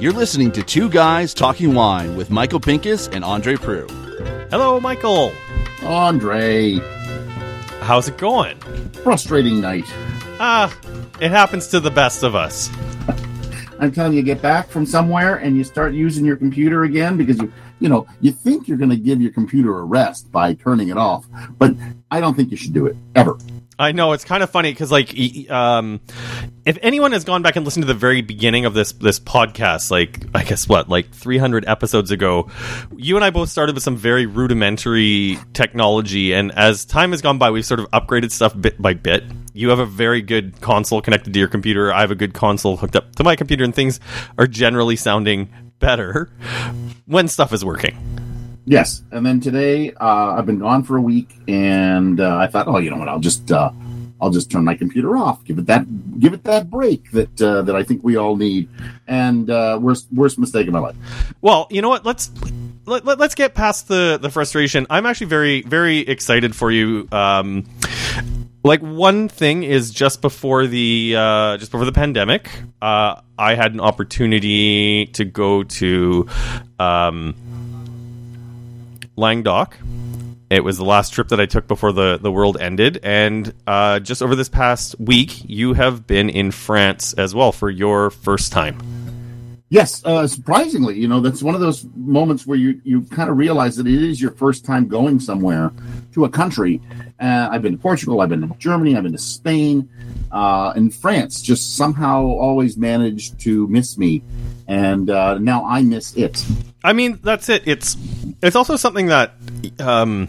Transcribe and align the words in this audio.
You're 0.00 0.12
listening 0.12 0.50
to 0.52 0.64
Two 0.64 0.88
Guys 0.88 1.32
Talking 1.32 1.74
Wine 1.74 2.16
with 2.16 2.28
Michael 2.28 2.58
Pinkus 2.58 3.08
and 3.14 3.24
Andre 3.24 3.54
Proulx. 3.54 3.90
Hello, 4.50 4.80
Michael. 4.80 5.32
Andre, 5.84 6.80
How's 7.82 8.08
it 8.08 8.18
going? 8.18 8.58
frustrating 9.04 9.60
night. 9.60 9.84
Ah, 10.40 10.76
it 11.20 11.30
happens 11.30 11.68
to 11.68 11.78
the 11.78 11.90
best 11.90 12.24
of 12.24 12.34
us. 12.34 12.68
I'm 13.78 13.92
telling 13.92 14.12
you, 14.12 14.18
you 14.18 14.24
get 14.24 14.42
back 14.42 14.68
from 14.68 14.86
somewhere 14.86 15.36
and 15.36 15.56
you 15.56 15.62
start 15.62 15.92
using 15.92 16.24
your 16.24 16.36
computer 16.36 16.82
again 16.82 17.16
because 17.16 17.38
you, 17.38 17.52
you 17.78 17.88
know, 17.88 18.06
you 18.20 18.32
think 18.32 18.66
you're 18.66 18.78
going 18.78 18.90
to 18.90 18.96
give 18.96 19.20
your 19.22 19.32
computer 19.32 19.78
a 19.78 19.84
rest 19.84 20.32
by 20.32 20.54
turning 20.54 20.88
it 20.88 20.96
off, 20.98 21.26
but 21.58 21.74
I 22.10 22.20
don't 22.20 22.34
think 22.34 22.50
you 22.50 22.56
should 22.56 22.72
do 22.72 22.86
it 22.86 22.96
ever. 23.14 23.36
I 23.82 23.90
know 23.90 24.12
it's 24.12 24.24
kind 24.24 24.44
of 24.44 24.50
funny 24.50 24.70
because, 24.70 24.92
like, 24.92 25.12
um, 25.50 26.00
if 26.64 26.78
anyone 26.82 27.10
has 27.10 27.24
gone 27.24 27.42
back 27.42 27.56
and 27.56 27.64
listened 27.64 27.82
to 27.82 27.88
the 27.88 27.98
very 27.98 28.22
beginning 28.22 28.64
of 28.64 28.74
this 28.74 28.92
this 28.92 29.18
podcast, 29.18 29.90
like, 29.90 30.24
I 30.36 30.44
guess 30.44 30.68
what, 30.68 30.88
like 30.88 31.10
300 31.10 31.66
episodes 31.66 32.12
ago, 32.12 32.48
you 32.96 33.16
and 33.16 33.24
I 33.24 33.30
both 33.30 33.48
started 33.48 33.74
with 33.74 33.82
some 33.82 33.96
very 33.96 34.24
rudimentary 34.26 35.36
technology, 35.52 36.32
and 36.32 36.52
as 36.52 36.84
time 36.84 37.10
has 37.10 37.22
gone 37.22 37.38
by, 37.38 37.50
we've 37.50 37.66
sort 37.66 37.80
of 37.80 37.90
upgraded 37.90 38.30
stuff 38.30 38.58
bit 38.58 38.80
by 38.80 38.94
bit. 38.94 39.24
You 39.52 39.70
have 39.70 39.80
a 39.80 39.86
very 39.86 40.22
good 40.22 40.60
console 40.60 41.02
connected 41.02 41.32
to 41.32 41.40
your 41.40 41.48
computer. 41.48 41.92
I 41.92 42.02
have 42.02 42.12
a 42.12 42.16
good 42.16 42.34
console 42.34 42.76
hooked 42.76 42.94
up 42.94 43.16
to 43.16 43.24
my 43.24 43.34
computer, 43.34 43.64
and 43.64 43.74
things 43.74 43.98
are 44.38 44.46
generally 44.46 44.94
sounding 44.94 45.52
better 45.80 46.30
when 47.06 47.26
stuff 47.26 47.52
is 47.52 47.64
working. 47.64 48.21
Yes, 48.64 49.02
and 49.10 49.26
then 49.26 49.40
today 49.40 49.92
uh, 49.94 50.34
I've 50.36 50.46
been 50.46 50.60
gone 50.60 50.84
for 50.84 50.96
a 50.96 51.00
week, 51.02 51.36
and 51.48 52.20
uh, 52.20 52.36
I 52.36 52.46
thought, 52.46 52.68
oh, 52.68 52.78
you 52.78 52.90
know 52.90 52.96
what? 52.96 53.08
I'll 53.08 53.18
just 53.18 53.50
uh, 53.50 53.72
I'll 54.20 54.30
just 54.30 54.52
turn 54.52 54.64
my 54.64 54.76
computer 54.76 55.16
off. 55.16 55.44
Give 55.44 55.58
it 55.58 55.66
that 55.66 55.84
give 56.20 56.32
it 56.32 56.44
that 56.44 56.70
break 56.70 57.10
that 57.10 57.42
uh, 57.42 57.62
that 57.62 57.74
I 57.74 57.82
think 57.82 58.04
we 58.04 58.16
all 58.16 58.36
need. 58.36 58.68
And 59.08 59.50
uh, 59.50 59.80
worst 59.82 60.06
worst 60.12 60.38
mistake 60.38 60.68
of 60.68 60.72
my 60.72 60.78
life. 60.78 60.96
Well, 61.40 61.66
you 61.70 61.82
know 61.82 61.88
what? 61.88 62.06
Let's 62.06 62.30
let, 62.86 63.04
let, 63.04 63.20
us 63.20 63.34
get 63.34 63.54
past 63.54 63.88
the 63.88 64.18
the 64.22 64.30
frustration. 64.30 64.86
I'm 64.88 65.06
actually 65.06 65.26
very 65.26 65.62
very 65.62 65.98
excited 65.98 66.54
for 66.54 66.70
you. 66.70 67.08
Um, 67.10 67.64
like 68.62 68.80
one 68.80 69.28
thing 69.28 69.64
is 69.64 69.90
just 69.90 70.22
before 70.22 70.68
the 70.68 71.16
uh, 71.18 71.56
just 71.56 71.72
before 71.72 71.84
the 71.84 71.92
pandemic, 71.92 72.48
uh, 72.80 73.20
I 73.36 73.56
had 73.56 73.74
an 73.74 73.80
opportunity 73.80 75.06
to 75.06 75.24
go 75.24 75.64
to 75.64 76.28
um, 76.78 77.34
Languedoc. 79.16 79.78
It 80.50 80.64
was 80.64 80.76
the 80.76 80.84
last 80.84 81.14
trip 81.14 81.28
that 81.28 81.40
I 81.40 81.46
took 81.46 81.66
before 81.66 81.92
the, 81.92 82.18
the 82.18 82.30
world 82.30 82.58
ended. 82.60 83.00
And 83.02 83.54
uh, 83.66 84.00
just 84.00 84.22
over 84.22 84.34
this 84.34 84.50
past 84.50 84.98
week, 84.98 85.48
you 85.48 85.72
have 85.72 86.06
been 86.06 86.28
in 86.28 86.50
France 86.50 87.14
as 87.14 87.34
well 87.34 87.52
for 87.52 87.70
your 87.70 88.10
first 88.10 88.52
time. 88.52 89.01
Yes, 89.72 90.04
uh, 90.04 90.26
surprisingly, 90.26 91.00
you 91.00 91.08
know, 91.08 91.20
that's 91.20 91.42
one 91.42 91.54
of 91.54 91.62
those 91.62 91.86
moments 91.96 92.46
where 92.46 92.58
you, 92.58 92.78
you 92.84 93.04
kind 93.04 93.30
of 93.30 93.38
realize 93.38 93.74
that 93.76 93.86
it 93.86 94.02
is 94.02 94.20
your 94.20 94.32
first 94.32 94.66
time 94.66 94.86
going 94.86 95.18
somewhere 95.18 95.72
to 96.12 96.26
a 96.26 96.28
country. 96.28 96.78
Uh, 97.18 97.48
I've 97.50 97.62
been 97.62 97.72
to 97.72 97.78
Portugal, 97.78 98.20
I've 98.20 98.28
been 98.28 98.46
to 98.46 98.54
Germany, 98.58 98.98
I've 98.98 99.04
been 99.04 99.12
to 99.12 99.18
Spain, 99.18 99.88
uh, 100.30 100.74
and 100.76 100.94
France 100.94 101.40
just 101.40 101.74
somehow 101.74 102.22
always 102.22 102.76
managed 102.76 103.40
to 103.40 103.66
miss 103.68 103.96
me. 103.96 104.22
And 104.68 105.08
uh, 105.08 105.38
now 105.38 105.64
I 105.64 105.80
miss 105.80 106.18
it. 106.18 106.44
I 106.84 106.92
mean, 106.92 107.18
that's 107.22 107.48
it. 107.48 107.62
It's 107.64 107.96
it's 108.42 108.56
also 108.56 108.76
something 108.76 109.06
that 109.06 109.32
um, 109.78 110.28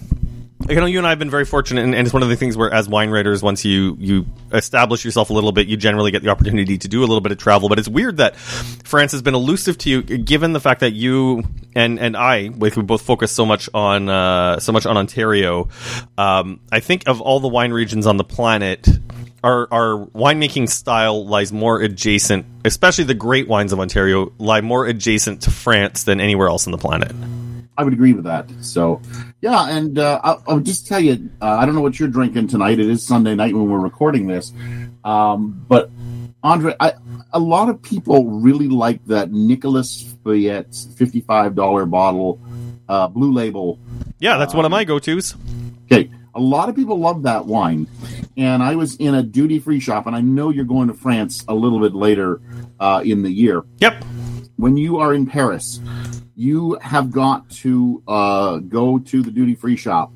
you 0.69 0.75
know 0.75 0.86
you 0.86 0.97
and 0.97 1.08
I 1.08 1.09
have 1.09 1.19
been 1.19 1.30
very 1.30 1.45
fortunate, 1.45 1.83
and, 1.83 1.94
and 1.94 2.06
it's 2.06 2.14
one 2.14 2.23
of 2.23 2.30
the 2.30 2.36
things 2.36 2.56
where 2.56 2.73
as 2.73 2.88
wine 2.88 3.09
writers, 3.09 3.44
once 3.44 3.66
you 3.66 3.97
you 4.00 4.25
establish 4.52 5.03
yourself 5.03 5.30
a 5.30 5.33
little 5.33 5.52
bit, 5.52 5.67
you 5.67 5.78
generally 5.78 6.11
get 6.11 6.23
the 6.23 6.30
opportunity 6.30 6.78
to 6.78 6.88
do 6.88 7.00
a 7.00 7.06
little 7.06 7.22
bit 7.22 7.31
of 7.31 7.38
travel. 7.38 7.69
But 7.69 7.80
it's 7.80 7.88
weird 7.88 8.17
that 8.17 8.36
France 8.36 9.11
has 9.11 9.22
been 9.22 9.36
elusive 9.36 9.78
to 9.80 9.89
you, 9.89 10.02
given 10.02 10.53
the 10.53 10.59
fact 10.59 10.80
that 10.81 10.91
you 10.91 11.44
and 11.75 12.00
and 12.00 12.16
I, 12.16 12.50
we 12.50 12.69
both 12.69 13.02
focus 13.02 13.31
so 13.31 13.46
much 13.46 13.69
on 13.73 14.09
uh, 14.09 14.59
so 14.59 14.72
much 14.72 14.85
on 14.85 14.97
Ontario. 14.97 15.69
Um, 16.18 16.59
I 16.72 16.79
think 16.79 17.07
of 17.07 17.22
all 17.22 17.40
the 17.40 17.50
wine 17.50 17.72
regions 17.72 18.07
on 18.07 18.18
the 18.18 18.23
planet 18.23 18.88
our 19.44 19.68
our 19.72 20.06
winemaking 20.07 20.69
style 20.69 21.25
lies 21.25 21.52
more 21.52 21.81
adjacent, 21.81 22.46
especially 22.63 23.03
the 23.03 23.13
great 23.13 23.47
wines 23.47 23.73
of 23.73 23.79
Ontario 23.79 24.31
lie 24.38 24.62
more 24.62 24.85
adjacent 24.85 25.41
to 25.44 25.52
France 25.52 26.03
than 26.03 26.22
anywhere 26.22 26.47
else 26.47 26.66
on 26.66 26.72
the 26.72 26.78
planet. 26.78 27.12
I 27.78 27.84
would 27.84 27.94
agree 27.94 28.13
with 28.13 28.25
that. 28.25 28.50
So, 28.61 29.01
yeah, 29.41 29.69
and 29.69 29.97
uh, 29.97 30.22
I'll, 30.23 30.44
I'll 30.47 30.59
just 30.59 30.88
tell 30.88 31.00
you, 31.00 31.29
uh, 31.41 31.57
I 31.59 31.66
don't 31.66 31.73
know 31.73 31.81
what 31.81 32.00
you're 32.00 32.09
drinking 32.09 32.47
tonight. 32.47 32.79
It 32.79 32.88
is 32.89 33.06
Sunday 33.06 33.35
night 33.35 33.53
when 33.53 33.69
we're 33.69 33.79
recording 33.79 34.28
this, 34.28 34.53
um, 35.03 35.66
but 35.67 35.89
Andre, 36.44 36.75
I, 36.79 36.94
a 37.31 37.39
lot 37.39 37.69
of 37.69 37.81
people 37.81 38.28
really 38.28 38.67
like 38.67 39.03
that 39.06 39.31
Nicolas 39.31 40.03
Feuillatte 40.23 40.95
fifty-five 40.95 41.56
dollar 41.56 41.85
bottle, 41.85 42.39
uh, 42.88 43.07
blue 43.07 43.31
label. 43.31 43.79
Yeah, 44.19 44.38
that's 44.38 44.53
one 44.53 44.66
of 44.66 44.72
my 44.72 44.84
go 44.84 45.00
tos. 45.00 45.35
Okay, 45.85 46.11
a 46.35 46.40
lot 46.40 46.69
of 46.69 46.75
people 46.75 47.00
love 47.00 47.23
that 47.23 47.45
wine, 47.45 47.88
and 48.38 48.61
I 48.61 48.75
was 48.75 48.97
in 48.97 49.16
a 49.16 49.23
duty-free 49.23 49.79
shop, 49.79 50.05
and 50.05 50.16
I 50.16 50.22
know 50.22 50.50
you're 50.50 50.66
going 50.66 50.90
to 50.90 50.94
France 50.94 51.44
a 51.47 51.55
little 51.55 51.79
bit 51.79 51.95
later 51.95 52.41
uh, 52.79 53.01
in 53.03 53.23
the 53.23 53.31
year. 53.31 53.63
Yep. 53.79 54.03
When 54.58 54.78
you 54.78 54.97
are 55.00 55.14
in 55.14 55.25
Paris, 55.25 55.80
you 56.36 56.78
have 56.81 57.12
got 57.12 57.50
to 57.50 58.02
uh, 58.08 58.58
go 58.58 59.00
to 59.00 59.22
the 59.22 59.31
duty-free 59.31 59.78
shop, 59.78 60.12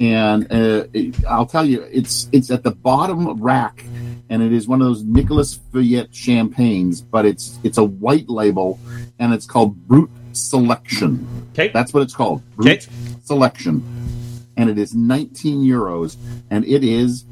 and 0.00 0.44
uh, 0.52 0.84
it, 0.92 1.24
I'll 1.26 1.46
tell 1.46 1.64
you, 1.64 1.82
it's 1.90 2.28
it's 2.32 2.50
at 2.50 2.62
the 2.62 2.72
bottom 2.72 3.40
rack, 3.42 3.84
and 4.28 4.42
it 4.42 4.52
is 4.52 4.66
one 4.68 4.80
of 4.80 4.88
those 4.88 5.04
Nicolas 5.04 5.58
Feuillatte 5.72 6.12
champagnes, 6.12 7.00
but 7.00 7.24
it's 7.26 7.58
it's 7.62 7.78
a 7.78 7.84
white 7.84 8.28
label, 8.28 8.78
and 9.18 9.32
it's 9.32 9.46
called 9.46 9.76
Brut 9.86 10.10
Selection. 10.32 11.26
Okay. 11.52 11.68
That's 11.68 11.94
what 11.94 12.02
it's 12.02 12.14
called. 12.14 12.42
Brut 12.56 12.68
Okay. 12.68 12.86
Selection. 13.24 13.82
And 14.58 14.70
it 14.70 14.78
is 14.78 14.94
19 14.94 15.62
euros, 15.62 16.16
and 16.50 16.64
it 16.64 16.82
is 16.82 17.24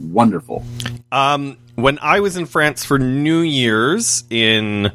wonderful. 0.00 0.64
Um, 1.12 1.56
when 1.76 1.98
I 2.00 2.20
was 2.20 2.36
in 2.36 2.46
France 2.46 2.84
for 2.84 2.98
New 2.98 3.40
Year's 3.40 4.24
in, 4.30 4.90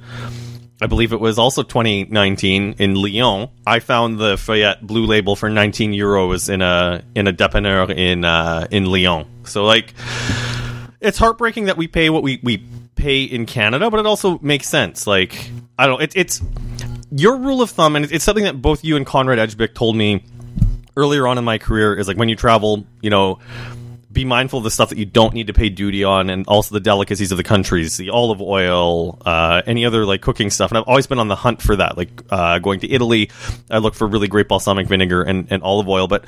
I 0.83 0.85
believe 0.85 1.13
it 1.13 1.19
was 1.21 1.39
also 1.39 1.63
2019 1.63 2.75
in 2.77 2.95
Lyon, 2.95 3.47
I 3.65 3.79
found 3.79 4.19
the 4.19 4.35
Feuillatte 4.35 4.81
Blue 4.81 5.05
Label 5.05 5.37
for 5.37 5.49
19 5.49 5.93
euros 5.93 6.49
in 6.49 6.61
a 6.61 7.01
in 7.15 7.25
a 7.25 7.31
dépanneur 7.31 7.89
in 7.89 8.25
uh, 8.25 8.67
in 8.69 8.85
Lyon. 8.87 9.25
So 9.45 9.63
like, 9.63 9.93
it's 10.99 11.17
heartbreaking 11.17 11.65
that 11.65 11.77
we 11.77 11.87
pay 11.87 12.09
what 12.09 12.21
we 12.21 12.41
we 12.43 12.57
pay 12.95 13.23
in 13.23 13.45
Canada, 13.45 13.89
but 13.89 14.01
it 14.01 14.05
also 14.05 14.39
makes 14.39 14.67
sense. 14.67 15.07
Like, 15.07 15.49
I 15.79 15.87
don't. 15.87 16.01
It, 16.01 16.17
it's 16.17 16.41
your 17.11 17.37
rule 17.37 17.61
of 17.61 17.69
thumb, 17.69 17.95
and 17.95 18.11
it's 18.11 18.25
something 18.25 18.43
that 18.43 18.61
both 18.61 18.83
you 18.83 18.97
and 18.97 19.05
Konrad 19.05 19.37
Ejbich 19.37 19.73
told 19.75 19.95
me 19.95 20.25
earlier 20.97 21.27
on 21.27 21.37
in 21.37 21.45
my 21.45 21.59
career 21.59 21.95
is 21.95 22.09
like 22.09 22.17
when 22.17 22.27
you 22.27 22.35
travel, 22.35 22.85
you 23.01 23.09
know, 23.09 23.39
be 24.13 24.25
mindful 24.25 24.59
of 24.59 24.63
the 24.63 24.71
stuff 24.71 24.89
that 24.89 24.97
you 24.97 25.05
don't 25.05 25.33
need 25.33 25.47
to 25.47 25.53
pay 25.53 25.69
duty 25.69 26.03
on, 26.03 26.29
and 26.29 26.47
also 26.47 26.73
the 26.73 26.79
delicacies 26.79 27.31
of 27.31 27.37
the 27.37 27.43
countries, 27.43 27.97
the 27.97 28.11
olive 28.11 28.41
oil, 28.41 29.19
uh, 29.25 29.61
any 29.65 29.85
other 29.85 30.05
like 30.05 30.21
cooking 30.21 30.49
stuff. 30.49 30.71
And 30.71 30.77
I've 30.77 30.83
always 30.87 31.07
been 31.07 31.19
on 31.19 31.27
the 31.27 31.35
hunt 31.35 31.61
for 31.61 31.75
that. 31.75 31.97
Like 31.97 32.09
uh, 32.29 32.59
going 32.59 32.79
to 32.81 32.91
Italy, 32.91 33.31
I 33.69 33.79
look 33.79 33.95
for 33.95 34.07
really 34.07 34.27
great 34.27 34.47
balsamic 34.47 34.87
vinegar 34.87 35.23
and, 35.23 35.47
and 35.49 35.63
olive 35.63 35.89
oil. 35.89 36.07
But 36.07 36.25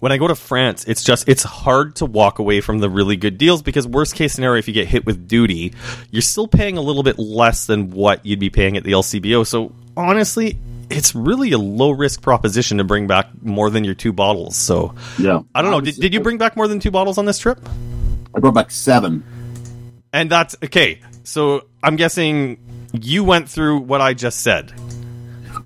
when 0.00 0.12
I 0.12 0.18
go 0.18 0.26
to 0.26 0.34
France, 0.34 0.84
it's 0.84 1.04
just 1.04 1.28
it's 1.28 1.44
hard 1.44 1.96
to 1.96 2.06
walk 2.06 2.40
away 2.40 2.60
from 2.60 2.80
the 2.80 2.90
really 2.90 3.16
good 3.16 3.38
deals 3.38 3.62
because 3.62 3.86
worst 3.86 4.14
case 4.14 4.32
scenario, 4.32 4.58
if 4.58 4.66
you 4.66 4.74
get 4.74 4.88
hit 4.88 5.06
with 5.06 5.28
duty, 5.28 5.72
you're 6.10 6.22
still 6.22 6.48
paying 6.48 6.76
a 6.76 6.82
little 6.82 7.02
bit 7.02 7.18
less 7.18 7.66
than 7.66 7.90
what 7.90 8.26
you'd 8.26 8.40
be 8.40 8.50
paying 8.50 8.76
at 8.76 8.82
the 8.82 8.92
LCBO. 8.92 9.46
So 9.46 9.72
honestly. 9.96 10.58
It's 10.90 11.14
really 11.14 11.52
a 11.52 11.58
low 11.58 11.90
risk 11.90 12.20
proposition 12.20 12.78
to 12.78 12.84
bring 12.84 13.06
back 13.06 13.28
more 13.42 13.70
than 13.70 13.84
your 13.84 13.94
two 13.94 14.12
bottles. 14.12 14.56
So 14.56 14.94
Yeah. 15.18 15.40
I 15.54 15.62
don't 15.62 15.70
know. 15.70 15.80
Did, 15.80 15.96
did 15.96 16.12
you 16.14 16.20
bring 16.20 16.38
back 16.38 16.56
more 16.56 16.66
than 16.68 16.80
two 16.80 16.90
bottles 16.90 17.16
on 17.16 17.24
this 17.24 17.38
trip? 17.38 17.60
I 18.34 18.40
brought 18.40 18.54
back 18.54 18.70
seven. 18.70 19.24
And 20.12 20.30
that's 20.30 20.56
okay. 20.64 21.00
So 21.22 21.66
I'm 21.82 21.96
guessing 21.96 22.58
you 22.92 23.22
went 23.24 23.48
through 23.48 23.78
what 23.78 24.00
I 24.00 24.14
just 24.14 24.40
said. 24.40 24.72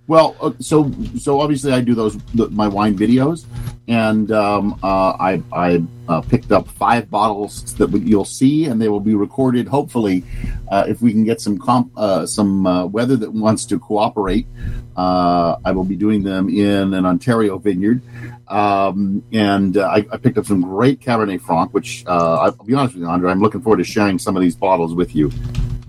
Well, 0.06 0.36
uh, 0.40 0.52
so 0.60 0.92
so 1.18 1.40
obviously 1.40 1.72
I 1.72 1.80
do 1.80 1.94
those 1.94 2.18
the, 2.34 2.50
my 2.50 2.68
wine 2.68 2.96
videos, 2.96 3.46
and 3.88 4.30
um, 4.32 4.78
uh, 4.82 5.16
I 5.18 5.42
I 5.50 5.82
uh, 6.08 6.20
picked 6.20 6.52
up 6.52 6.68
five 6.68 7.08
bottles 7.08 7.74
that 7.76 7.90
you'll 7.90 8.26
see, 8.26 8.66
and 8.66 8.80
they 8.80 8.88
will 8.88 9.00
be 9.00 9.14
recorded. 9.14 9.66
Hopefully, 9.66 10.22
uh, 10.70 10.84
if 10.86 11.00
we 11.00 11.10
can 11.10 11.24
get 11.24 11.40
some 11.40 11.58
comp, 11.58 11.90
uh, 11.96 12.26
some 12.26 12.92
weather 12.92 13.16
that 13.16 13.32
wants 13.32 13.64
to 13.66 13.78
cooperate, 13.78 14.46
I 14.94 15.72
will 15.72 15.84
be 15.84 15.96
doing 15.96 16.22
them 16.22 16.50
in 16.50 16.92
an 16.92 17.06
Ontario 17.06 17.56
vineyard. 17.56 18.02
Um, 18.46 19.24
and 19.32 19.78
I, 19.78 20.04
I 20.12 20.18
picked 20.18 20.36
up 20.36 20.44
some 20.44 20.60
great 20.60 21.00
Cabernet 21.00 21.40
Franc, 21.40 21.72
which 21.72 22.04
I'll 22.06 22.52
be 22.52 22.74
honest 22.74 22.94
with 22.94 23.04
you, 23.04 23.08
Andre, 23.08 23.30
I'm 23.30 23.40
looking 23.40 23.62
forward 23.62 23.78
to 23.78 23.84
sharing 23.84 24.18
some 24.18 24.36
of 24.36 24.42
these 24.42 24.54
bottles 24.54 24.94
with 24.94 25.16
you. 25.16 25.32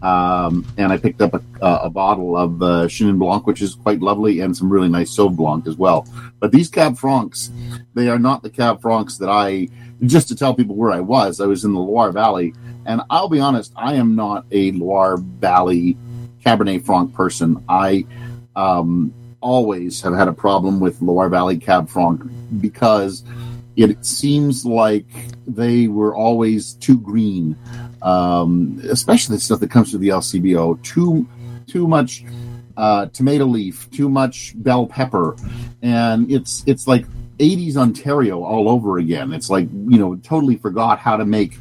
Um, 0.01 0.65
and 0.77 0.91
I 0.91 0.97
picked 0.97 1.21
up 1.21 1.33
a, 1.33 1.41
a 1.61 1.89
bottle 1.89 2.37
of 2.37 2.61
uh, 2.61 2.65
Chenin 2.87 3.17
Blanc, 3.17 3.47
which 3.47 3.61
is 3.61 3.75
quite 3.75 4.01
lovely, 4.01 4.41
and 4.41 4.55
some 4.55 4.71
really 4.71 4.89
nice 4.89 5.15
Sauv 5.15 5.35
Blanc 5.35 5.67
as 5.67 5.77
well. 5.77 6.07
But 6.39 6.51
these 6.51 6.69
Cab 6.69 6.97
Francs, 6.97 7.51
they 7.93 8.09
are 8.09 8.19
not 8.19 8.43
the 8.43 8.49
Cab 8.49 8.81
Francs 8.81 9.17
that 9.17 9.29
I. 9.29 9.69
Just 10.05 10.27
to 10.27 10.35
tell 10.35 10.53
people 10.53 10.75
where 10.75 10.91
I 10.91 10.99
was, 10.99 11.39
I 11.39 11.45
was 11.45 11.63
in 11.63 11.73
the 11.73 11.79
Loire 11.79 12.11
Valley, 12.11 12.53
and 12.85 13.01
I'll 13.09 13.29
be 13.29 13.39
honest, 13.39 13.71
I 13.77 13.93
am 13.93 14.15
not 14.15 14.45
a 14.51 14.71
Loire 14.71 15.17
Valley 15.17 15.97
Cabernet 16.45 16.85
Franc 16.85 17.13
person. 17.13 17.63
I 17.69 18.05
um, 18.55 19.13
always 19.41 20.01
have 20.01 20.13
had 20.13 20.27
a 20.27 20.33
problem 20.33 20.79
with 20.79 21.01
Loire 21.01 21.29
Valley 21.29 21.57
Cab 21.57 21.87
Franc 21.87 22.21
because 22.59 23.23
it 23.75 24.05
seems 24.05 24.65
like 24.65 25.05
they 25.45 25.87
were 25.87 26.15
always 26.15 26.73
too 26.73 26.97
green, 26.97 27.57
um, 28.01 28.79
especially 28.89 29.35
the 29.35 29.41
stuff 29.41 29.59
that 29.59 29.71
comes 29.71 29.91
to 29.91 29.97
the 29.97 30.09
LCBO. 30.09 30.81
Too 30.83 31.27
too 31.67 31.87
much 31.87 32.23
uh, 32.77 33.07
tomato 33.07 33.45
leaf, 33.45 33.89
too 33.91 34.09
much 34.09 34.53
bell 34.55 34.85
pepper, 34.87 35.35
and 35.81 36.31
it's 36.31 36.63
it's 36.65 36.87
like 36.87 37.05
80s 37.37 37.75
Ontario 37.75 38.43
all 38.43 38.69
over 38.69 38.97
again. 38.97 39.33
It's 39.33 39.49
like 39.49 39.67
you 39.71 39.99
know 39.99 40.15
totally 40.17 40.55
forgot 40.57 40.99
how 40.99 41.17
to 41.17 41.25
make 41.25 41.57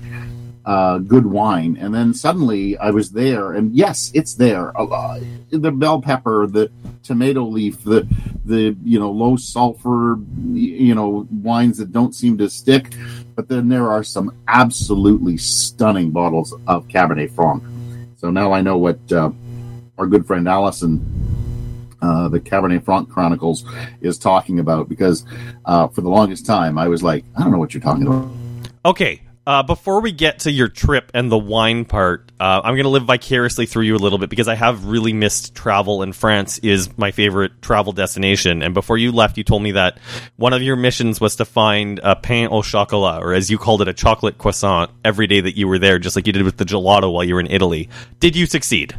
uh, 0.64 0.98
good 0.98 1.26
wine, 1.26 1.76
and 1.78 1.94
then 1.94 2.14
suddenly 2.14 2.76
I 2.78 2.90
was 2.90 3.10
there, 3.10 3.52
and 3.52 3.74
yes, 3.74 4.10
it's 4.14 4.34
there. 4.34 4.72
Uh, 4.78 5.20
the 5.50 5.70
bell 5.70 6.00
pepper, 6.00 6.46
the 6.46 6.70
tomato 7.02 7.44
leaf, 7.44 7.82
the 7.84 8.08
the 8.46 8.76
you 8.82 8.98
know 8.98 9.10
low 9.10 9.36
sulfur, 9.36 10.18
you 10.52 10.94
know 10.94 11.28
wines 11.30 11.78
that 11.78 11.92
don't 11.92 12.14
seem 12.14 12.38
to 12.38 12.48
stick. 12.48 12.94
But 13.34 13.48
then 13.48 13.68
there 13.68 13.90
are 13.90 14.02
some 14.02 14.34
absolutely 14.48 15.36
stunning 15.36 16.10
bottles 16.10 16.54
of 16.66 16.88
Cabernet 16.88 17.34
Franc. 17.34 17.62
So 18.16 18.30
now 18.30 18.52
I 18.52 18.62
know 18.62 18.78
what 18.78 19.00
uh, 19.12 19.32
our 19.98 20.06
good 20.06 20.26
friend 20.26 20.48
Allison, 20.48 21.04
uh, 22.00 22.28
the 22.28 22.40
Cabernet 22.40 22.84
Franc 22.84 23.10
Chronicles, 23.10 23.66
is 24.00 24.16
talking 24.16 24.60
about 24.60 24.88
because 24.88 25.26
uh, 25.66 25.88
for 25.88 26.00
the 26.00 26.08
longest 26.08 26.46
time 26.46 26.78
I 26.78 26.88
was 26.88 27.02
like, 27.02 27.24
I 27.36 27.42
don't 27.42 27.52
know 27.52 27.58
what 27.58 27.74
you're 27.74 27.82
talking 27.82 28.06
about. 28.06 28.28
Okay, 28.86 29.20
uh, 29.46 29.62
before 29.62 30.00
we 30.00 30.10
get 30.10 30.40
to 30.40 30.50
your 30.50 30.68
trip 30.68 31.10
and 31.12 31.30
the 31.30 31.38
wine 31.38 31.84
part, 31.84 32.32
uh, 32.40 32.62
I'm 32.64 32.74
going 32.74 32.84
to 32.84 32.90
live 32.90 33.04
vicariously 33.04 33.66
through 33.66 33.84
you 33.84 33.94
a 33.94 33.98
little 33.98 34.18
bit 34.18 34.30
because 34.30 34.48
I 34.48 34.54
have 34.54 34.86
really 34.86 35.12
missed 35.12 35.54
travel, 35.54 36.02
and 36.02 36.16
France 36.16 36.58
is 36.58 36.96
my 36.96 37.10
favorite 37.10 37.60
travel 37.60 37.92
destination. 37.92 38.62
And 38.62 38.72
before 38.72 38.96
you 38.96 39.12
left, 39.12 39.36
you 39.36 39.44
told 39.44 39.62
me 39.62 39.72
that 39.72 39.98
one 40.36 40.54
of 40.54 40.62
your 40.62 40.76
missions 40.76 41.20
was 41.20 41.36
to 41.36 41.44
find 41.44 42.00
a 42.02 42.16
pain 42.16 42.48
au 42.50 42.62
chocolat, 42.62 43.22
or 43.22 43.34
as 43.34 43.50
you 43.50 43.58
called 43.58 43.82
it, 43.82 43.88
a 43.88 43.92
chocolate 43.92 44.38
croissant, 44.38 44.90
every 45.04 45.26
day 45.26 45.42
that 45.42 45.56
you 45.56 45.68
were 45.68 45.78
there, 45.78 45.98
just 45.98 46.16
like 46.16 46.26
you 46.26 46.32
did 46.32 46.42
with 46.42 46.56
the 46.56 46.64
gelato 46.64 47.12
while 47.12 47.24
you 47.24 47.34
were 47.34 47.40
in 47.40 47.50
Italy. 47.50 47.90
Did 48.20 48.36
you 48.36 48.46
succeed? 48.46 48.94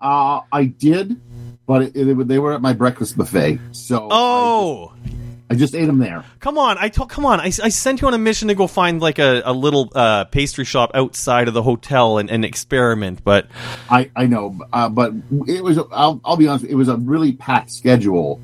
Uh, 0.00 0.40
I 0.50 0.64
did, 0.64 1.20
but 1.66 1.82
it, 1.82 1.96
it, 1.96 2.26
they 2.26 2.40
were 2.40 2.52
at 2.52 2.60
my 2.60 2.72
breakfast 2.72 3.16
buffet. 3.16 3.60
So 3.70 4.08
oh. 4.10 4.92
I 4.92 5.06
just, 5.06 5.21
I 5.52 5.54
just 5.54 5.74
ate 5.74 5.84
them 5.84 5.98
there. 5.98 6.24
Come 6.40 6.56
on, 6.56 6.78
I 6.78 6.88
told. 6.88 7.10
Come 7.10 7.26
on, 7.26 7.38
I, 7.38 7.44
I 7.44 7.68
sent 7.68 8.00
you 8.00 8.06
on 8.06 8.14
a 8.14 8.18
mission 8.18 8.48
to 8.48 8.54
go 8.54 8.66
find 8.66 9.02
like 9.02 9.18
a, 9.18 9.42
a 9.44 9.52
little 9.52 9.92
uh, 9.94 10.24
pastry 10.24 10.64
shop 10.64 10.92
outside 10.94 11.46
of 11.46 11.52
the 11.52 11.62
hotel 11.62 12.16
and, 12.16 12.30
and 12.30 12.42
experiment. 12.42 13.22
But 13.22 13.48
I 13.90 14.10
I 14.16 14.24
know, 14.24 14.58
uh, 14.72 14.88
but 14.88 15.12
it 15.46 15.62
was. 15.62 15.76
I'll, 15.92 16.22
I'll 16.24 16.38
be 16.38 16.48
honest. 16.48 16.64
It 16.64 16.74
was 16.74 16.88
a 16.88 16.96
really 16.96 17.32
packed 17.32 17.70
schedule, 17.70 18.40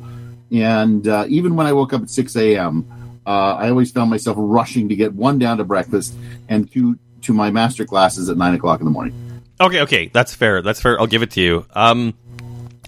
and 0.52 1.08
uh, 1.08 1.25
even 1.28 1.56
when 1.56 1.66
I 1.66 1.72
woke 1.72 1.94
up 1.94 2.02
at 2.02 2.10
six 2.10 2.37
a.m., 2.37 2.84
uh, 3.26 3.55
I 3.55 3.70
always 3.70 3.90
found 3.90 4.10
myself 4.10 4.37
rushing 4.38 4.90
to 4.90 4.94
get 4.94 5.14
one 5.14 5.38
down 5.38 5.56
to 5.56 5.64
breakfast 5.64 6.14
and 6.46 6.70
two 6.70 6.99
to 7.22 7.32
my 7.32 7.50
master 7.50 7.87
classes 7.87 8.28
at 8.28 8.37
nine 8.37 8.52
o'clock 8.52 8.81
in 8.81 8.84
the 8.84 8.93
morning. 8.93 9.14
Okay, 9.58 9.81
okay, 9.81 10.08
that's 10.08 10.34
fair. 10.34 10.60
That's 10.60 10.82
fair. 10.82 11.00
I'll 11.00 11.06
give 11.06 11.22
it 11.22 11.31
to 11.31 11.40
you. 11.40 11.64
Um, 11.72 12.12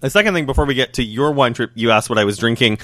the 0.01 0.11
second 0.11 0.35
thing 0.35 0.47
before 0.47 0.65
we 0.65 0.75
get 0.75 0.95
to 0.95 1.03
your 1.03 1.33
wine 1.33 1.53
trip, 1.53 1.73
you 1.75 1.91
asked 1.91 2.09
what 2.09 2.19
I 2.19 2.25
was 2.25 2.39
drinking. 2.39 2.79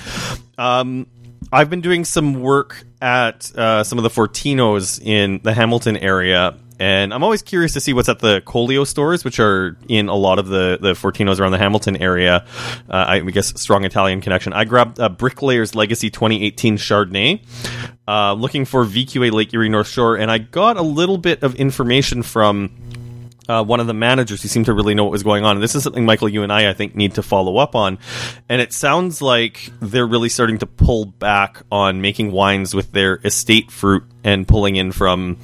Um, 0.58 1.06
I've 1.52 1.70
been 1.70 1.80
doing 1.80 2.04
some 2.04 2.40
work 2.40 2.84
at 3.00 3.54
uh, 3.56 3.84
some 3.84 3.98
of 3.98 4.02
the 4.02 4.10
Fortinos 4.10 5.00
in 5.00 5.40
the 5.44 5.54
Hamilton 5.54 5.96
area, 5.96 6.56
and 6.80 7.14
I'm 7.14 7.22
always 7.22 7.40
curious 7.40 7.72
to 7.74 7.80
see 7.80 7.92
what's 7.92 8.08
at 8.08 8.18
the 8.18 8.40
Colio 8.40 8.84
stores, 8.84 9.24
which 9.24 9.38
are 9.38 9.76
in 9.88 10.08
a 10.08 10.14
lot 10.14 10.38
of 10.38 10.48
the, 10.48 10.78
the 10.80 10.92
Fortinos 10.92 11.38
around 11.38 11.52
the 11.52 11.58
Hamilton 11.58 11.96
area. 11.96 12.44
Uh, 12.90 13.04
I, 13.08 13.20
guess 13.20 13.58
strong 13.60 13.84
Italian 13.84 14.20
connection. 14.20 14.52
I 14.52 14.64
grabbed 14.64 14.98
a 14.98 15.08
Bricklayer's 15.08 15.74
Legacy 15.74 16.10
2018 16.10 16.78
Chardonnay, 16.78 17.40
uh, 18.08 18.32
looking 18.32 18.64
for 18.64 18.84
VQA 18.84 19.30
Lake 19.30 19.54
Erie 19.54 19.68
North 19.68 19.88
Shore, 19.88 20.16
and 20.16 20.30
I 20.30 20.38
got 20.38 20.76
a 20.76 20.82
little 20.82 21.18
bit 21.18 21.42
of 21.44 21.54
information 21.54 22.22
from 22.22 22.72
uh, 23.48 23.64
one 23.64 23.80
of 23.80 23.86
the 23.86 23.94
managers 23.94 24.42
who 24.42 24.48
seemed 24.48 24.66
to 24.66 24.72
really 24.72 24.94
know 24.94 25.04
what 25.04 25.12
was 25.12 25.22
going 25.22 25.44
on. 25.44 25.56
And 25.56 25.62
this 25.62 25.74
is 25.74 25.82
something, 25.82 26.04
Michael, 26.04 26.28
you 26.28 26.42
and 26.42 26.52
I, 26.52 26.70
I 26.70 26.72
think, 26.72 26.94
need 26.94 27.14
to 27.14 27.22
follow 27.22 27.56
up 27.58 27.74
on. 27.74 27.98
And 28.48 28.60
it 28.60 28.72
sounds 28.72 29.22
like 29.22 29.70
they're 29.80 30.06
really 30.06 30.28
starting 30.28 30.58
to 30.58 30.66
pull 30.66 31.06
back 31.06 31.62
on 31.70 32.00
making 32.00 32.32
wines 32.32 32.74
with 32.74 32.92
their 32.92 33.16
estate 33.24 33.70
fruit 33.70 34.04
and 34.24 34.46
pulling 34.46 34.76
in 34.76 34.92
from 34.92 35.38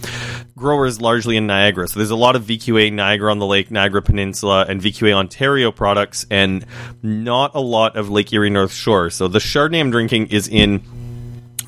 growers 0.56 1.00
largely 1.00 1.36
in 1.36 1.46
Niagara. 1.46 1.88
So 1.88 2.00
there's 2.00 2.10
a 2.10 2.16
lot 2.16 2.36
of 2.36 2.44
VQA 2.44 2.92
Niagara 2.92 3.30
on 3.30 3.38
the 3.38 3.46
Lake, 3.46 3.70
Niagara 3.70 4.02
Peninsula, 4.02 4.66
and 4.68 4.80
VQA 4.80 5.12
Ontario 5.12 5.70
products, 5.70 6.26
and 6.30 6.66
not 7.02 7.54
a 7.54 7.60
lot 7.60 7.96
of 7.96 8.10
Lake 8.10 8.32
Erie 8.32 8.50
North 8.50 8.72
Shore. 8.72 9.10
So 9.10 9.28
the 9.28 9.38
Chardonnay 9.38 9.80
I'm 9.80 9.90
drinking 9.90 10.28
is 10.28 10.48
in 10.48 10.82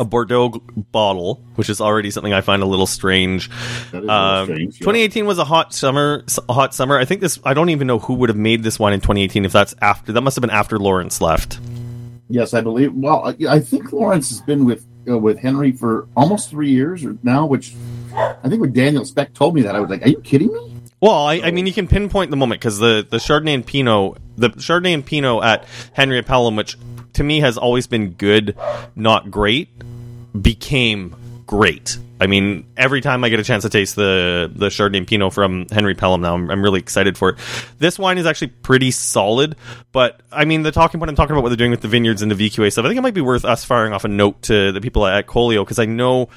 a 0.01 0.05
Bordeaux 0.05 0.51
bottle, 0.93 1.43
which 1.55 1.69
is 1.69 1.81
already 1.81 2.11
something 2.11 2.33
I 2.33 2.41
find 2.41 2.63
a 2.63 2.67
little 2.67 2.87
strange. 2.87 3.51
Um, 3.93 4.47
strange 4.47 4.75
yeah. 4.75 4.85
2018 4.85 5.27
was 5.27 5.39
a 5.39 5.45
hot 5.45 5.75
summer. 5.75 6.25
A 6.49 6.53
hot 6.53 6.75
summer. 6.75 6.99
I 6.99 7.05
think 7.05 7.21
this. 7.21 7.39
I 7.45 7.55
don't 7.55 7.71
even 7.71 7.87
know 7.87 7.99
who 7.99 8.15
would 8.15 8.29
have 8.29 8.39
made 8.39 8.63
this 8.63 8.79
wine 8.79 8.93
in 8.93 9.01
2018. 9.01 9.45
If 9.45 9.53
that's 9.53 9.75
after, 9.81 10.13
that 10.13 10.21
must 10.21 10.37
have 10.37 10.43
been 10.43 10.51
after 10.51 10.79
Lawrence 10.79 11.21
left. 11.21 11.59
Yes, 12.29 12.55
I 12.55 12.61
believe. 12.61 12.93
Well, 12.95 13.35
I 13.49 13.61
think 13.61 13.93
Lawrence 13.93 14.31
has 14.31 14.41
been 14.41 14.65
with 14.65 14.87
uh, 15.09 15.19
with 15.19 15.39
Henry 15.39 15.73
for 15.73 16.09
almost 16.17 16.51
three 16.51 16.71
years 16.71 17.05
now. 17.23 17.47
Which 17.47 17.75
I 18.15 18.49
think 18.49 18.61
when 18.61 18.73
Daniel 18.73 19.05
Speck 19.05 19.35
told 19.35 19.55
me 19.55 19.63
that, 19.63 19.77
I 19.77 19.81
was 19.81 19.91
like, 19.91 20.05
"Are 20.05 20.09
you 20.09 20.21
kidding 20.21 20.53
me?" 20.53 20.75
Well, 21.01 21.27
I, 21.27 21.35
I 21.41 21.51
mean, 21.51 21.67
you 21.67 21.73
can 21.73 21.87
pinpoint 21.87 22.31
the 22.31 22.37
moment 22.37 22.61
because 22.61 22.79
the 22.79 23.07
the 23.09 23.19
Chardonnay 23.19 23.55
and 23.55 23.67
Pinot, 23.67 24.19
the 24.37 24.51
Chardonnay 24.51 24.95
and 24.95 25.05
Pinot 25.05 25.45
at 25.45 25.67
Henry 25.93 26.23
Pelham, 26.23 26.57
which 26.57 26.79
to 27.15 27.25
me 27.25 27.41
has 27.41 27.57
always 27.57 27.87
been 27.87 28.11
good, 28.13 28.57
not 28.95 29.31
great, 29.31 29.69
became 30.41 31.17
great. 31.47 31.99
I 32.21 32.27
mean, 32.27 32.67
every 32.77 33.01
time 33.01 33.25
I 33.25 33.29
get 33.29 33.41
a 33.41 33.45
chance 33.45 33.65
to 33.65 33.69
taste 33.69 33.97
the 33.97 34.51
the 34.55 34.67
Chardonnay 34.67 35.07
Pinot 35.07 35.33
from 35.33 35.67
Henry 35.71 35.95
Pelham 35.95 36.21
now, 36.21 36.35
I'm, 36.35 36.51
I'm, 36.51 36.63
really 36.63 36.79
excited 36.79 37.19
for 37.19 37.31
it. 37.31 37.39
This 37.79 37.99
wine 37.99 38.19
is 38.19 38.27
actually 38.27 38.49
pretty 38.49 38.93
solid, 38.93 39.57
but 39.93 40.21
I 40.31 40.45
mean, 40.45 40.63
the 40.63 40.71
talking 40.71 41.01
point 41.01 41.11
I'm 41.11 41.17
talking 41.17 41.33
about 41.35 41.43
what 41.43 41.49
they're 41.49 41.57
doing 41.57 41.73
with 41.73 41.81
the 41.81 41.89
vineyards 41.89 42.23
and 42.23 42.31
the 42.31 42.37
VQA 42.37 42.71
stuff, 42.71 42.85
I 42.85 42.89
think 42.89 42.99
it 42.99 43.03
might 43.03 43.15
be 43.15 43.21
worth 43.21 43.45
us 43.45 43.65
firing 43.65 43.93
off 43.93 44.05
a 44.05 44.09
note 44.09 44.43
to 44.43 44.73
the 44.73 44.81
people 44.81 45.05
at 45.05 45.27
Colio 45.27 45.65
because 45.65 45.79
I 45.79 45.87
know 45.87 46.29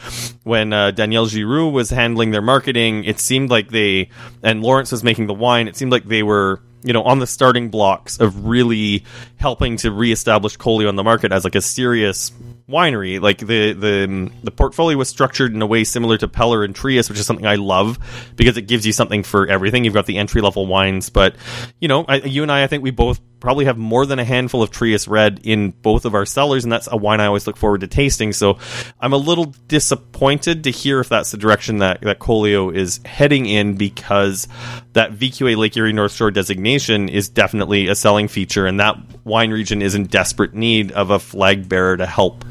when 0.44 0.74
uh, 0.74 0.92
Danielle 0.92 1.28
Giroux 1.28 1.70
was 1.70 1.90
handling 1.92 2.32
their 2.32 2.42
marketing, 2.42 3.04
it 3.04 3.20
seemed 3.20 3.50
like 3.52 3.70
they 3.70 4.10
and 4.44 4.64
Lawrence 4.64 4.92
was 4.92 5.04
making 5.04 5.28
the 5.28 5.36
wine. 5.36 5.68
It 5.68 5.76
seemed 5.76 5.92
like 5.92 6.06
they 6.06 6.24
were 6.24 6.60
you 6.84 6.94
know 6.94 7.04
on 7.04 7.20
the 7.20 7.28
starting 7.28 7.70
blocks 7.70 8.20
of 8.20 8.46
really 8.48 9.06
helping 9.38 9.78
to 9.78 9.92
reestablish 9.92 10.58
Colio 10.58 10.90
on 10.90 10.96
the 10.96 11.04
market 11.04 11.32
as 11.32 11.44
like 11.44 11.56
a 11.56 11.62
serious 11.62 12.32
winery. 12.70 13.22
Like 13.22 13.40
the 13.40 13.74
the 13.74 14.04
um, 14.06 14.34
the 14.44 14.52
portfolio 14.52 14.98
was 14.98 15.10
structured 15.10 15.54
in 15.54 15.62
a 15.62 15.68
way 15.68 15.84
similar 15.84 16.18
to 16.18 16.28
Peller 16.28 16.64
and 16.66 16.76
Trius, 16.76 17.10
which 17.10 17.20
is 17.20 17.26
something 17.26 17.46
I 17.46 17.56
love 17.56 17.98
because 18.36 18.58
it 18.58 18.64
gives 18.64 18.86
you 18.86 18.94
something 18.94 19.24
for 19.24 19.48
everything. 19.48 19.86
You've 19.86 19.94
got 19.94 20.06
the 20.06 20.18
entry 20.18 20.42
level 20.42 20.66
wines, 20.66 21.10
but 21.10 21.36
you 21.80 21.88
know, 21.88 22.06
I, 22.08 22.18
you 22.18 22.44
and 22.44 22.52
I, 22.52 22.64
I 22.64 22.68
think 22.68 22.84
we 22.84 22.92
both 22.92 23.20
probably 23.40 23.66
have 23.66 23.78
more 23.78 24.06
than 24.06 24.20
a 24.20 24.24
handful 24.24 24.64
of 24.64 24.72
Trius 24.72 25.08
Red 25.08 25.42
in 25.44 25.72
both 25.72 26.06
of 26.06 26.16
our 26.16 26.26
cellars, 26.26 26.64
and 26.64 26.72
that's 26.72 26.88
a 26.92 26.98
wine 26.98 27.20
I 27.20 27.28
always 27.28 27.48
look 27.48 27.58
forward 27.58 27.82
to 27.82 27.88
tasting. 27.88 28.34
So 28.34 28.58
I'm 29.00 29.14
a 29.14 29.18
little 29.18 29.54
disappointed 29.68 30.64
to 30.64 30.72
hear 30.72 31.00
if 31.00 31.10
that's 31.10 31.32
the 31.32 31.38
direction 31.38 31.78
that 31.80 32.02
that 32.02 32.20
Colio 32.20 32.70
is 32.70 33.00
heading 33.06 33.46
in 33.46 33.76
because 33.76 34.48
that 34.94 35.12
VQA 35.14 35.58
Lake 35.58 35.78
Erie 35.78 35.94
North 35.94 36.14
Shore 36.14 36.32
designation 36.32 37.10
is 37.10 37.30
definitely 37.30 37.88
a 37.88 37.96
selling 37.96 38.28
feature, 38.28 38.66
and 38.66 38.80
that 38.80 38.98
wine 39.24 39.52
region 39.52 39.82
is 39.82 39.96
in 39.96 40.06
desperate 40.06 40.54
need 40.54 40.92
of 40.92 41.10
a 41.10 41.20
flag 41.20 41.68
bearer 41.70 41.98
to 41.98 42.06
help 42.06 42.44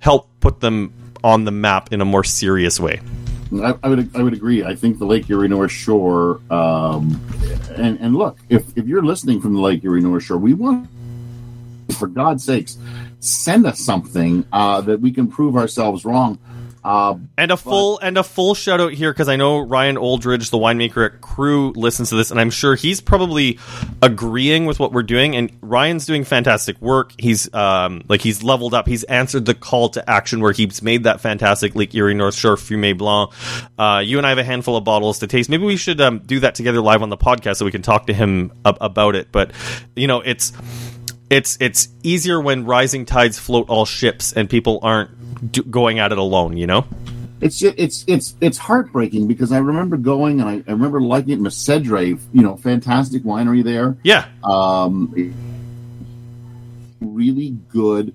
help 0.00 0.28
put 0.40 0.60
them 0.60 0.92
on 1.24 1.44
the 1.44 1.50
map 1.50 1.92
in 1.92 2.00
a 2.00 2.04
more 2.04 2.24
serious 2.24 2.78
way. 2.78 3.00
I, 3.52 3.74
I, 3.82 3.88
would 3.88 4.16
I 4.16 4.22
would 4.22 4.34
agree. 4.34 4.64
I 4.64 4.74
think 4.74 4.98
the 4.98 5.06
Lake 5.06 5.28
Erie 5.30 5.48
North 5.48 5.70
Shore, 5.70 6.40
um, 6.50 7.20
and 7.74 7.98
and 7.98 8.14
look, 8.14 8.38
if 8.48 8.76
if 8.76 8.86
you're 8.86 9.02
listening 9.02 9.40
from 9.40 9.54
the 9.54 9.60
Lake 9.60 9.82
Erie 9.84 10.00
North 10.00 10.24
Shore, 10.24 10.36
we 10.36 10.54
want, 10.54 10.88
for 11.92 12.08
God's 12.08 12.44
sakes, 12.44 12.76
send 13.20 13.66
us 13.66 13.80
something 13.80 14.44
uh, 14.52 14.80
that 14.82 15.00
we 15.00 15.10
can 15.10 15.28
prove 15.28 15.56
ourselves 15.56 16.04
wrong. 16.04 16.38
Uh, 16.88 17.16
And 17.36 17.50
a 17.50 17.56
full 17.58 17.98
and 17.98 18.16
a 18.16 18.22
full 18.24 18.54
shout 18.54 18.80
out 18.80 18.92
here 18.94 19.12
because 19.12 19.28
I 19.28 19.36
know 19.36 19.58
Ryan 19.58 19.96
Oldridge, 19.96 20.48
the 20.50 20.56
winemaker 20.56 21.04
at 21.04 21.20
Crew, 21.20 21.72
listens 21.76 22.08
to 22.08 22.16
this, 22.16 22.30
and 22.30 22.40
I'm 22.40 22.48
sure 22.48 22.74
he's 22.76 23.02
probably 23.02 23.58
agreeing 24.00 24.64
with 24.64 24.80
what 24.80 24.92
we're 24.92 25.02
doing. 25.02 25.36
And 25.36 25.52
Ryan's 25.60 26.06
doing 26.06 26.24
fantastic 26.24 26.80
work. 26.80 27.12
He's 27.18 27.52
um 27.52 28.02
like 28.08 28.22
he's 28.22 28.42
leveled 28.42 28.72
up. 28.72 28.88
He's 28.88 29.04
answered 29.04 29.44
the 29.44 29.54
call 29.54 29.90
to 29.90 30.08
action 30.08 30.40
where 30.40 30.52
he's 30.52 30.80
made 30.82 31.04
that 31.04 31.20
fantastic 31.20 31.74
Lake 31.74 31.94
Erie 31.94 32.14
North 32.14 32.34
Shore 32.34 32.56
Fumé 32.56 32.96
Blanc. 32.96 33.32
Uh, 33.78 34.02
you 34.02 34.16
and 34.16 34.26
I 34.26 34.30
have 34.30 34.38
a 34.38 34.44
handful 34.44 34.74
of 34.76 34.84
bottles 34.84 35.18
to 35.18 35.26
taste. 35.26 35.50
Maybe 35.50 35.64
we 35.66 35.76
should 35.76 36.00
um, 36.00 36.20
do 36.20 36.40
that 36.40 36.54
together 36.54 36.80
live 36.80 37.02
on 37.02 37.10
the 37.10 37.18
podcast 37.18 37.56
so 37.56 37.66
we 37.66 37.70
can 37.70 37.82
talk 37.82 38.06
to 38.06 38.14
him 38.14 38.50
ab- 38.64 38.78
about 38.80 39.14
it. 39.14 39.28
But 39.30 39.50
you 39.94 40.06
know, 40.06 40.22
it's 40.22 40.52
it's 41.30 41.56
it's 41.60 41.88
easier 42.02 42.40
when 42.40 42.64
rising 42.64 43.04
tides 43.04 43.38
float 43.38 43.68
all 43.68 43.84
ships 43.84 44.32
and 44.32 44.48
people 44.48 44.78
aren't 44.82 45.52
do- 45.52 45.62
going 45.64 45.98
at 45.98 46.12
it 46.12 46.18
alone. 46.18 46.56
You 46.56 46.66
know. 46.66 46.86
it's 47.40 47.62
it's 47.62 48.04
it's 48.06 48.34
it's 48.40 48.58
heartbreaking 48.58 49.26
because 49.28 49.52
I 49.52 49.58
remember 49.58 49.96
going 49.96 50.40
and 50.40 50.48
I, 50.48 50.54
I 50.66 50.72
remember 50.72 51.00
liking 51.00 51.34
it. 51.34 51.40
Muscedere, 51.40 52.18
you 52.32 52.42
know, 52.42 52.56
fantastic 52.56 53.22
winery 53.22 53.62
there. 53.62 53.96
Yeah. 54.02 54.26
um, 54.42 55.14
really 57.00 57.50
good 57.68 58.14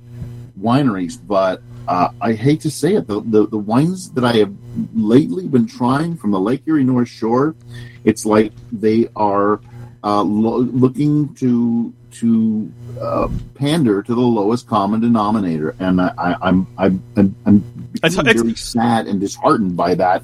wineries, 0.60 1.18
but 1.26 1.62
uh, 1.88 2.10
I 2.22 2.34
hate 2.34 2.62
to 2.62 2.72
say 2.72 2.96
it, 2.96 3.08
the, 3.08 3.22
the 3.22 3.48
the 3.48 3.58
wines 3.58 4.12
that 4.12 4.24
I 4.24 4.34
have 4.38 4.54
lately 4.94 5.48
been 5.48 5.68
trying 5.68 6.18
from 6.18 6.32
the 6.32 6.40
Lake 6.40 6.64
Erie 6.66 6.84
North 6.84 7.10
Shore, 7.10 7.56
it's 8.04 8.26
like 8.26 8.54
they 8.72 9.08
are 9.16 9.60
uh, 10.04 10.24
lo- 10.24 10.60
looking 10.60 11.34
to 11.36 11.94
to 12.14 12.72
uh, 13.02 13.28
pander 13.56 14.02
to 14.04 14.14
the 14.16 14.22
lowest 14.22 14.68
common 14.68 15.00
denominator, 15.02 15.76
and 15.80 16.00
I, 16.02 16.14
I, 16.18 16.36
I'm 16.42 16.68
I'm 16.78 17.04
I'm, 17.16 17.36
I'm 17.46 17.90
It's- 17.96 18.14
becoming 18.14 18.30
it's- 18.30 18.42
very 18.42 18.56
sad 18.56 19.08
and 19.08 19.20
disheartened 19.20 19.76
by 19.78 19.96
that 19.96 20.24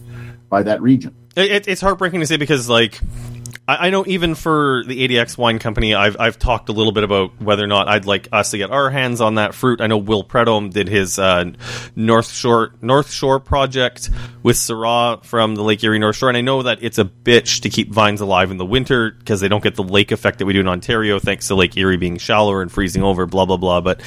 by 0.50 0.64
that 0.64 0.82
region. 0.82 1.16
It, 1.36 1.52
it, 1.52 1.68
it's 1.68 1.82
heartbreaking 1.82 2.20
to 2.22 2.26
say 2.26 2.38
because, 2.38 2.68
like, 2.68 3.00
I, 3.68 3.88
I 3.88 3.90
know 3.90 4.04
even 4.08 4.36
for 4.36 4.84
the 4.86 5.08
ADX 5.08 5.38
Wine 5.38 5.60
Company, 5.60 5.94
I've 5.94 6.18
I've 6.20 6.40
talked 6.40 6.70
a 6.70 6.72
little 6.72 6.92
bit 6.92 7.04
about 7.04 7.40
whether 7.42 7.64
or 7.64 7.68
not 7.68 7.88
I'd 7.88 8.06
like 8.06 8.28
us 8.32 8.52
to 8.52 8.58
get 8.58 8.72
our 8.72 8.90
hands 8.90 9.22
on 9.22 9.36
that 9.36 9.54
fruit. 9.54 9.82
I 9.82 9.88
know 9.88 9.98
Will 9.98 10.24
Predhomme 10.24 10.70
did 10.70 10.88
his 10.88 11.20
uh, 11.20 11.52
North 11.96 12.32
Shore 12.32 12.74
North 12.82 13.12
Shore 13.12 13.40
project 13.40 14.10
with 14.44 14.56
Syrah 14.56 15.24
from 15.24 15.56
the 15.56 15.64
Lake 15.64 15.84
Erie 15.84 16.00
North 16.00 16.16
Shore, 16.16 16.30
and 16.30 16.38
I 16.38 16.42
know 16.42 16.64
that 16.64 16.80
it's 16.82 16.98
a 16.98 17.06
bitch 17.06 17.62
to 17.62 17.70
keep 17.70 17.92
vines 17.92 18.22
alive 18.22 18.52
in 18.52 18.58
the 18.58 18.66
winter 18.66 19.12
because 19.12 19.42
they 19.42 19.48
don't 19.48 19.64
get 19.64 19.76
the 19.76 19.84
lake 19.84 20.12
effect 20.12 20.40
that 20.40 20.46
we 20.46 20.54
do 20.54 20.60
in 20.60 20.68
Ontario, 20.68 21.20
thanks 21.20 21.48
to 21.48 21.56
Lake 21.56 21.78
Erie 21.78 21.98
being 21.98 22.18
shallower 22.18 22.62
and 22.62 22.72
freezing 22.72 23.04
over. 23.04 23.26
Blah 23.26 23.46
blah 23.46 23.58
blah. 23.58 23.82
But 23.82 24.02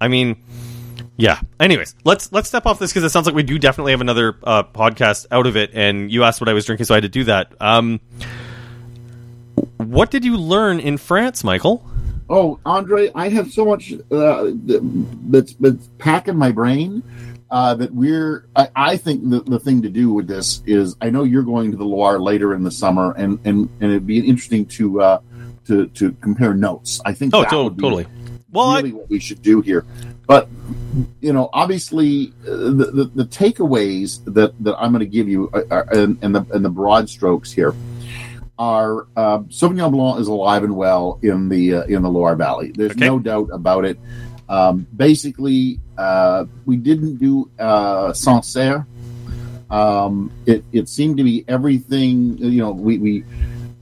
I 0.00 0.08
mean. 0.08 0.42
Yeah. 1.16 1.38
Anyways, 1.60 1.94
let's 2.04 2.32
let's 2.32 2.48
step 2.48 2.66
off 2.66 2.80
this 2.80 2.90
because 2.90 3.04
it 3.04 3.10
sounds 3.10 3.26
like 3.26 3.36
we 3.36 3.44
do 3.44 3.56
definitely 3.56 3.92
have 3.92 4.00
another 4.00 4.36
uh, 4.42 4.64
podcast 4.64 5.26
out 5.30 5.46
of 5.46 5.56
it. 5.56 5.70
And 5.72 6.10
you 6.10 6.24
asked 6.24 6.40
what 6.40 6.48
I 6.48 6.54
was 6.54 6.66
drinking, 6.66 6.86
so 6.86 6.94
I 6.94 6.96
had 6.96 7.02
to 7.02 7.08
do 7.08 7.22
that. 7.24 7.52
Um, 7.60 8.00
what 9.94 10.10
did 10.10 10.24
you 10.24 10.36
learn 10.36 10.80
in 10.80 10.98
France, 10.98 11.44
Michael? 11.44 11.88
Oh, 12.28 12.58
Andre, 12.64 13.10
I 13.14 13.28
have 13.28 13.52
so 13.52 13.64
much 13.64 13.92
uh, 14.10 14.50
that's 15.28 15.54
that's 15.54 15.88
packing 15.98 16.36
my 16.36 16.52
brain 16.52 17.02
uh, 17.50 17.74
that 17.74 17.94
we're. 17.94 18.48
I, 18.56 18.68
I 18.74 18.96
think 18.96 19.28
the, 19.28 19.40
the 19.40 19.60
thing 19.60 19.82
to 19.82 19.90
do 19.90 20.12
with 20.12 20.26
this 20.26 20.62
is 20.66 20.96
I 21.00 21.10
know 21.10 21.24
you're 21.24 21.42
going 21.42 21.70
to 21.70 21.76
the 21.76 21.84
Loire 21.84 22.18
later 22.18 22.54
in 22.54 22.64
the 22.64 22.70
summer, 22.70 23.12
and 23.12 23.38
and, 23.44 23.68
and 23.80 23.90
it'd 23.90 24.06
be 24.06 24.18
interesting 24.18 24.66
to 24.66 25.02
uh, 25.02 25.20
to 25.66 25.86
to 25.88 26.12
compare 26.14 26.54
notes. 26.54 27.00
I 27.04 27.12
think. 27.12 27.34
Oh, 27.34 27.42
that 27.42 27.50
to- 27.50 27.70
totally. 27.70 28.06
Well, 28.50 28.76
really 28.76 28.92
what 28.92 29.10
we 29.10 29.18
should 29.18 29.42
do 29.42 29.60
here. 29.60 29.84
But 30.26 30.48
you 31.20 31.32
know, 31.32 31.50
obviously, 31.52 32.32
uh, 32.46 32.50
the, 32.50 32.90
the 32.92 33.10
the 33.14 33.24
takeaways 33.24 34.24
that 34.32 34.54
that 34.64 34.76
I'm 34.78 34.92
going 34.92 35.00
to 35.00 35.06
give 35.06 35.28
you 35.28 35.50
are, 35.52 35.66
are, 35.70 35.86
and, 35.92 36.18
and 36.22 36.34
the 36.34 36.46
and 36.52 36.64
the 36.64 36.70
broad 36.70 37.10
strokes 37.10 37.52
here 37.52 37.74
are 38.58 39.06
uh, 39.16 39.40
Sauvignon 39.48 39.90
Blanc 39.90 40.20
is 40.20 40.28
alive 40.28 40.62
and 40.64 40.76
well 40.76 41.18
in 41.22 41.48
the 41.48 41.74
uh, 41.74 41.82
in 41.84 42.02
the 42.02 42.08
Loire 42.10 42.36
Valley. 42.36 42.72
There's 42.74 42.92
Okay. 42.92 43.06
no 43.06 43.18
doubt 43.18 43.48
about 43.52 43.84
it. 43.84 43.98
Um, 44.48 44.86
basically, 44.94 45.80
uh, 45.98 46.44
we 46.66 46.76
didn't 46.76 47.16
do 47.16 47.50
uh, 47.58 48.12
Sancerre. 48.12 48.86
Um, 49.70 50.30
it 50.46 50.64
it 50.72 50.88
seemed 50.88 51.16
to 51.16 51.24
be 51.24 51.44
everything. 51.48 52.38
You 52.38 52.60
know, 52.62 52.70
we 52.72 52.98
we 52.98 53.24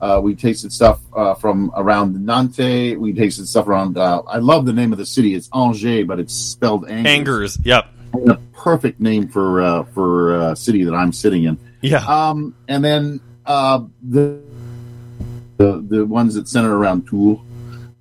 uh, 0.01 0.19
we 0.23 0.35
tasted 0.35 0.71
stuff 0.73 1.01
uh, 1.15 1.33
from 1.35 1.71
around 1.75 2.25
Nantes. 2.25 2.97
We 2.97 3.13
tasted 3.13 3.47
stuff 3.47 3.67
around. 3.67 3.97
Uh, 3.97 4.21
I 4.27 4.37
love 4.37 4.65
the 4.65 4.73
name 4.73 4.91
of 4.91 4.97
the 4.97 5.05
city. 5.05 5.35
It's 5.35 5.49
Angers, 5.53 6.05
but 6.07 6.19
it's 6.19 6.33
spelled 6.33 6.89
Angers. 6.89 7.07
Angers. 7.13 7.59
Yep. 7.63 7.85
A 8.27 8.35
perfect 8.53 8.99
name 8.99 9.27
for 9.27 9.61
uh, 9.61 9.83
for 9.85 10.35
a 10.51 10.55
city 10.55 10.83
that 10.85 10.93
I'm 10.93 11.11
sitting 11.11 11.43
in. 11.43 11.57
Yeah. 11.81 11.97
Um, 12.05 12.55
and 12.67 12.83
then 12.83 13.19
uh, 13.45 13.83
the 14.01 14.39
the 15.57 15.83
the 15.87 16.05
ones 16.05 16.35
that 16.35 16.47
center 16.47 16.75
around 16.77 17.07
Tours, 17.07 17.39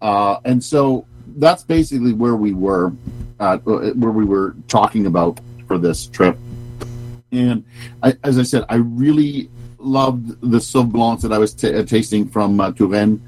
uh, 0.00 0.38
and 0.44 0.62
so 0.62 1.06
that's 1.37 1.62
basically 1.62 2.12
where 2.12 2.37
we 2.37 2.52
were, 2.52 2.92
uh, 3.40 3.59
where 3.59 4.11
we 4.11 4.25
were 4.25 4.54
talking 4.68 5.06
about 5.06 5.40
for 5.66 5.78
this 5.78 6.06
trip. 6.06 6.37
And 7.30 7.64
I, 8.02 8.14
as 8.23 8.38
I 8.38 8.42
said, 8.42 8.64
I 8.68 8.76
really 8.76 9.50
loved 9.78 10.40
the 10.40 10.59
Sauv 10.59 10.92
Blancs 10.92 11.23
that 11.23 11.32
I 11.32 11.38
was 11.38 11.54
t- 11.54 11.82
tasting 11.85 12.28
from 12.28 12.61
uh, 12.61 12.73
Touraine. 12.73 13.21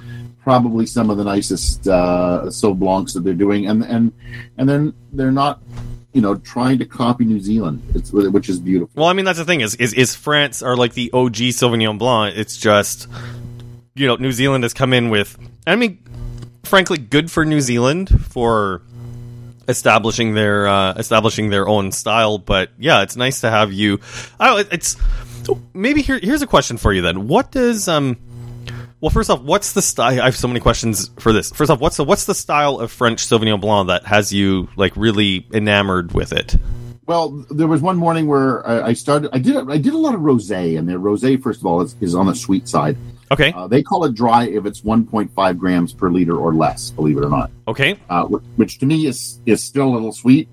Probably 0.43 0.85
some 0.85 1.09
of 1.09 1.17
the 1.17 1.25
nicest 1.25 1.89
uh, 1.89 2.43
Sauv 2.47 2.79
Blancs 2.79 3.15
that 3.15 3.25
they're 3.25 3.33
doing, 3.33 3.67
and 3.67 3.83
and 3.83 4.13
and 4.59 4.69
then 4.69 4.93
they're 5.13 5.33
not, 5.33 5.63
you 6.13 6.21
know, 6.21 6.35
trying 6.35 6.79
to 6.81 6.85
copy 6.85 7.25
New 7.25 7.41
Zealand, 7.41 7.83
it's, 7.95 8.13
which 8.13 8.51
is 8.51 8.61
beautiful. 8.61 8.93
Well, 8.95 9.09
I 9.09 9.15
mean, 9.15 9.25
that's 9.25 9.39
the 9.39 9.47
thing 9.47 9.63
is 9.63 9.75
is 9.77 9.95
is 9.95 10.15
France 10.15 10.63
are 10.63 10.77
like 10.77 10.93
the 10.93 11.11
OG 11.15 11.37
Sauvignon 11.57 11.99
Blanc. 11.99 12.37
It's 12.37 12.59
just 12.59 13.09
you 13.95 14.07
know 14.07 14.17
New 14.17 14.33
Zealand 14.33 14.65
has 14.65 14.75
come 14.75 14.93
in 14.93 15.11
with. 15.11 15.39
I 15.67 15.77
mean, 15.77 15.99
frankly, 16.65 16.99
good 16.99 17.31
for 17.31 17.45
New 17.45 17.61
Zealand 17.61 18.11
for 18.27 18.83
establishing 19.69 20.35
their 20.35 20.67
uh, 20.67 20.95
establishing 20.95 21.51
their 21.51 21.69
own 21.69 21.93
style. 21.93 22.39
But 22.39 22.71
yeah, 22.79 23.03
it's 23.03 23.17
nice 23.17 23.41
to 23.43 23.51
have 23.51 23.73
you. 23.73 24.01
I 24.39 24.49
don't, 24.49 24.73
it's 24.73 24.97
maybe 25.73 26.03
here. 26.03 26.19
Here's 26.19 26.43
a 26.43 26.47
question 26.47 26.77
for 26.77 26.93
you 26.93 27.03
then. 27.03 27.29
What 27.29 27.53
does 27.53 27.89
um. 27.89 28.19
Well, 29.01 29.11
first 29.11 29.29
off, 29.29 29.43
what's 29.43 29.75
the 29.75 29.83
style? 29.83 30.19
I 30.19 30.25
have 30.25 30.37
so 30.37 30.49
many 30.49 30.61
questions 30.61 31.11
for 31.19 31.31
this. 31.31 31.51
First 31.51 31.71
off, 31.71 31.79
what's 31.79 31.99
the 31.99 32.05
what's 32.05 32.25
the 32.25 32.35
style 32.35 32.81
of 32.81 32.91
French 32.91 33.27
Sauvignon 33.27 33.61
Blanc 33.61 33.89
that 33.89 34.07
has 34.07 34.33
you 34.33 34.69
like 34.77 34.97
really 34.97 35.47
enamored 35.53 36.13
with 36.13 36.33
it? 36.33 36.57
Well, 37.07 37.45
there 37.51 37.67
was 37.67 37.83
one 37.83 37.99
morning 37.99 38.27
where 38.27 38.67
I, 38.67 38.89
I 38.89 38.93
started. 38.95 39.29
I 39.35 39.39
did. 39.39 39.57
I 39.71 39.77
did 39.77 39.93
a 39.93 39.99
lot 39.99 40.15
of 40.15 40.23
rosé, 40.23 40.79
and 40.79 40.89
the 40.89 40.95
rosé, 40.95 41.43
first 41.43 41.61
of 41.61 41.67
all, 41.67 41.83
is, 41.83 41.95
is 42.01 42.15
on 42.15 42.27
the 42.27 42.35
sweet 42.35 42.67
side. 42.67 42.97
Okay, 43.35 43.53
Uh, 43.53 43.67
they 43.69 43.83
call 43.83 44.05
it 44.05 44.15
dry 44.15 44.45
if 44.47 44.65
it's 44.67 44.81
1.5 44.83 45.59
grams 45.59 45.93
per 45.93 46.11
liter 46.11 46.37
or 46.37 46.55
less. 46.55 46.91
Believe 46.91 47.19
it 47.19 47.25
or 47.25 47.29
not, 47.31 47.51
okay, 47.69 47.97
uh, 48.09 48.25
wh- 48.27 48.59
which 48.59 48.79
to 48.79 48.87
me 48.87 49.07
is 49.07 49.41
is 49.47 49.63
still 49.63 49.89
a 49.89 49.95
little 49.95 50.13
sweet. 50.13 50.49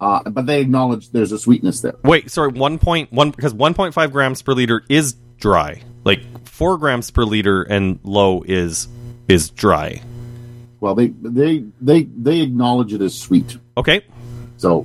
Uh, 0.00 0.20
but 0.30 0.44
they 0.44 0.60
acknowledge 0.60 1.10
there's 1.10 1.32
a 1.32 1.38
sweetness 1.38 1.80
there. 1.80 1.94
Wait, 2.02 2.30
sorry, 2.30 2.48
one 2.52 2.78
point 2.78 3.10
one 3.12 3.30
because 3.30 3.54
one 3.54 3.72
point 3.74 3.94
five 3.94 4.12
grams 4.12 4.42
per 4.42 4.52
liter 4.52 4.82
is 4.88 5.14
dry. 5.38 5.80
Like 6.04 6.20
four 6.46 6.76
grams 6.78 7.10
per 7.10 7.24
liter 7.24 7.62
and 7.62 7.98
low 8.02 8.42
is 8.46 8.88
is 9.28 9.50
dry. 9.50 10.02
Well, 10.80 10.94
they 10.94 11.08
they 11.22 11.64
they 11.80 12.02
they 12.02 12.40
acknowledge 12.42 12.92
it 12.92 13.00
as 13.00 13.16
sweet. 13.16 13.56
Okay, 13.78 14.02
So 14.58 14.84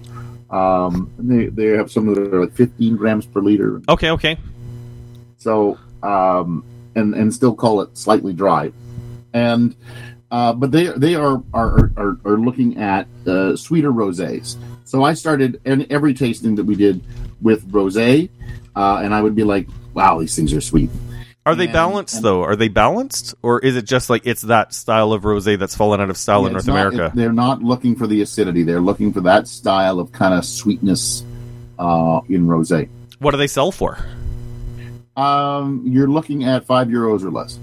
um, 0.49 1.11
they 1.17 1.47
they 1.47 1.67
have 1.77 1.91
some 1.91 2.05
that 2.13 2.33
are 2.33 2.41
like 2.45 2.53
15 2.53 2.95
grams 2.95 3.25
per 3.25 3.41
liter. 3.41 3.81
okay, 3.89 4.11
okay. 4.11 4.37
so 5.37 5.77
um, 6.03 6.63
and 6.99 7.13
and 7.15 7.33
still 7.33 7.55
call 7.55 7.81
it 7.81 7.97
slightly 7.97 8.33
dry, 8.33 8.71
and 9.33 9.75
uh, 10.31 10.53
but 10.53 10.71
they 10.71 10.87
they 10.87 11.15
are 11.15 11.41
are 11.53 11.91
are, 11.97 12.17
are 12.25 12.37
looking 12.37 12.77
at 12.77 13.07
uh, 13.25 13.55
sweeter 13.55 13.91
rosés. 13.91 14.55
So 14.85 15.03
I 15.03 15.13
started 15.13 15.61
and 15.65 15.87
every 15.91 16.13
tasting 16.13 16.55
that 16.55 16.65
we 16.65 16.75
did 16.75 17.01
with 17.41 17.71
rosé, 17.71 18.29
uh, 18.75 19.01
and 19.03 19.13
I 19.13 19.21
would 19.21 19.35
be 19.35 19.43
like, 19.43 19.67
wow, 19.93 20.19
these 20.19 20.35
things 20.35 20.53
are 20.53 20.61
sweet. 20.61 20.89
Are 21.45 21.55
they 21.55 21.65
And- 21.65 21.73
balanced 21.73 22.15
and- 22.17 22.25
though? 22.25 22.43
Are 22.43 22.55
they 22.55 22.67
balanced, 22.67 23.33
or 23.41 23.59
is 23.59 23.75
it 23.75 23.85
just 23.85 24.09
like 24.09 24.23
it's 24.25 24.41
that 24.43 24.73
style 24.73 25.13
of 25.13 25.23
rosé 25.23 25.57
that's 25.57 25.75
fallen 25.75 26.01
out 26.01 26.09
of 26.09 26.17
style 26.17 26.45
in 26.45 26.51
North 26.53 26.67
not- 26.67 26.73
America? 26.73 27.05
it- 27.07 27.15
they're 27.15 27.33
not 27.33 27.63
looking 27.63 27.95
for 27.95 28.05
the 28.07 28.21
acidity; 28.21 28.63
they're 28.63 28.81
looking 28.81 29.13
for 29.13 29.21
that 29.21 29.47
style 29.47 29.99
of 29.99 30.11
kind 30.11 30.33
of 30.33 30.43
sweetness 30.45 31.23
uh, 31.79 32.19
in 32.27 32.45
rosé. 32.45 32.89
what 33.19 33.31
do 33.31 33.37
they 33.37 33.47
sell 33.47 33.71
for? 33.71 33.97
Um, 35.19 35.83
you're 35.85 36.07
looking 36.07 36.45
at 36.45 36.65
five 36.65 36.87
euros 36.87 37.23
or 37.23 37.31
less. 37.31 37.59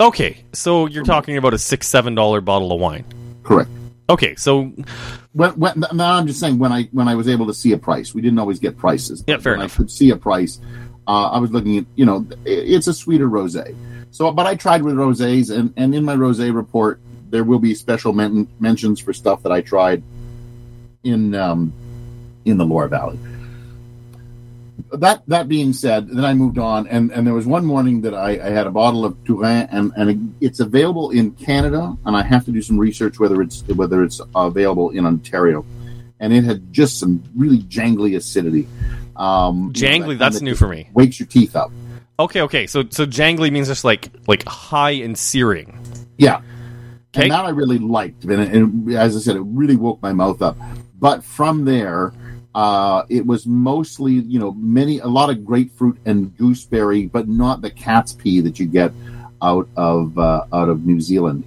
Okay, 0.00 0.42
so 0.52 0.86
you're 0.86 1.04
talking 1.04 1.36
about 1.36 1.54
a 1.54 1.58
six 1.58 1.86
seven 1.86 2.14
dollar 2.14 2.40
bottle 2.40 2.72
of 2.72 2.80
wine. 2.80 3.04
Correct. 3.44 3.70
Okay, 4.08 4.34
so 4.36 4.72
When, 5.32 5.50
when, 5.52 5.84
now 5.94 6.14
I'm 6.14 6.26
just 6.26 6.38
saying 6.40 6.58
when 6.58 6.72
I 6.72 6.84
when 6.92 7.08
I 7.08 7.14
was 7.14 7.28
able 7.28 7.46
to 7.46 7.54
see 7.54 7.72
a 7.72 7.78
price, 7.78 8.14
we 8.14 8.20
didn't 8.22 8.38
always 8.38 8.58
get 8.58 8.76
prices. 8.76 9.22
Yeah, 9.26 9.38
fair 9.38 9.52
when 9.52 9.60
enough. 9.60 9.74
I 9.74 9.76
could 9.76 9.90
see 9.90 10.10
a 10.10 10.16
price. 10.16 10.60
Uh, 11.06 11.28
I 11.30 11.38
was 11.38 11.50
looking 11.50 11.78
at 11.78 11.86
you 11.94 12.04
know 12.04 12.26
it's 12.44 12.86
a 12.88 12.94
sweeter 12.94 13.28
rosé. 13.28 13.74
So, 14.10 14.30
but 14.32 14.46
I 14.46 14.54
tried 14.54 14.82
with 14.82 14.96
rosés, 14.96 15.56
and 15.56 15.72
and 15.76 15.94
in 15.94 16.04
my 16.04 16.16
rosé 16.16 16.54
report 16.54 17.00
there 17.30 17.44
will 17.44 17.58
be 17.58 17.74
special 17.74 18.12
men- 18.12 18.48
mentions 18.60 19.00
for 19.00 19.12
stuff 19.12 19.42
that 19.42 19.52
I 19.52 19.60
tried 19.60 20.02
in 21.04 21.34
um, 21.34 21.72
in 22.44 22.58
the 22.58 22.64
Loire 22.64 22.88
Valley. 22.88 23.18
That 24.92 25.22
that 25.26 25.48
being 25.48 25.72
said, 25.72 26.08
then 26.08 26.24
I 26.24 26.34
moved 26.34 26.58
on, 26.58 26.86
and, 26.86 27.10
and 27.10 27.26
there 27.26 27.34
was 27.34 27.46
one 27.46 27.64
morning 27.64 28.02
that 28.02 28.14
I, 28.14 28.30
I 28.32 28.50
had 28.50 28.66
a 28.66 28.70
bottle 28.70 29.04
of 29.04 29.16
Touraine, 29.24 29.68
and, 29.70 29.92
and 29.96 30.34
it's 30.40 30.60
available 30.60 31.10
in 31.10 31.32
Canada, 31.32 31.96
and 32.04 32.16
I 32.16 32.22
have 32.22 32.44
to 32.46 32.52
do 32.52 32.62
some 32.62 32.78
research 32.78 33.18
whether 33.18 33.42
it's 33.42 33.62
whether 33.68 34.02
it's 34.02 34.20
available 34.34 34.90
in 34.90 35.06
Ontario, 35.06 35.64
and 36.20 36.32
it 36.32 36.44
had 36.44 36.72
just 36.72 36.98
some 36.98 37.22
really 37.34 37.58
jangly 37.58 38.16
acidity. 38.16 38.68
Um, 39.16 39.72
you 39.74 39.88
know, 39.88 39.88
Jangly, 39.88 40.18
that 40.18 40.18
that's 40.18 40.42
new 40.42 40.54
for 40.54 40.68
me. 40.68 40.90
Wakes 40.92 41.18
your 41.18 41.26
teeth 41.26 41.56
up. 41.56 41.70
Okay, 42.18 42.42
okay. 42.42 42.66
So 42.66 42.84
so 42.90 43.06
jangly 43.06 43.50
means 43.50 43.68
just 43.68 43.84
like 43.84 44.10
like 44.26 44.46
high 44.46 44.92
and 44.92 45.18
searing. 45.18 45.78
Yeah. 46.16 46.42
Okay. 47.14 47.24
And 47.24 47.32
that 47.32 47.44
I 47.44 47.50
really 47.50 47.78
liked. 47.78 48.24
And, 48.24 48.42
and 48.42 48.94
as 48.94 49.16
I 49.16 49.20
said, 49.20 49.36
it 49.36 49.42
really 49.42 49.76
woke 49.76 50.02
my 50.02 50.12
mouth 50.12 50.42
up. 50.42 50.56
But 50.98 51.24
from 51.24 51.64
there, 51.64 52.12
uh, 52.56 53.04
it 53.10 53.26
was 53.26 53.46
mostly, 53.46 54.14
you 54.14 54.38
know, 54.38 54.50
many, 54.52 54.98
a 55.00 55.06
lot 55.06 55.28
of 55.28 55.44
grapefruit 55.44 55.98
and 56.06 56.34
gooseberry, 56.38 57.04
but 57.04 57.28
not 57.28 57.60
the 57.60 57.70
cat's 57.70 58.14
pee 58.14 58.40
that 58.40 58.58
you 58.58 58.64
get 58.64 58.92
out 59.42 59.68
of, 59.76 60.18
uh, 60.18 60.46
out 60.54 60.70
of 60.70 60.86
New 60.86 60.98
Zealand. 60.98 61.44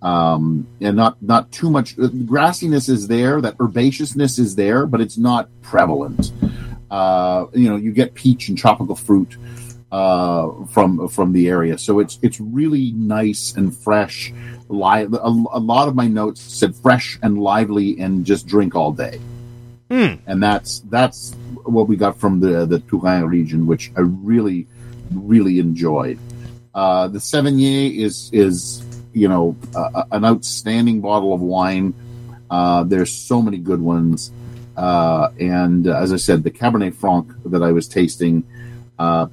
Um, 0.00 0.66
and 0.80 0.96
not, 0.96 1.22
not 1.22 1.52
too 1.52 1.68
much 1.68 1.96
grassiness 1.96 2.88
is 2.88 3.08
there, 3.08 3.42
that 3.42 3.58
herbaceousness 3.58 4.38
is 4.38 4.56
there, 4.56 4.86
but 4.86 5.02
it's 5.02 5.18
not 5.18 5.50
prevalent. 5.60 6.32
Uh, 6.90 7.44
you 7.52 7.68
know, 7.68 7.76
you 7.76 7.92
get 7.92 8.14
peach 8.14 8.48
and 8.48 8.56
tropical 8.56 8.96
fruit, 8.96 9.36
uh, 9.92 10.48
from 10.66 11.08
from 11.08 11.32
the 11.32 11.48
area. 11.48 11.76
So 11.76 11.98
it's 11.98 12.18
it's 12.22 12.40
really 12.40 12.92
nice 12.92 13.54
and 13.54 13.76
fresh. 13.76 14.32
Li- 14.68 15.08
a, 15.12 15.28
a 15.52 15.60
lot 15.60 15.88
of 15.88 15.94
my 15.94 16.06
notes 16.06 16.40
said 16.40 16.74
fresh 16.74 17.18
and 17.22 17.38
lively 17.38 17.98
and 17.98 18.24
just 18.24 18.46
drink 18.46 18.74
all 18.74 18.92
day. 18.92 19.20
Hmm. 19.90 20.14
And 20.26 20.42
that's 20.42 20.80
that's 20.80 21.34
what 21.64 21.88
we 21.88 21.96
got 21.96 22.18
from 22.18 22.40
the 22.40 22.66
the 22.66 22.80
Touraine 22.80 23.28
region, 23.28 23.66
which 23.66 23.90
I 23.96 24.00
really 24.00 24.66
really 25.10 25.58
enjoyed. 25.58 26.18
Uh, 26.74 27.08
the 27.08 27.18
Cheverny 27.18 27.96
is 27.96 28.30
is 28.32 28.84
you 29.12 29.28
know 29.28 29.56
uh, 29.74 30.04
an 30.12 30.24
outstanding 30.24 31.00
bottle 31.00 31.32
of 31.32 31.40
wine. 31.40 31.94
Uh, 32.50 32.84
there's 32.84 33.12
so 33.12 33.42
many 33.42 33.58
good 33.58 33.80
ones, 33.80 34.30
uh, 34.76 35.30
and 35.40 35.88
uh, 35.88 35.96
as 35.98 36.12
I 36.12 36.16
said, 36.16 36.42
the 36.42 36.50
Cabernet 36.50 36.94
Franc 36.94 37.30
that 37.46 37.62
I 37.62 37.72
was 37.72 37.88
tasting, 37.88 38.44
uh, 38.98 39.26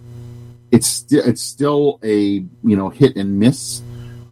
it's 0.71 0.87
still 0.87 1.23
it's 1.25 1.41
still 1.41 1.99
a 2.03 2.15
you 2.15 2.75
know 2.75 2.89
hit 2.89 3.17
and 3.17 3.39
miss 3.39 3.81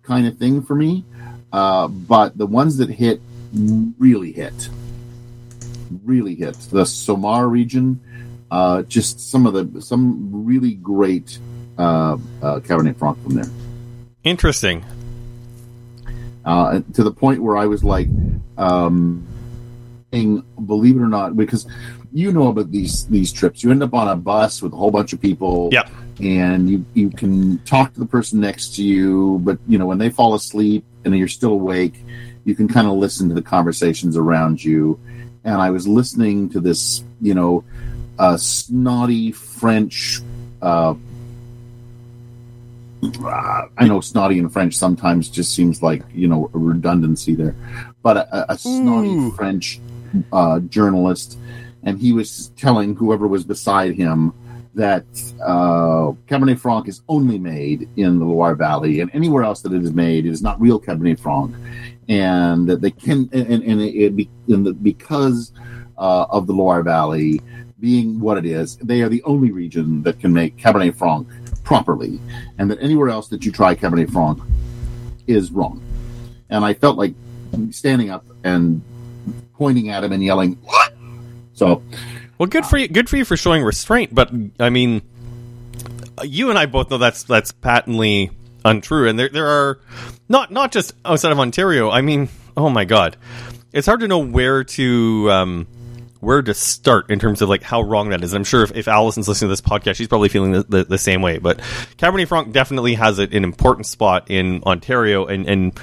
kind 0.03 0.25
of 0.25 0.37
thing 0.37 0.61
for 0.61 0.75
me. 0.75 1.03
But 1.51 2.37
the 2.37 2.47
ones 2.47 2.77
that 2.77 2.89
hit 2.89 3.21
really 3.53 4.31
hit, 4.31 4.69
really 6.03 6.35
hit. 6.35 6.53
The 6.71 6.83
Saumur 6.83 7.49
region, 7.49 7.99
uh, 8.51 8.83
just 8.83 9.31
some 9.31 9.45
of 9.45 9.53
the 9.53 9.81
some 9.81 10.45
really 10.45 10.73
great 10.75 11.39
uh, 11.77 12.17
uh, 12.41 12.59
Cabernet 12.59 12.97
Franc 12.97 13.21
from 13.23 13.35
there. 13.35 13.49
Interesting. 14.23 14.85
uh, 16.45 16.81
to 16.93 17.03
the 17.03 17.11
point 17.11 17.41
where 17.41 17.57
I 17.57 17.65
was 17.65 17.83
like, 17.83 18.07
um, 18.57 19.25
believe 20.11 20.95
it 20.97 21.01
or 21.01 21.07
not, 21.07 21.35
because 21.35 21.65
you 22.11 22.31
know 22.31 22.47
about 22.47 22.71
these 22.71 23.07
these 23.07 23.31
trips. 23.31 23.63
You 23.63 23.71
end 23.71 23.81
up 23.83 23.93
on 23.93 24.07
a 24.07 24.15
bus 24.15 24.61
with 24.61 24.73
a 24.73 24.75
whole 24.75 24.91
bunch 24.91 25.13
of 25.13 25.21
people. 25.21 25.69
Yep. 25.71 25.89
And 26.19 26.69
you 26.69 26.85
you 26.93 27.09
can 27.09 27.57
talk 27.59 27.93
to 27.93 27.99
the 27.99 28.05
person 28.05 28.39
next 28.39 28.75
to 28.75 28.83
you, 28.83 29.39
but 29.43 29.57
you 29.67 29.77
know 29.79 29.85
when 29.85 29.97
they 29.97 30.09
fall 30.09 30.35
asleep 30.35 30.85
and 31.05 31.17
you're 31.17 31.27
still 31.27 31.53
awake, 31.53 31.95
you 32.45 32.55
can 32.55 32.67
kind 32.67 32.87
of 32.87 32.93
listen 32.93 33.29
to 33.29 33.35
the 33.35 33.41
conversations 33.41 34.15
around 34.15 34.63
you. 34.63 34.99
And 35.43 35.61
I 35.61 35.69
was 35.71 35.87
listening 35.87 36.49
to 36.49 36.59
this, 36.59 37.03
you 37.21 37.33
know, 37.33 37.63
uh, 38.17 38.37
snotty 38.37 39.31
French. 39.31 40.21
Uh, 40.61 40.95
uh, 43.21 43.67
I 43.77 43.87
know 43.87 43.99
snotty 43.99 44.37
in 44.37 44.49
French 44.49 44.75
sometimes 44.75 45.29
just 45.29 45.53
seems 45.53 45.83
like 45.83 46.03
you 46.13 46.27
know 46.27 46.49
a 46.53 46.57
redundancy 46.57 47.35
there, 47.35 47.55
but 48.01 48.17
a, 48.17 48.53
a 48.53 48.57
snotty 48.57 49.09
Ooh. 49.09 49.31
French 49.31 49.79
uh, 50.31 50.59
journalist, 50.61 51.37
and 51.83 51.99
he 51.99 52.13
was 52.13 52.51
telling 52.55 52.95
whoever 52.95 53.27
was 53.27 53.43
beside 53.43 53.95
him 53.95 54.33
that 54.75 55.05
uh, 55.45 56.11
Cabernet 56.27 56.59
Franc 56.59 56.87
is 56.87 57.01
only 57.07 57.37
made 57.37 57.87
in 57.95 58.19
the 58.19 58.25
Loire 58.25 58.55
Valley, 58.55 59.01
and 59.01 59.11
anywhere 59.13 59.43
else 59.43 59.61
that 59.61 59.73
it 59.73 59.83
is 59.83 59.93
made, 59.93 60.25
it 60.25 60.29
is 60.29 60.41
not 60.41 60.59
real 60.59 60.79
Cabernet 60.79 61.19
Franc, 61.19 61.53
and 62.09 62.67
that 62.67 62.81
they 62.81 62.91
can 62.91 63.29
and 63.31 63.63
and 63.63 63.81
it, 63.81 63.95
it 63.95 64.27
in 64.47 64.63
the, 64.63 64.73
because 64.73 65.51
uh, 65.97 66.25
of 66.29 66.47
the 66.47 66.53
Loire 66.53 66.83
Valley 66.83 67.41
being 67.79 68.19
what 68.19 68.37
it 68.37 68.45
is, 68.45 68.77
they 68.77 69.01
are 69.01 69.09
the 69.09 69.21
only 69.23 69.51
region 69.51 70.03
that 70.03 70.19
can 70.19 70.31
make 70.31 70.55
Cabernet 70.57 70.97
Franc 70.97 71.27
properly, 71.63 72.19
and 72.57 72.71
that 72.71 72.81
anywhere 72.81 73.09
else 73.09 73.27
that 73.29 73.45
you 73.45 73.51
try 73.51 73.75
Cabernet 73.75 74.11
Franc 74.11 74.39
is 75.27 75.51
wrong. 75.51 75.81
And 76.49 76.63
I 76.63 76.73
felt 76.73 76.97
like 76.97 77.13
standing 77.71 78.09
up 78.09 78.25
and 78.43 78.81
pointing 79.53 79.89
at 79.89 80.03
him 80.03 80.11
and 80.11 80.23
yelling, 80.23 80.57
"What?" 80.63 80.93
So 81.53 81.81
Well, 82.37 82.47
good 82.47 82.65
for 82.65 82.77
you. 82.77 82.87
Good 82.87 83.09
for 83.09 83.17
you 83.17 83.25
for 83.25 83.37
showing 83.37 83.63
restraint. 83.63 84.13
But 84.13 84.31
I 84.59 84.69
mean, 84.69 85.01
you 86.23 86.49
and 86.49 86.59
I 86.59 86.65
both 86.65 86.89
know 86.89 86.97
that's 86.97 87.23
that's 87.23 87.51
patently 87.51 88.31
untrue. 88.65 89.07
And 89.07 89.17
there 89.17 89.29
there 89.29 89.47
are 89.47 89.79
not 90.33 90.51
not 90.51 90.73
just 90.73 90.93
outside 91.05 91.31
of 91.31 91.39
Ontario. 91.39 91.89
I 91.89 92.01
mean, 92.01 92.27
oh 92.57 92.69
my 92.69 92.83
god, 92.83 93.15
it's 93.71 93.87
hard 93.87 94.01
to 94.01 94.07
know 94.09 94.19
where 94.19 94.65
to. 94.65 95.31
Um, 95.31 95.67
where 96.19 96.41
to 96.41 96.53
start 96.53 97.11
in 97.11 97.19
terms 97.19 97.41
of 97.41 97.49
like 97.49 97.61
how 97.61 97.81
wrong 97.81 98.11
that 98.11 98.23
is. 98.23 98.31
And 98.31 98.39
I'm 98.39 98.43
sure 98.45 98.63
if, 98.63 98.71
if 98.77 98.87
Allison's 98.87 99.27
listening 99.27 99.49
to 99.49 99.51
this 99.51 99.59
podcast, 99.59 99.95
she's 99.95 100.07
probably 100.07 100.29
feeling 100.29 100.53
the, 100.53 100.63
the, 100.63 100.83
the 100.85 100.97
same 100.97 101.21
way. 101.21 101.37
But 101.37 101.57
Cabernet 101.97 102.29
Franc 102.29 102.53
definitely 102.53 102.93
has 102.93 103.19
an 103.19 103.43
important 103.43 103.87
spot 103.87 104.31
in 104.31 104.63
Ontario, 104.63 105.25
and 105.25 105.45
and 105.49 105.79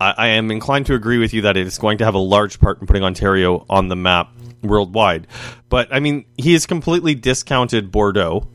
I, 0.00 0.14
I 0.16 0.26
am 0.30 0.50
inclined 0.50 0.86
to 0.86 0.94
agree 0.94 1.18
with 1.18 1.32
you 1.32 1.42
that 1.42 1.56
it 1.56 1.64
is 1.64 1.78
going 1.78 1.98
to 1.98 2.04
have 2.04 2.14
a 2.14 2.18
large 2.18 2.58
part 2.58 2.80
in 2.80 2.88
putting 2.88 3.04
Ontario 3.04 3.64
on 3.70 3.86
the 3.86 3.94
map 3.94 4.32
worldwide. 4.64 5.28
But 5.68 5.94
I 5.94 6.00
mean, 6.00 6.24
he 6.36 6.54
has 6.54 6.66
completely 6.66 7.14
discounted 7.14 7.92
Bordeaux, 7.92 8.48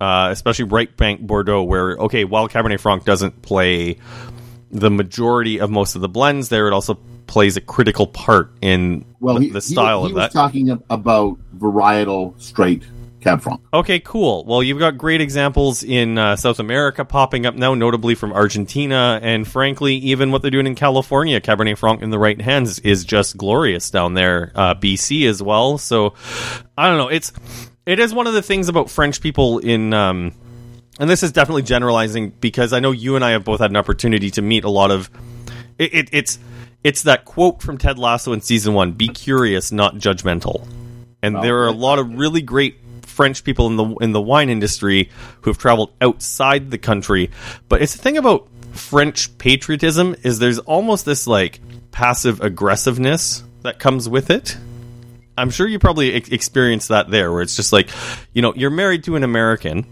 uh, 0.00 0.28
especially 0.30 0.66
right 0.66 0.96
bank 0.96 1.20
Bordeaux, 1.22 1.64
where 1.64 1.96
okay, 1.96 2.24
while 2.24 2.48
Cabernet 2.48 2.78
Franc 2.78 3.04
doesn't 3.04 3.42
play 3.42 3.98
the 4.74 4.90
majority 4.90 5.60
of 5.60 5.70
most 5.70 5.94
of 5.94 6.02
the 6.02 6.08
blends 6.08 6.48
there, 6.48 6.66
it 6.66 6.72
also 6.72 6.98
plays 7.26 7.56
a 7.56 7.60
critical 7.60 8.08
part 8.08 8.52
in 8.60 9.04
well, 9.20 9.36
the, 9.36 9.42
he, 9.42 9.50
the 9.50 9.60
style 9.60 10.02
he, 10.02 10.08
he 10.08 10.12
of 10.12 10.16
was 10.16 10.24
that. 10.24 10.32
talking 10.32 10.70
about 10.90 11.38
varietal 11.56 12.38
straight 12.40 12.82
Cab 13.20 13.40
Franc. 13.40 13.60
Okay, 13.72 14.00
cool. 14.00 14.44
Well, 14.44 14.62
you've 14.62 14.80
got 14.80 14.98
great 14.98 15.20
examples 15.20 15.82
in 15.82 16.18
uh, 16.18 16.36
South 16.36 16.58
America 16.58 17.04
popping 17.04 17.46
up 17.46 17.54
now, 17.54 17.74
notably 17.74 18.16
from 18.16 18.32
Argentina, 18.32 19.18
and 19.22 19.48
frankly, 19.48 19.94
even 19.94 20.32
what 20.32 20.42
they're 20.42 20.50
doing 20.50 20.66
in 20.66 20.74
California. 20.74 21.40
Cabernet 21.40 21.78
Franc 21.78 22.02
in 22.02 22.10
the 22.10 22.18
right 22.18 22.38
hands 22.40 22.80
is 22.80 23.04
just 23.04 23.36
glorious 23.36 23.90
down 23.90 24.14
there. 24.14 24.52
Uh, 24.54 24.74
BC 24.74 25.26
as 25.26 25.42
well. 25.42 25.78
So, 25.78 26.14
I 26.76 26.88
don't 26.88 26.98
know. 26.98 27.08
It's 27.08 27.32
it 27.86 27.98
is 27.98 28.12
one 28.12 28.26
of 28.26 28.34
the 28.34 28.42
things 28.42 28.68
about 28.68 28.90
French 28.90 29.20
people 29.20 29.58
in. 29.58 29.94
Um, 29.94 30.34
and 30.98 31.10
this 31.10 31.22
is 31.22 31.32
definitely 31.32 31.62
generalizing 31.62 32.30
because 32.30 32.72
I 32.72 32.80
know 32.80 32.92
you 32.92 33.16
and 33.16 33.24
I 33.24 33.30
have 33.30 33.44
both 33.44 33.60
had 33.60 33.70
an 33.70 33.76
opportunity 33.76 34.30
to 34.32 34.42
meet 34.42 34.64
a 34.64 34.70
lot 34.70 34.90
of. 34.90 35.10
It, 35.78 35.94
it, 35.94 36.08
it's 36.12 36.38
it's 36.84 37.02
that 37.02 37.24
quote 37.24 37.62
from 37.62 37.78
Ted 37.78 37.98
Lasso 37.98 38.32
in 38.32 38.40
season 38.40 38.74
one: 38.74 38.92
"Be 38.92 39.08
curious, 39.08 39.72
not 39.72 39.96
judgmental." 39.96 40.66
And 41.22 41.42
there 41.42 41.60
are 41.60 41.68
a 41.68 41.72
lot 41.72 41.98
of 41.98 42.18
really 42.18 42.42
great 42.42 42.76
French 43.02 43.44
people 43.44 43.66
in 43.68 43.76
the 43.76 43.86
in 43.96 44.12
the 44.12 44.20
wine 44.20 44.50
industry 44.50 45.10
who 45.40 45.50
have 45.50 45.58
traveled 45.58 45.92
outside 46.00 46.70
the 46.70 46.78
country. 46.78 47.30
But 47.68 47.80
it's 47.80 47.94
the 47.94 48.02
thing 48.02 48.18
about 48.18 48.48
French 48.72 49.36
patriotism 49.38 50.16
is 50.22 50.38
there's 50.38 50.58
almost 50.58 51.04
this 51.04 51.26
like 51.26 51.60
passive 51.92 52.40
aggressiveness 52.40 53.42
that 53.62 53.78
comes 53.78 54.08
with 54.08 54.30
it. 54.30 54.56
I'm 55.36 55.50
sure 55.50 55.66
you 55.66 55.78
probably 55.78 56.12
ex- 56.12 56.28
experienced 56.28 56.88
that 56.88 57.10
there, 57.10 57.32
where 57.32 57.42
it's 57.42 57.56
just 57.56 57.72
like, 57.72 57.88
you 58.32 58.42
know, 58.42 58.54
you're 58.54 58.70
married 58.70 59.04
to 59.04 59.16
an 59.16 59.24
American, 59.24 59.86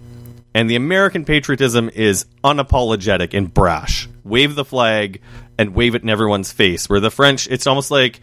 and 0.54 0.68
the 0.68 0.76
American 0.76 1.24
patriotism 1.24 1.88
is 1.88 2.26
unapologetic 2.44 3.34
and 3.34 3.52
brash. 3.52 4.08
Wave 4.24 4.54
the 4.54 4.64
flag 4.64 5.20
and 5.58 5.74
wave 5.74 5.94
it 5.94 6.02
in 6.02 6.08
everyone's 6.08 6.52
face. 6.52 6.88
Where 6.88 7.00
the 7.00 7.10
French, 7.10 7.48
it's 7.48 7.66
almost 7.66 7.90
like 7.90 8.20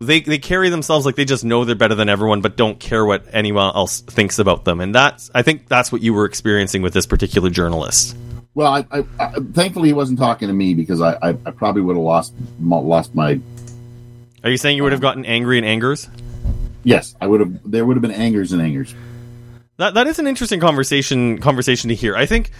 they 0.00 0.20
they 0.20 0.38
carry 0.38 0.68
themselves 0.68 1.06
like 1.06 1.16
they 1.16 1.24
just 1.24 1.44
know 1.44 1.64
they're 1.64 1.74
better 1.74 1.94
than 1.94 2.08
everyone, 2.08 2.40
but 2.40 2.56
don't 2.56 2.78
care 2.78 3.04
what 3.04 3.24
anyone 3.32 3.74
else 3.74 4.00
thinks 4.00 4.38
about 4.38 4.64
them. 4.64 4.80
And 4.80 4.94
that's 4.94 5.30
I 5.34 5.42
think 5.42 5.68
that's 5.68 5.90
what 5.90 6.02
you 6.02 6.12
were 6.12 6.24
experiencing 6.24 6.82
with 6.82 6.92
this 6.92 7.06
particular 7.06 7.50
journalist. 7.50 8.16
Well, 8.54 8.72
I, 8.72 8.86
I, 8.90 9.04
I, 9.18 9.32
thankfully 9.52 9.88
he 9.88 9.94
wasn't 9.94 10.18
talking 10.18 10.48
to 10.48 10.54
me 10.54 10.74
because 10.74 11.00
I, 11.00 11.14
I, 11.22 11.28
I 11.30 11.50
probably 11.52 11.82
would 11.82 11.96
have 11.96 12.04
lost 12.04 12.34
lost 12.60 13.14
my. 13.14 13.40
Are 14.44 14.50
you 14.50 14.58
saying 14.58 14.76
you 14.76 14.82
would 14.82 14.92
have 14.92 15.00
gotten 15.00 15.24
angry 15.24 15.56
and 15.56 15.66
angers? 15.66 16.08
Yes, 16.84 17.14
I 17.20 17.26
would 17.26 17.40
have. 17.40 17.70
There 17.70 17.86
would 17.86 17.96
have 17.96 18.02
been 18.02 18.10
angers 18.10 18.52
and 18.52 18.60
angers. 18.60 18.94
That 19.78 19.94
that 19.94 20.06
is 20.06 20.18
an 20.18 20.26
interesting 20.26 20.60
conversation 20.60 21.38
conversation 21.38 21.88
to 21.88 21.94
hear. 21.94 22.14
I 22.16 22.26
think 22.26 22.50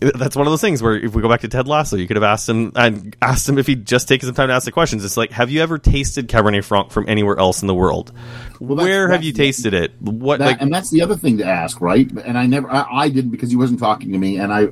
that's 0.00 0.34
one 0.34 0.46
of 0.46 0.50
those 0.50 0.60
things 0.60 0.82
where 0.82 0.96
if 0.96 1.14
we 1.14 1.22
go 1.22 1.28
back 1.28 1.42
to 1.42 1.48
Ted 1.48 1.68
Lasso, 1.68 1.96
you 1.96 2.08
could 2.08 2.16
have 2.16 2.24
asked 2.24 2.48
him 2.48 2.72
and 2.74 3.16
asked 3.22 3.48
him 3.48 3.56
if 3.58 3.68
he'd 3.68 3.86
just 3.86 4.08
taken 4.08 4.26
some 4.26 4.34
time 4.34 4.48
to 4.48 4.54
ask 4.54 4.64
the 4.64 4.72
questions. 4.72 5.04
It's 5.04 5.16
like, 5.16 5.30
have 5.30 5.50
you 5.50 5.62
ever 5.62 5.78
tasted 5.78 6.28
Cabernet 6.28 6.64
Franc 6.64 6.90
from 6.90 7.08
anywhere 7.08 7.38
else 7.38 7.62
in 7.62 7.68
the 7.68 7.74
world? 7.74 8.10
Well, 8.58 8.76
that's- 8.76 8.84
Where 8.90 9.08
have 9.10 9.22
you 9.22 9.32
tasted 9.32 9.74
it? 9.74 9.92
What 10.00 10.40
That, 10.40 10.46
like 10.46 10.60
and 10.60 10.72
that's 10.74 10.90
the 10.90 11.02
other 11.02 11.14
thing 11.16 11.38
to 11.38 11.44
ask, 11.44 11.80
right? 11.80 12.10
And 12.10 12.36
I 12.36 12.46
never, 12.46 12.68
I, 12.68 12.86
I 12.90 13.08
didn't 13.10 13.30
because 13.30 13.50
he 13.50 13.56
wasn't 13.56 13.78
talking 13.78 14.10
to 14.10 14.18
me, 14.18 14.38
and 14.38 14.52
I, 14.52 14.62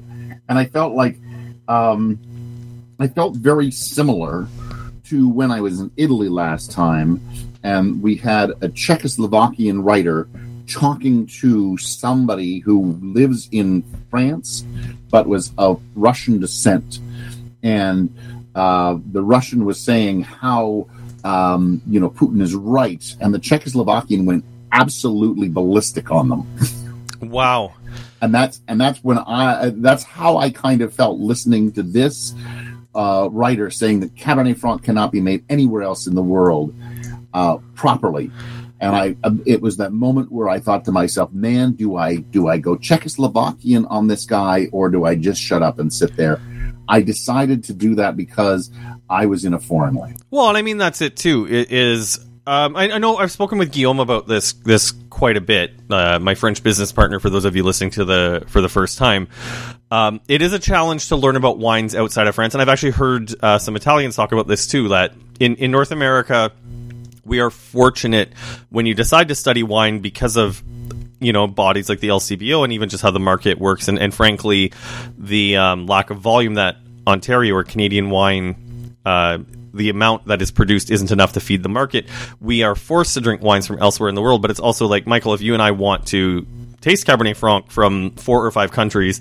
and 0.48 0.59
I 0.59 0.64
felt 0.64 0.94
like, 0.94 1.18
um, 1.68 2.18
I 2.98 3.06
felt 3.06 3.37
very 3.37 3.70
similar 3.70 4.48
to 5.04 5.28
when 5.28 5.52
I 5.52 5.61
was 5.61 5.78
in 5.78 5.92
Italy 5.96 6.28
last 6.28 6.72
time, 6.72 7.20
and 7.62 8.02
we 8.02 8.16
had 8.16 8.50
a 8.50 8.68
Czechoslovakian 8.68 9.85
writer 9.85 10.28
talking 10.70 11.26
to 11.26 11.76
somebody 11.78 12.61
who 12.61 12.98
lives 13.02 13.48
in 13.52 13.83
France 14.11 14.64
but 15.11 15.26
was 15.26 15.52
of 15.59 15.83
Russian 15.94 16.40
descent, 16.40 17.00
and 17.62 18.14
uh, 18.54 18.96
the 19.12 19.22
Russian 19.22 19.64
was 19.64 19.80
saying 19.80 20.22
how 20.22 20.87
um, 21.24 21.83
you 21.87 22.00
know 22.00 22.11
Putin 22.11 22.40
is 22.40 22.54
right, 22.54 23.04
and 23.20 23.35
the 23.35 23.38
Czechoslovakian 23.38 24.24
went 24.24 24.44
absolutely 24.72 25.48
ballistic 25.48 26.11
on 26.11 26.28
them, 26.28 26.56
wow. 27.20 27.74
and 28.22 28.35
that's 28.35 28.61
and 28.68 28.80
that's 28.80 29.02
when 29.02 29.18
I 29.18 29.72
that's 29.74 30.04
how 30.04 30.38
I 30.38 30.50
kind 30.50 30.80
of 30.80 30.94
felt 30.94 31.18
listening 31.18 31.72
to 31.72 31.83
this 31.83 32.35
uh, 32.94 33.28
writer 33.30 33.70
saying 33.70 34.00
that 34.00 34.14
Cabernet 34.14 34.59
Franc 34.59 34.83
cannot 34.83 35.12
be 35.12 35.20
made 35.20 35.44
anywhere 35.48 35.83
else 35.83 36.06
in 36.06 36.14
the 36.14 36.22
world 36.22 36.74
uh, 37.35 37.59
properly. 37.74 38.30
And 38.81 38.97
I, 38.97 39.16
um, 39.25 39.43
it 39.45 39.61
was 39.61 39.77
that 39.77 39.93
moment 39.93 40.33
where 40.33 40.49
I 40.49 40.59
thought 40.59 40.87
to 40.87 40.93
myself, 40.93 41.33
"Man, 41.33 41.73
do 41.73 41.97
I 41.97 42.16
do 42.16 42.49
I 42.49 42.59
go 42.59 42.77
Czechoslovakian 42.77 43.87
on 43.90 44.07
this 44.07 44.25
guy, 44.25 44.69
or 44.73 44.88
do 44.88 45.05
I 45.05 45.16
just 45.16 45.40
shut 45.40 45.62
up 45.62 45.79
and 45.79 45.93
sit 45.93 46.16
there?" 46.16 46.40
I 46.88 47.03
decided 47.03 47.62
to 47.64 47.73
do 47.73 47.95
that 47.97 48.16
because 48.16 48.71
I 49.09 49.27
was 49.27 49.45
in 49.45 49.55
a 49.55 49.61
foreign 49.61 49.95
land. 49.95 50.16
Well, 50.31 50.49
and 50.49 50.59
I 50.59 50.62
mean 50.62 50.79
that's 50.79 51.01
it 51.01 51.16
too. 51.16 51.47
It 51.49 51.71
is. 51.71 52.19
Um, 52.47 52.75
I, 52.75 52.90
I 52.93 52.99
know 52.99 53.19
I've 53.19 53.31
spoken 53.31 53.59
with 53.59 53.71
Guillaume 53.71 54.01
about 54.01 54.27
this 54.27 54.55
this 54.55 54.93
quite 55.11 55.37
a 55.37 55.40
bit. 55.40 55.73
Uh, 55.88 56.19
my 56.19 56.35
French 56.35 56.62
business 56.62 56.90
partner. 56.90 57.21
For 57.21 57.31
those 57.31 57.45
of 57.45 57.55
you 57.55 57.62
listening 57.62 57.90
to 57.93 58.05
the 58.05 58.45
for 58.49 58.61
the 58.61 58.69
first 58.69 58.99
time, 58.99 59.29
um, 59.90 60.21
it 60.27 60.43
is 60.43 60.53
a 60.53 60.59
challenge 60.59 61.09
to 61.09 61.16
learn 61.16 61.37
about 61.37 61.59
wines 61.59 61.95
outside 61.95 62.27
of 62.27 62.35
France, 62.35 62.55
and 62.55 62.62
I've 62.62 62.69
actually 62.69 62.93
heard 62.93 63.35
uh, 63.43 63.59
some 63.59 63.77
Italians 63.77 64.16
talk 64.16 64.33
about 64.33 64.49
this 64.49 64.66
too. 64.66 64.88
That 64.88 65.12
in 65.38 65.57
in 65.57 65.71
North 65.71 65.93
America, 65.93 66.51
we 67.24 67.40
are 67.40 67.50
fortunate 67.50 68.33
when 68.70 68.87
you 68.87 68.94
decide 68.94 69.28
to 69.28 69.35
study 69.35 69.62
wine 69.62 70.00
because 70.00 70.37
of 70.37 70.62
you 71.20 71.33
know 71.33 71.46
bodies 71.46 71.88
like 71.88 72.00
the 72.00 72.09
LCBO 72.09 72.64
and 72.64 72.72
even 72.72 72.88
just 72.88 73.02
how 73.02 73.11
the 73.11 73.20
market 73.20 73.59
works 73.59 73.88
and, 73.88 73.98
and 73.98 74.14
frankly 74.14 74.72
the 75.18 75.56
um, 75.56 75.87
lack 75.87 76.11
of 76.11 76.18
volume 76.18 76.54
that 76.54 76.76
Ontario 77.06 77.54
or 77.54 77.64
Canadian 77.64 78.11
wine 78.11 78.96
uh, 79.04 79.38
the 79.72 79.88
amount 79.88 80.26
that 80.26 80.42
is 80.42 80.50
produced 80.50 80.90
isn't 80.90 81.12
enough 81.12 81.35
to 81.35 81.40
feed 81.40 81.62
the 81.62 81.68
market. 81.68 82.06
We 82.40 82.64
are 82.64 82.74
forced 82.74 83.14
to 83.14 83.20
drink 83.20 83.40
wines 83.40 83.66
from 83.66 83.78
elsewhere 83.78 84.09
in 84.09 84.14
the 84.14 84.22
world 84.22 84.42
but 84.42 84.50
it's 84.50 84.61
also 84.61 84.87
like 84.87 85.06
Michael 85.06 85.35
if 85.35 85.42
you 85.42 85.54
and 85.54 85.62
I 85.62 85.72
want 85.72 86.06
to 86.09 86.46
taste 86.80 87.06
Cabernet 87.06 87.37
Franc 87.37 87.70
from 87.70 88.12
four 88.12 88.44
or 88.44 88.50
five 88.50 88.72
countries 88.72 89.20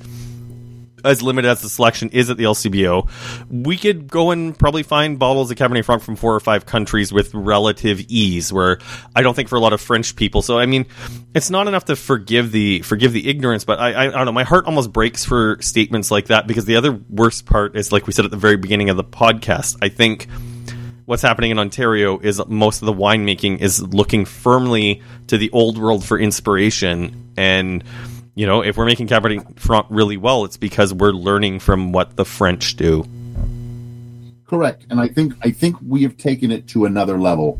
as 1.03 1.21
limited 1.21 1.49
as 1.49 1.61
the 1.61 1.69
selection 1.69 2.09
is 2.09 2.29
at 2.29 2.37
the 2.37 2.43
LCBO, 2.43 3.09
we 3.49 3.77
could 3.77 4.07
go 4.07 4.31
and 4.31 4.57
probably 4.57 4.83
find 4.83 5.19
bottles 5.19 5.51
of 5.51 5.57
Cabernet 5.57 5.85
Franc 5.85 6.01
from 6.01 6.15
four 6.15 6.35
or 6.35 6.39
five 6.39 6.65
countries 6.65 7.11
with 7.11 7.33
relative 7.33 7.99
ease. 8.07 8.51
Where 8.51 8.79
I 9.15 9.21
don't 9.21 9.33
think 9.33 9.49
for 9.49 9.55
a 9.55 9.59
lot 9.59 9.73
of 9.73 9.81
French 9.81 10.15
people. 10.15 10.41
So 10.41 10.59
I 10.59 10.65
mean, 10.65 10.85
it's 11.33 11.49
not 11.49 11.67
enough 11.67 11.85
to 11.85 11.95
forgive 11.95 12.51
the 12.51 12.81
forgive 12.81 13.13
the 13.13 13.29
ignorance, 13.29 13.63
but 13.63 13.79
I, 13.79 13.93
I, 13.93 14.07
I 14.07 14.11
don't 14.11 14.25
know. 14.25 14.31
My 14.31 14.43
heart 14.43 14.65
almost 14.65 14.91
breaks 14.91 15.25
for 15.25 15.57
statements 15.61 16.11
like 16.11 16.27
that 16.27 16.47
because 16.47 16.65
the 16.65 16.75
other 16.75 16.99
worst 17.09 17.45
part 17.45 17.75
is 17.75 17.91
like 17.91 18.07
we 18.07 18.13
said 18.13 18.25
at 18.25 18.31
the 18.31 18.37
very 18.37 18.57
beginning 18.57 18.89
of 18.89 18.97
the 18.97 19.03
podcast. 19.03 19.77
I 19.81 19.89
think 19.89 20.27
what's 21.09 21.23
happening 21.23 21.49
in 21.49 21.57
Ontario 21.57 22.19
is 22.19 22.39
most 22.47 22.83
of 22.83 22.85
the 22.85 22.93
winemaking 22.93 23.59
is 23.61 23.81
looking 23.81 24.25
firmly 24.25 25.01
to 25.25 25.39
the 25.39 25.49
old 25.49 25.79
world 25.79 26.05
for 26.05 26.19
inspiration 26.19 27.31
and 27.35 27.83
you 28.39 28.47
know, 28.47 28.61
if 28.61 28.77
we're 28.77 28.85
making 28.85 29.07
Cabernet 29.07 29.59
Franc 29.59 29.87
really 29.89 30.15
well, 30.15 30.45
it's 30.45 30.55
because 30.55 30.93
we're 30.93 31.11
learning 31.11 31.59
from 31.59 31.91
what 31.91 32.15
the 32.15 32.23
French 32.23 32.77
do. 32.77 33.03
Correct, 34.47 34.85
and 34.89 34.97
I 34.97 35.09
think 35.09 35.33
I 35.43 35.51
think 35.51 35.75
we 35.85 36.03
have 36.03 36.15
taken 36.15 36.49
it 36.49 36.65
to 36.69 36.85
another 36.85 37.19
level. 37.19 37.59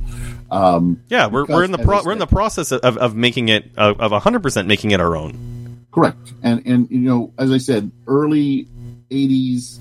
Um, 0.49 1.01
Yeah, 1.09 1.27
we're, 1.27 1.45
we're 1.45 1.65
in 1.65 1.73
the 1.73 1.79
pro- 1.79 1.99
I 1.99 2.03
we're 2.03 2.13
in 2.13 2.19
the 2.19 2.27
process 2.27 2.71
of, 2.71 2.95
of 2.97 3.13
making 3.13 3.49
it 3.49 3.69
of 3.75 4.11
hundred 4.23 4.41
percent 4.41 4.69
making 4.69 4.91
it 4.91 5.01
our 5.01 5.17
own. 5.17 5.85
Correct, 5.91 6.31
and 6.43 6.65
and 6.65 6.89
you 6.89 6.99
know, 6.99 7.33
as 7.37 7.51
I 7.51 7.57
said, 7.57 7.91
early 8.07 8.65
'80s, 9.11 9.79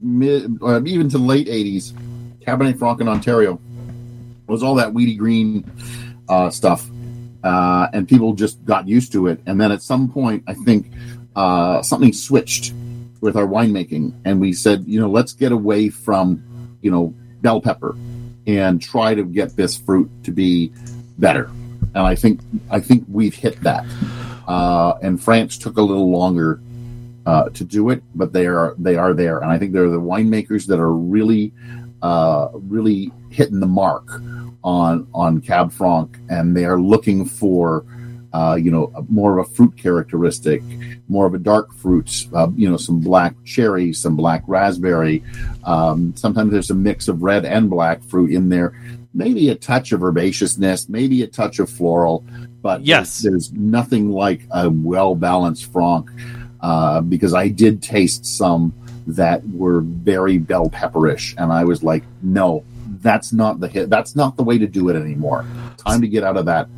mid 0.00 0.58
or 0.62 0.84
even 0.84 1.08
to 1.10 1.18
late 1.18 1.46
'80s, 1.46 1.92
Cabernet 2.44 2.76
Franc 2.76 3.00
in 3.00 3.06
Ontario 3.06 3.60
was 4.48 4.64
all 4.64 4.74
that 4.74 4.92
weedy 4.92 5.14
green 5.14 5.70
uh, 6.28 6.50
stuff, 6.50 6.90
uh, 7.46 7.88
and 7.92 8.08
people 8.08 8.34
just 8.34 8.64
got 8.64 8.88
used 8.88 9.12
to 9.12 9.28
it. 9.28 9.40
And 9.46 9.60
then 9.60 9.70
at 9.70 9.82
some 9.82 10.10
point, 10.10 10.42
I 10.46 10.54
think 10.54 10.90
uh, 11.36 11.82
something 11.82 12.12
switched 12.12 12.72
with 13.20 13.36
our 13.36 13.46
winemaking, 13.46 14.12
and 14.24 14.40
we 14.40 14.52
said, 14.52 14.84
you 14.86 15.00
know, 15.00 15.08
let's 15.08 15.32
get 15.32 15.52
away 15.52 15.88
from 15.88 16.42
you 16.82 16.90
know 16.90 17.14
bell 17.40 17.60
pepper 17.60 17.96
and 18.46 18.80
try 18.80 19.14
to 19.14 19.24
get 19.24 19.56
this 19.56 19.76
fruit 19.76 20.10
to 20.24 20.30
be 20.30 20.72
better. 21.18 21.50
And 21.94 22.04
I 22.04 22.14
think 22.14 22.40
I 22.70 22.80
think 22.80 23.04
we've 23.08 23.34
hit 23.34 23.60
that 23.62 23.86
uh, 24.46 24.94
and 25.02 25.22
France 25.22 25.58
took 25.58 25.76
a 25.76 25.82
little 25.82 26.10
longer 26.10 26.60
uh, 27.24 27.48
to 27.50 27.64
do 27.64 27.90
it, 27.90 28.02
but 28.14 28.32
they 28.32 28.46
are 28.46 28.74
they 28.78 28.96
are 28.96 29.12
there, 29.12 29.38
and 29.38 29.50
I 29.50 29.58
think 29.58 29.72
they're 29.72 29.90
the 29.90 30.00
winemakers 30.00 30.66
that 30.66 30.78
are 30.78 30.92
really 30.92 31.52
uh, 32.02 32.48
really 32.54 33.12
hitting 33.30 33.60
the 33.60 33.66
mark 33.66 34.08
on 34.64 35.06
on 35.14 35.40
Cab 35.40 35.72
Franc, 35.72 36.18
and 36.28 36.56
they 36.56 36.64
are 36.64 36.80
looking 36.80 37.24
for 37.24 37.84
uh, 38.32 38.54
you 38.54 38.70
know 38.70 38.92
more 39.08 39.38
of 39.38 39.46
a 39.46 39.50
fruit 39.50 39.76
characteristic, 39.76 40.62
more 41.08 41.26
of 41.26 41.34
a 41.34 41.38
dark 41.38 41.72
fruits, 41.74 42.28
uh, 42.34 42.48
you 42.54 42.68
know 42.68 42.76
some 42.76 43.00
black 43.00 43.34
cherry, 43.44 43.92
some 43.92 44.16
black 44.16 44.42
raspberry. 44.46 45.22
Um, 45.64 46.14
sometimes 46.16 46.52
there's 46.52 46.70
a 46.70 46.74
mix 46.74 47.08
of 47.08 47.22
red 47.22 47.44
and 47.44 47.70
black 47.70 48.02
fruit 48.02 48.30
in 48.32 48.48
there. 48.48 48.78
Maybe 49.14 49.48
a 49.48 49.54
touch 49.54 49.92
of 49.92 50.00
herbaceousness, 50.00 50.90
maybe 50.90 51.22
a 51.22 51.26
touch 51.26 51.58
of 51.58 51.70
floral, 51.70 52.24
but 52.60 52.84
Yes. 52.84 53.22
there's, 53.22 53.50
there's 53.50 53.52
nothing 53.54 54.10
like 54.10 54.46
a 54.50 54.68
well 54.68 55.14
balanced 55.14 55.72
Franc 55.72 56.10
uh, 56.60 57.00
because 57.00 57.32
I 57.32 57.48
did 57.48 57.82
taste 57.82 58.26
some 58.26 58.74
that 59.06 59.46
were 59.48 59.80
very 59.80 60.38
bell 60.38 60.68
pepperish, 60.68 61.34
and 61.38 61.52
I 61.52 61.64
was 61.64 61.82
like, 61.82 62.04
no, 62.22 62.64
that's 63.00 63.32
not 63.32 63.60
the 63.60 63.68
hit. 63.68 63.90
That's 63.90 64.16
not 64.16 64.36
the 64.36 64.44
way 64.44 64.58
to 64.58 64.66
do 64.66 64.88
it 64.88 64.96
anymore. 64.96 65.44
Time 65.78 66.00
to 66.00 66.08
get 66.08 66.24
out 66.24 66.36
of 66.36 66.46
that. 66.46 66.68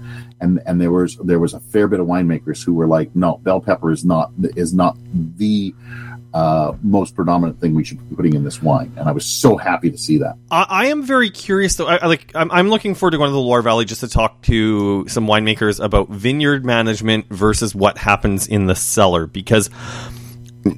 And 0.40 0.60
and 0.66 0.80
there 0.80 0.92
was 0.92 1.16
there 1.16 1.38
was 1.38 1.54
a 1.54 1.60
fair 1.60 1.88
bit 1.88 2.00
of 2.00 2.06
winemakers 2.06 2.64
who 2.64 2.74
were 2.74 2.86
like, 2.86 3.14
no, 3.16 3.38
bell 3.38 3.60
pepper 3.60 3.90
is 3.90 4.04
not 4.04 4.30
is 4.38 4.72
not 4.72 4.96
the 5.12 5.74
uh, 6.34 6.74
most 6.82 7.16
predominant 7.16 7.60
thing 7.60 7.74
we 7.74 7.82
should 7.82 8.06
be 8.08 8.14
putting 8.14 8.34
in 8.34 8.44
this 8.44 8.62
wine. 8.62 8.92
And 8.96 9.08
I 9.08 9.12
was 9.12 9.24
so 9.24 9.56
happy 9.56 9.90
to 9.90 9.98
see 9.98 10.18
that. 10.18 10.36
I, 10.50 10.66
I 10.68 10.86
am 10.86 11.02
very 11.02 11.30
curious 11.30 11.76
though. 11.76 11.86
I, 11.86 11.96
I 11.96 12.06
like 12.06 12.30
I'm, 12.34 12.50
I'm 12.50 12.68
looking 12.68 12.94
forward 12.94 13.12
to 13.12 13.16
going 13.16 13.28
to 13.28 13.32
the 13.32 13.40
Loire 13.40 13.62
Valley 13.62 13.84
just 13.84 14.02
to 14.02 14.08
talk 14.08 14.42
to 14.42 15.08
some 15.08 15.26
winemakers 15.26 15.82
about 15.82 16.10
vineyard 16.10 16.64
management 16.64 17.28
versus 17.30 17.74
what 17.74 17.98
happens 17.98 18.46
in 18.46 18.66
the 18.66 18.74
cellar 18.74 19.26
because. 19.26 19.70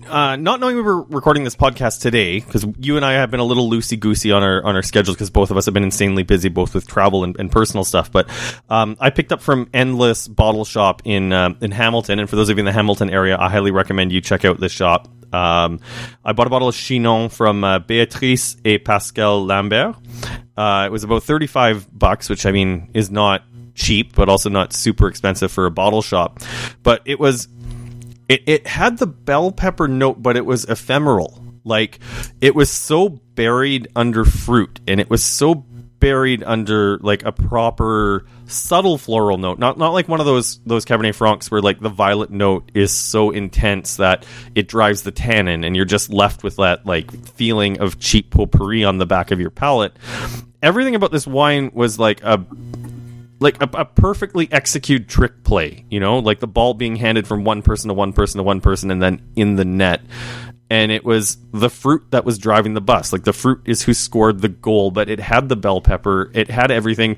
Uh, 0.09 0.37
not 0.37 0.61
knowing 0.61 0.77
we 0.77 0.83
were 0.83 1.03
recording 1.03 1.45
this 1.45 1.57
podcast 1.57 2.01
today, 2.01 2.41
because 2.41 2.65
you 2.79 2.97
and 2.97 3.05
I 3.05 3.13
have 3.13 3.31
been 3.31 3.41
a 3.41 3.45
little 3.45 3.71
loosey 3.71 3.99
goosey 3.99 4.33
on 4.33 4.43
our 4.43 4.63
on 4.65 4.77
our 4.77 4.83
schedules, 4.83 5.17
because 5.17 5.31
both 5.31 5.51
of 5.51 5.57
us 5.57 5.65
have 5.65 5.75
been 5.75 5.85
insanely 5.85 6.23
busy, 6.23 6.49
both 6.49 6.75
with 6.75 6.87
travel 6.87 7.25
and, 7.25 7.37
and 7.39 7.51
personal 7.51 7.85
stuff. 7.85 8.11
But 8.13 8.29
um, 8.69 8.97
I 9.01 9.11
picked 9.11 9.33
up 9.33 9.41
from 9.41 9.69
Endless 9.73 10.29
Bottle 10.29 10.65
Shop 10.65 11.03
in 11.05 11.33
um, 11.33 11.57
in 11.61 11.71
Hamilton, 11.71 12.19
and 12.19 12.29
for 12.29 12.37
those 12.37 12.49
of 12.49 12.59
you 12.59 12.61
in 12.61 12.67
the 12.67 12.73
Hamilton 12.73 13.11
area, 13.11 13.37
I 13.39 13.49
highly 13.49 13.71
recommend 13.71 14.13
you 14.13 14.21
check 14.21 14.45
out 14.45 14.61
this 14.61 14.73
shop. 14.73 15.09
Um, 15.33 15.81
I 16.25 16.33
bought 16.33 16.47
a 16.47 16.51
bottle 16.51 16.69
of 16.69 16.75
Chinon 16.75 17.29
from 17.29 17.63
uh, 17.63 17.79
Beatrice 17.79 18.57
et 18.65 18.85
Pascal 18.85 19.45
Lambert. 19.45 19.97
Uh, 20.57 20.85
it 20.87 20.93
was 20.93 21.05
about 21.05 21.23
thirty 21.23 21.47
five 21.47 21.87
bucks, 21.97 22.29
which 22.29 22.47
I 22.47 22.53
mean 22.53 22.91
is 22.95 23.11
not 23.11 23.45
cheap, 23.75 24.15
but 24.15 24.29
also 24.29 24.51
not 24.51 24.73
super 24.73 25.09
expensive 25.09 25.51
for 25.51 25.67
a 25.67 25.71
bottle 25.71 26.03
shop. 26.03 26.41
But 26.83 27.03
it 27.05 27.19
was 27.21 27.49
it, 28.31 28.45
it 28.47 28.67
had 28.67 28.99
the 28.99 29.09
bell 29.09 29.51
pepper 29.51 29.89
note, 29.89 30.23
but 30.23 30.37
it 30.37 30.47
was 30.47 30.65
ephemeral. 30.65 31.45
Like 31.65 31.99
it 32.41 32.55
was 32.55 32.71
so 32.71 33.09
buried 33.09 33.89
under 33.97 34.25
fruit, 34.25 34.81
and 34.87 35.01
it 35.01 35.11
was 35.11 35.25
so 35.25 35.67
buried 35.99 36.43
under 36.45 36.99
like 36.99 37.25
a 37.25 37.33
proper 37.33 38.25
subtle 38.47 38.99
floral 38.99 39.37
note. 39.37 39.59
Not 39.59 39.79
not 39.79 39.93
like 39.93 40.07
one 40.07 40.21
of 40.21 40.27
those 40.27 40.61
those 40.65 40.85
Cabernet 40.85 41.17
Francs 41.17 41.51
where 41.51 41.61
like 41.61 41.81
the 41.81 41.89
violet 41.89 42.31
note 42.31 42.71
is 42.73 42.93
so 42.93 43.31
intense 43.31 43.97
that 43.97 44.25
it 44.55 44.69
drives 44.69 45.03
the 45.03 45.11
tannin, 45.11 45.65
and 45.65 45.75
you're 45.75 45.85
just 45.85 46.11
left 46.13 46.45
with 46.45 46.55
that 46.57 46.87
like 46.87 47.11
feeling 47.35 47.81
of 47.81 47.99
cheap 47.99 48.31
potpourri 48.31 48.85
on 48.85 48.99
the 48.99 49.07
back 49.07 49.33
of 49.33 49.41
your 49.41 49.51
palate. 49.51 49.93
Everything 50.63 50.95
about 50.95 51.11
this 51.11 51.27
wine 51.27 51.73
was 51.75 51.99
like 51.99 52.23
a 52.23 52.47
like 53.41 53.61
a, 53.63 53.69
a 53.75 53.85
perfectly 53.85 54.49
executed 54.53 55.09
trick 55.09 55.43
play. 55.43 55.85
You 55.91 56.01
know, 56.01 56.19
like 56.19 56.41
the 56.41 56.47
ball 56.47 56.75
being 56.75 56.97
handed 56.97 57.27
from 57.27 57.45
one 57.45 57.63
person 57.63 57.89
to 57.89 57.95
one 57.95 58.13
person 58.13 58.39
to 58.39 58.45
one 58.45 58.61
person, 58.61 58.91
and 58.91 59.03
then 59.03 59.23
in 59.37 59.57
the 59.57 59.65
net. 59.65 60.03
And 60.73 60.93
it 60.93 61.05
was 61.05 61.37
the 61.53 61.69
fruit 61.69 62.13
that 62.13 62.25
was 62.25 62.39
driving 62.39 62.75
the 62.75 62.81
bus. 62.81 63.13
Like 63.13 63.25
the 63.25 63.33
fruit 63.33 63.63
is 63.65 63.83
who 63.83 63.93
scored 63.93 64.41
the 64.41 64.49
goal, 64.49 64.93
but 64.93 65.09
it 65.11 65.19
had 65.19 65.49
the 65.49 65.57
bell 65.57 65.81
pepper. 65.81 66.31
It 66.33 66.49
had 66.49 66.71
everything 66.71 67.17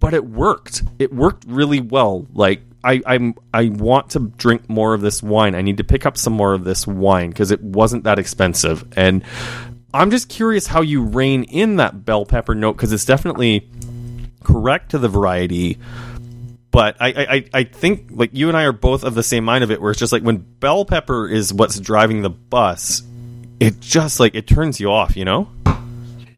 but 0.00 0.14
it 0.14 0.24
worked. 0.24 0.82
It 0.98 1.12
worked 1.12 1.44
really 1.46 1.80
well. 1.80 2.26
Like 2.32 2.62
I, 2.82 3.02
I'm, 3.06 3.34
I 3.52 3.68
want 3.68 4.10
to 4.10 4.32
drink 4.36 4.68
more 4.68 4.94
of 4.94 5.02
this 5.02 5.22
wine. 5.22 5.54
I 5.54 5.60
need 5.60 5.76
to 5.76 5.84
pick 5.84 6.06
up 6.06 6.16
some 6.16 6.32
more 6.32 6.54
of 6.54 6.64
this 6.64 6.86
wine 6.86 7.28
because 7.28 7.50
it 7.50 7.62
wasn't 7.62 8.04
that 8.04 8.18
expensive. 8.18 8.84
And 8.96 9.22
I'm 9.92 10.10
just 10.10 10.28
curious 10.28 10.66
how 10.66 10.80
you 10.80 11.02
rein 11.04 11.44
in 11.44 11.76
that 11.76 12.04
bell 12.04 12.24
pepper 12.24 12.54
note 12.54 12.72
because 12.72 12.92
it's 12.92 13.04
definitely 13.04 13.68
correct 14.42 14.90
to 14.90 14.98
the 14.98 15.08
variety. 15.08 15.78
But 16.70 16.96
I, 17.00 17.08
I, 17.08 17.44
I 17.52 17.64
think 17.64 18.10
like 18.10 18.30
you 18.32 18.48
and 18.48 18.56
I 18.56 18.64
are 18.64 18.72
both 18.72 19.02
of 19.02 19.14
the 19.14 19.22
same 19.22 19.44
mind 19.44 19.64
of 19.64 19.70
it, 19.70 19.80
where 19.80 19.90
it's 19.90 20.00
just 20.00 20.12
like 20.12 20.22
when 20.22 20.38
bell 20.38 20.84
pepper 20.84 21.28
is 21.28 21.52
what's 21.52 21.80
driving 21.80 22.22
the 22.22 22.30
bus, 22.30 23.02
it 23.58 23.80
just 23.80 24.20
like 24.20 24.34
it 24.34 24.46
turns 24.46 24.78
you 24.78 24.90
off, 24.90 25.16
you 25.16 25.24
know 25.24 25.48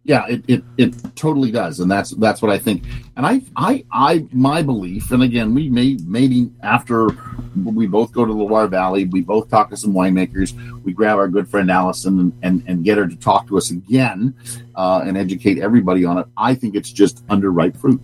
yeah, 0.05 0.27
it, 0.29 0.45
it, 0.49 0.65
it 0.79 1.17
totally 1.17 1.53
does, 1.53 1.79
and 1.79 1.89
that's 1.91 2.11
that's 2.11 2.43
what 2.43 2.51
I 2.51 2.59
think. 2.59 2.83
And 3.17 3.25
I 3.25 3.41
I 3.55 3.85
I 3.93 4.27
my 4.33 4.61
belief, 4.63 5.13
and 5.13 5.23
again, 5.23 5.55
we 5.55 5.69
may 5.69 5.97
maybe 6.05 6.51
after 6.63 7.09
we 7.55 7.87
both 7.87 8.13
go 8.13 8.25
to 8.25 8.33
the 8.33 8.39
Loire 8.39 8.67
Valley, 8.67 9.05
we 9.05 9.21
both 9.21 9.49
talk 9.49 9.71
to 9.71 9.77
some 9.77 9.93
winemakers, 9.93 10.55
we 10.83 10.93
grab 10.93 11.19
our 11.19 11.29
good 11.29 11.49
friend 11.49 11.71
Allison 11.71 12.19
and 12.19 12.33
and, 12.43 12.65
and 12.67 12.85
get 12.85 12.99
her 12.99 13.07
to 13.07 13.15
talk 13.15 13.47
to 13.47 13.57
us 13.57 13.71
again 13.71 14.35
uh, 14.75 15.03
and 15.05 15.17
educate 15.17 15.59
everybody 15.59 16.05
on 16.05 16.19
it. 16.19 16.27
I 16.37 16.57
think 16.57 16.75
it's 16.75 16.91
just 16.91 17.25
underripe 17.29 17.77
fruit. 17.77 18.01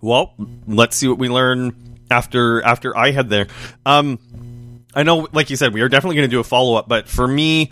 Well, 0.00 0.34
let's 0.66 0.96
see 0.96 1.08
what 1.08 1.18
we 1.18 1.28
learn 1.28 1.76
after 2.10 2.62
after 2.62 2.96
I 2.96 3.10
head 3.10 3.28
there. 3.28 3.48
Um, 3.84 4.18
I 4.94 5.02
know, 5.02 5.28
like 5.32 5.50
you 5.50 5.56
said, 5.56 5.74
we 5.74 5.82
are 5.82 5.90
definitely 5.90 6.16
going 6.16 6.28
to 6.28 6.34
do 6.34 6.40
a 6.40 6.44
follow 6.44 6.76
up, 6.76 6.88
but 6.88 7.06
for 7.06 7.26
me 7.28 7.70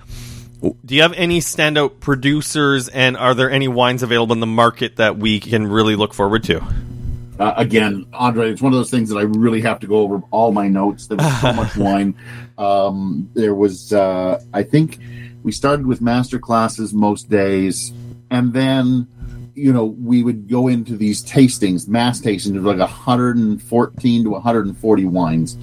do 0.62 0.94
you 0.94 1.03
have 1.03 1.12
any 1.14 1.40
standout 1.40 1.98
producers, 2.01 2.88
and 2.88 3.16
are 3.16 3.35
there 3.35 3.51
any 3.51 3.66
wines 3.66 4.03
available 4.03 4.33
in 4.33 4.40
the 4.40 4.46
market 4.46 4.96
that 4.96 5.16
we 5.16 5.40
can 5.40 5.66
really 5.66 5.96
look 5.96 6.14
forward 6.14 6.44
to? 6.44 6.62
Uh, 7.38 7.55
again, 7.57 8.07
Andre, 8.12 8.53
it's 8.53 8.62
one 8.62 8.72
of 8.72 8.79
those 8.79 8.90
things 8.90 9.09
that 9.09 9.16
I 9.16 9.22
really 9.22 9.62
have 9.62 9.81
to 9.81 9.88
go 9.88 9.96
over 9.96 10.22
all 10.31 10.53
my 10.53 10.68
notes. 10.68 11.09
There 11.09 11.16
was 11.16 11.40
so 11.40 11.53
much 11.55 11.77
wine. 11.77 12.14
Um, 12.59 13.29
there 13.35 13.55
was, 13.55 13.92
uh, 13.92 14.40
I 14.53 14.62
think, 14.62 14.98
we 15.42 15.51
started 15.51 15.87
with 15.87 16.01
master 16.01 16.38
classes 16.38 16.94
most 16.94 17.29
days, 17.29 17.92
and 18.31 18.53
then 18.53 19.09
you 19.55 19.72
know 19.72 19.85
we 19.85 20.22
would 20.22 20.48
go 20.48 20.68
into 20.68 20.96
these 20.96 21.25
tastings, 21.25 21.88
mass 21.88 22.20
tastings 22.20 22.57
of 22.57 22.64
like 22.64 22.79
114 22.79 24.25
to 24.25 24.31
140 24.31 25.05
wines. 25.07 25.59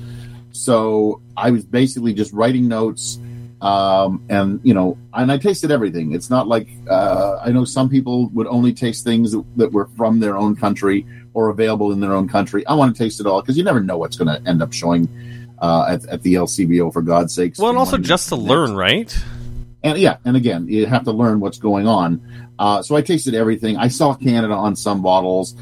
So 0.51 1.21
I 1.37 1.51
was 1.51 1.63
basically 1.63 2.13
just 2.13 2.33
writing 2.33 2.67
notes 2.67 3.17
um, 3.61 4.23
and 4.29 4.61
you 4.63 4.73
know, 4.73 4.97
and 5.13 5.31
I 5.31 5.37
tasted 5.37 5.71
everything. 5.71 6.13
It's 6.13 6.29
not 6.29 6.47
like 6.47 6.67
uh, 6.89 7.39
I 7.43 7.51
know 7.51 7.65
some 7.65 7.89
people 7.89 8.29
would 8.29 8.47
only 8.47 8.73
taste 8.73 9.03
things 9.03 9.33
that, 9.33 9.43
that, 9.57 9.71
were 9.73 9.87
from 9.97 10.19
their 10.19 10.37
own 10.37 10.55
country 10.55 11.05
or 11.33 11.49
available 11.49 11.91
in 11.91 11.99
their 11.99 12.13
own 12.13 12.29
country. 12.29 12.65
I 12.67 12.73
want 12.73 12.95
to 12.95 13.03
taste 13.03 13.19
it 13.19 13.27
all 13.27 13.41
because 13.41 13.57
you 13.57 13.63
never 13.63 13.81
know 13.81 13.97
what's 13.97 14.17
going 14.17 14.27
to 14.27 14.49
end 14.49 14.61
up 14.61 14.71
showing 14.71 15.09
uh, 15.59 15.87
at, 15.89 16.05
at, 16.07 16.21
the 16.21 16.35
LCBO 16.35 16.91
for 16.93 17.01
God's 17.01 17.35
sakes. 17.35 17.59
Well, 17.59 17.69
and 17.69 17.77
also 17.77 17.97
just 17.97 18.29
to 18.29 18.37
next. 18.37 18.47
learn, 18.47 18.75
right? 18.75 19.17
And 19.83 19.97
yeah, 19.97 20.17
and 20.23 20.37
again, 20.37 20.67
you 20.67 20.85
have 20.85 21.03
to 21.03 21.11
learn 21.11 21.41
what's 21.41 21.57
going 21.57 21.87
on. 21.87 22.53
Uh, 22.57 22.81
so 22.81 22.95
I 22.95 23.01
tasted 23.01 23.33
everything. 23.33 23.77
I 23.77 23.89
saw 23.89 24.13
Canada 24.13 24.53
on 24.53 24.75
some 24.75 25.01
bottles, 25.01 25.53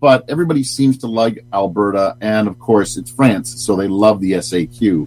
but 0.00 0.24
everybody 0.28 0.62
seems 0.62 0.98
to 0.98 1.06
like 1.06 1.44
Alberta, 1.52 2.16
and 2.20 2.48
of 2.48 2.58
course, 2.58 2.96
it's 2.96 3.10
France, 3.10 3.62
so 3.64 3.76
they 3.76 3.88
love 3.88 4.20
the 4.20 4.32
SAQ. 4.32 5.06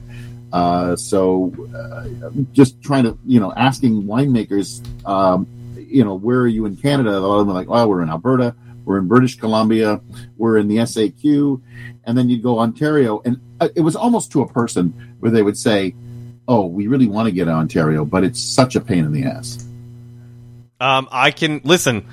Uh, 0.52 0.96
so 0.96 1.54
uh, 1.76 2.30
just 2.54 2.82
trying 2.82 3.04
to, 3.04 3.18
you 3.26 3.40
know, 3.40 3.54
asking 3.56 4.04
winemakers, 4.04 4.84
um, 5.08 5.48
you 5.78 6.04
know, 6.04 6.16
where 6.16 6.40
are 6.40 6.48
you 6.48 6.66
in 6.66 6.76
Canada? 6.76 7.18
A 7.18 7.20
lot 7.20 7.40
of 7.40 7.48
them 7.48 7.56
are 7.56 7.60
like, 7.60 7.68
oh, 7.70 7.88
we're 7.88 8.02
in 8.02 8.10
Alberta, 8.10 8.56
we're 8.86 8.98
in 8.98 9.08
British 9.08 9.38
Columbia, 9.40 10.02
we're 10.38 10.58
in 10.58 10.68
the 10.68 10.78
SAQ. 10.78 11.62
And 12.04 12.18
then 12.18 12.30
you 12.30 12.42
go 12.42 12.60
Ontario. 12.60 13.22
And 13.26 13.40
uh, 13.60 13.70
it 13.76 13.82
was 13.82 13.96
almost 13.96 14.32
to 14.32 14.42
a 14.42 14.48
person 14.48 15.16
where 15.20 15.32
they 15.32 15.44
would 15.44 15.58
say, 15.58 15.94
oh, 16.48 16.66
we 16.66 16.88
really 16.88 17.08
want 17.08 17.28
to 17.28 17.32
get 17.32 17.48
Ontario, 17.48 18.04
but 18.04 18.24
it's 18.24 18.42
such 18.42 18.76
a 18.76 18.82
pain 18.82 19.06
in 19.06 19.12
the 19.12 19.24
ass. 19.26 19.66
Um, 20.80 21.08
I 21.12 21.32
can 21.32 21.62
listen. 21.64 22.08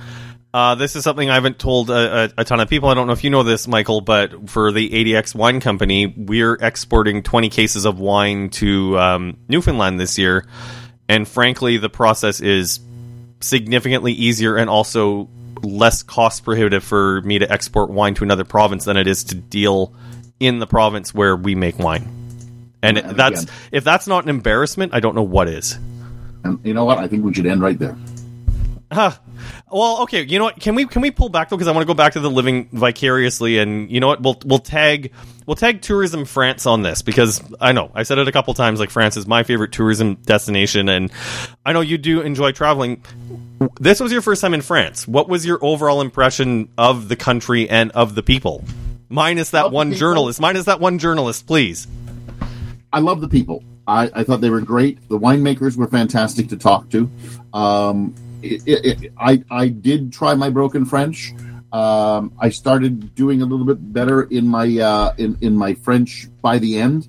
Uh, 0.57 0.75
this 0.75 0.97
is 0.97 1.05
something 1.05 1.29
I 1.29 1.35
haven't 1.35 1.59
told 1.59 1.91
a, 1.91 2.25
a, 2.25 2.31
a, 2.39 2.45
ton 2.45 2.61
of 2.61 2.71
people. 2.71 2.89
I 2.89 2.95
don't 2.95 3.07
know 3.07 3.13
if 3.13 3.23
you 3.25 3.29
know 3.29 3.43
this, 3.43 3.69
Michael, 3.69 4.01
but 4.01 4.49
for 4.49 4.73
the 4.73 4.89
ADX 4.89 5.35
Wine 5.35 5.61
Company, 5.61 6.07
we're 6.07 6.55
exporting 6.55 7.23
20 7.23 7.51
cases 7.51 7.85
of 7.85 8.01
wine 8.01 8.49
to 8.49 8.99
um, 8.99 9.37
Newfoundland 9.49 10.01
this 10.01 10.17
year. 10.17 10.47
And 11.11 11.29
frankly, 11.29 11.77
the 11.77 11.91
process 11.91 12.41
is 12.41 12.81
significantly 13.41 14.15
easier 14.15 14.57
and 14.57 14.71
also 14.71 15.29
less 15.63 16.03
cost 16.03 16.43
prohibitive 16.43 16.83
for 16.83 17.21
me 17.21 17.39
to 17.39 17.53
export 17.53 17.91
wine 17.91 18.15
to 18.15 18.25
another 18.25 18.47
province 18.47 18.87
than 18.87 18.97
it 18.97 19.07
is 19.07 19.25
to 19.25 19.35
deal 19.35 19.93
in 20.41 20.59
the 20.59 20.67
province 20.67 21.13
where 21.13 21.37
we 21.37 21.55
make 21.55 21.79
wine. 21.79 22.73
And, 22.83 22.97
and 22.97 23.15
that's 23.15 23.43
again, 23.43 23.55
if 23.73 23.85
that's 23.85 24.07
not 24.07 24.25
an 24.25 24.31
embarrassment, 24.31 24.95
I 24.95 25.01
don't 25.01 25.15
know 25.15 25.23
what 25.23 25.51
is. 25.51 25.75
And 26.45 26.59
you 26.65 26.73
know 26.73 26.87
what? 26.87 26.97
I 26.97 27.09
think 27.09 27.27
we 27.27 27.35
should 27.35 27.45
end 27.45 27.61
right 27.61 27.79
there. 27.79 27.95
Huh. 28.91 29.13
Well, 29.71 30.03
okay. 30.03 30.23
You 30.23 30.39
know 30.39 30.45
what? 30.47 30.61
Can 30.61 30.75
we 30.75 30.87
can 30.87 31.03
we 31.03 31.11
pull 31.11 31.29
back 31.29 31.49
though? 31.49 31.57
Because 31.57 31.69
I 31.69 31.73
want 31.73 31.83
to 31.83 31.87
go 31.87 31.95
back 31.95 32.15
to 32.15 32.21
the 32.21 32.31
living 32.31 32.69
vicariously, 32.73 33.59
and 33.59 33.91
you 33.91 34.01
know 34.01 34.07
what? 34.09 34.23
We'll 34.23 34.41
we'll 34.45 34.59
tag 34.59 35.13
we'll 35.47 35.57
tag 35.57 35.83
tourism 35.83 36.25
France 36.25 36.67
on 36.67 36.83
this 36.83 37.03
because 37.03 37.43
I 37.61 37.73
know 37.73 37.91
I 37.95 38.03
said 38.03 38.19
it 38.19 38.29
a 38.29 38.33
couple 38.33 38.55
times. 38.55 38.81
Like 38.81 38.91
France 38.91 39.17
is 39.17 39.27
my 39.27 39.43
favorite 39.43 39.73
tourism 39.73 40.15
destination, 40.17 40.89
and 40.89 41.11
I 41.65 41.73
know 41.73 41.81
you 41.81 41.99
do 41.99 42.21
enjoy 42.21 42.53
traveling. 42.53 43.03
This 43.81 44.01
was 44.01 44.13
your 44.13 44.23
first 44.23 44.41
time 44.41 44.55
in 44.55 44.63
France. 44.63 45.09
What 45.09 45.29
was 45.29 45.47
your 45.47 45.59
overall 45.63 46.01
impression 46.01 46.69
of 46.77 47.09
the 47.09 47.17
country 47.17 47.69
and 47.69 47.91
of 47.93 48.15
the 48.15 48.23
people? 48.23 48.65
Minus 49.09 49.51
that 49.51 49.71
one 49.71 49.93
journalist. 49.93 50.41
Minus 50.41 50.67
that 50.67 50.81
one 50.81 50.99
journalist, 50.99 51.47
please. 51.47 51.87
I 52.93 53.01
love 53.01 53.21
the 53.21 53.29
people. 53.29 53.63
I, 53.87 54.11
I, 54.15 54.25
thought 54.25 54.41
they 54.41 54.51
were 54.51 54.61
great. 54.61 55.09
The 55.09 55.19
winemakers 55.19 55.77
were 55.77 55.87
fantastic 55.87 56.49
to 56.49 56.57
talk 56.57 56.91
to. 56.91 57.11
Um, 57.53 58.15
it, 58.47 59.03
it, 59.03 59.13
I 59.19 59.43
I 59.51 59.69
did 59.69 60.13
try 60.13 60.35
my 60.35 60.51
broken 60.51 60.85
French. 60.85 61.35
Um, 61.73 62.33
I 62.39 62.51
started 62.51 63.15
doing 63.15 63.43
a 63.43 63.45
little 63.45 63.67
bit 63.67 63.93
better 63.93 64.23
in 64.23 64.47
my 64.47 64.67
uh, 64.79 65.15
in 65.19 65.37
in 65.41 65.57
my 65.57 65.75
French 65.75 66.29
by 66.41 66.59
the 66.59 66.79
end, 66.79 67.09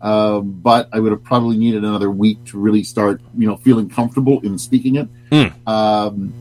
uh, 0.00 0.40
but 0.40 0.88
I 0.92 1.00
would 1.00 1.12
have 1.12 1.24
probably 1.24 1.56
needed 1.56 1.84
another 1.84 2.10
week 2.10 2.44
to 2.46 2.58
really 2.58 2.84
start, 2.84 3.20
you 3.36 3.46
know, 3.46 3.56
feeling 3.56 3.88
comfortable 3.88 4.40
in 4.40 4.58
speaking 4.58 4.96
it. 4.96 5.08
Mm. 5.30 5.52
Um, 5.66 6.34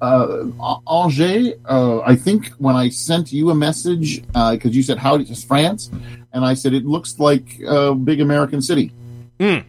uh, 0.00 0.46
Angers, 0.90 1.54
uh, 1.68 2.00
I 2.00 2.16
think 2.16 2.48
when 2.58 2.74
I 2.74 2.88
sent 2.88 3.32
you 3.32 3.50
a 3.50 3.54
message 3.54 4.22
because 4.22 4.64
uh, 4.64 4.68
you 4.70 4.82
said 4.82 4.96
how 4.96 5.16
is 5.16 5.44
France, 5.44 5.90
and 6.32 6.44
I 6.44 6.54
said 6.54 6.72
it 6.72 6.86
looks 6.86 7.18
like 7.18 7.60
a 7.66 7.94
big 7.94 8.20
American 8.20 8.62
city. 8.62 8.92
Mm 9.38 9.64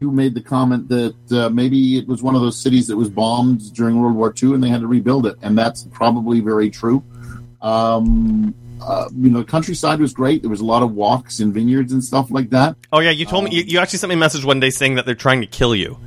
you 0.00 0.10
made 0.10 0.34
the 0.34 0.40
comment 0.40 0.88
that 0.88 1.14
uh, 1.32 1.50
maybe 1.50 1.98
it 1.98 2.08
was 2.08 2.22
one 2.22 2.34
of 2.34 2.40
those 2.40 2.58
cities 2.58 2.86
that 2.88 2.96
was 2.96 3.10
bombed 3.10 3.72
during 3.74 4.00
World 4.00 4.16
War 4.16 4.34
II 4.42 4.54
and 4.54 4.64
they 4.64 4.68
had 4.68 4.80
to 4.80 4.86
rebuild 4.86 5.26
it, 5.26 5.36
and 5.42 5.56
that's 5.56 5.84
probably 5.92 6.40
very 6.40 6.70
true. 6.70 7.04
Um, 7.60 8.54
uh, 8.82 9.10
you 9.14 9.28
know, 9.28 9.40
the 9.40 9.44
countryside 9.44 10.00
was 10.00 10.14
great. 10.14 10.40
There 10.40 10.50
was 10.50 10.62
a 10.62 10.64
lot 10.64 10.82
of 10.82 10.92
walks 10.92 11.40
and 11.40 11.52
vineyards 11.52 11.92
and 11.92 12.02
stuff 12.02 12.30
like 12.30 12.48
that. 12.50 12.76
Oh 12.92 13.00
yeah, 13.00 13.10
you 13.10 13.26
told 13.26 13.44
um, 13.44 13.50
me 13.50 13.56
you, 13.56 13.64
you, 13.64 13.78
actually 13.78 13.98
sent 13.98 14.08
me 14.08 14.14
a 14.14 14.18
message 14.18 14.42
one 14.42 14.58
day 14.58 14.70
saying 14.70 14.94
that 14.94 15.04
they're 15.04 15.14
trying 15.14 15.42
to 15.42 15.46
kill 15.46 15.76
you. 15.76 15.98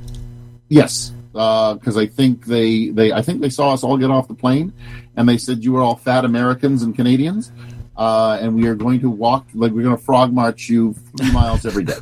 Yes, 0.68 1.12
because 1.32 1.96
uh, 1.96 2.00
I 2.00 2.06
think 2.06 2.46
they 2.46 2.88
they 2.88 3.12
I 3.12 3.22
think 3.22 3.40
they 3.40 3.50
saw 3.50 3.72
us 3.72 3.84
all 3.84 3.96
get 3.96 4.10
off 4.10 4.26
the 4.26 4.34
plane, 4.34 4.72
and 5.14 5.28
they 5.28 5.38
said 5.38 5.62
you 5.62 5.72
were 5.72 5.82
all 5.82 5.94
fat 5.94 6.24
Americans 6.24 6.82
and 6.82 6.96
Canadians, 6.96 7.52
uh, 7.96 8.38
and 8.40 8.56
we 8.56 8.66
are 8.66 8.74
going 8.74 9.00
to 9.00 9.10
walk 9.10 9.46
like 9.54 9.70
we're 9.70 9.84
going 9.84 9.96
to 9.96 10.02
frog 10.02 10.32
march 10.32 10.68
you 10.68 10.94
three 11.16 11.30
miles 11.30 11.64
every 11.64 11.84
day. 11.84 11.98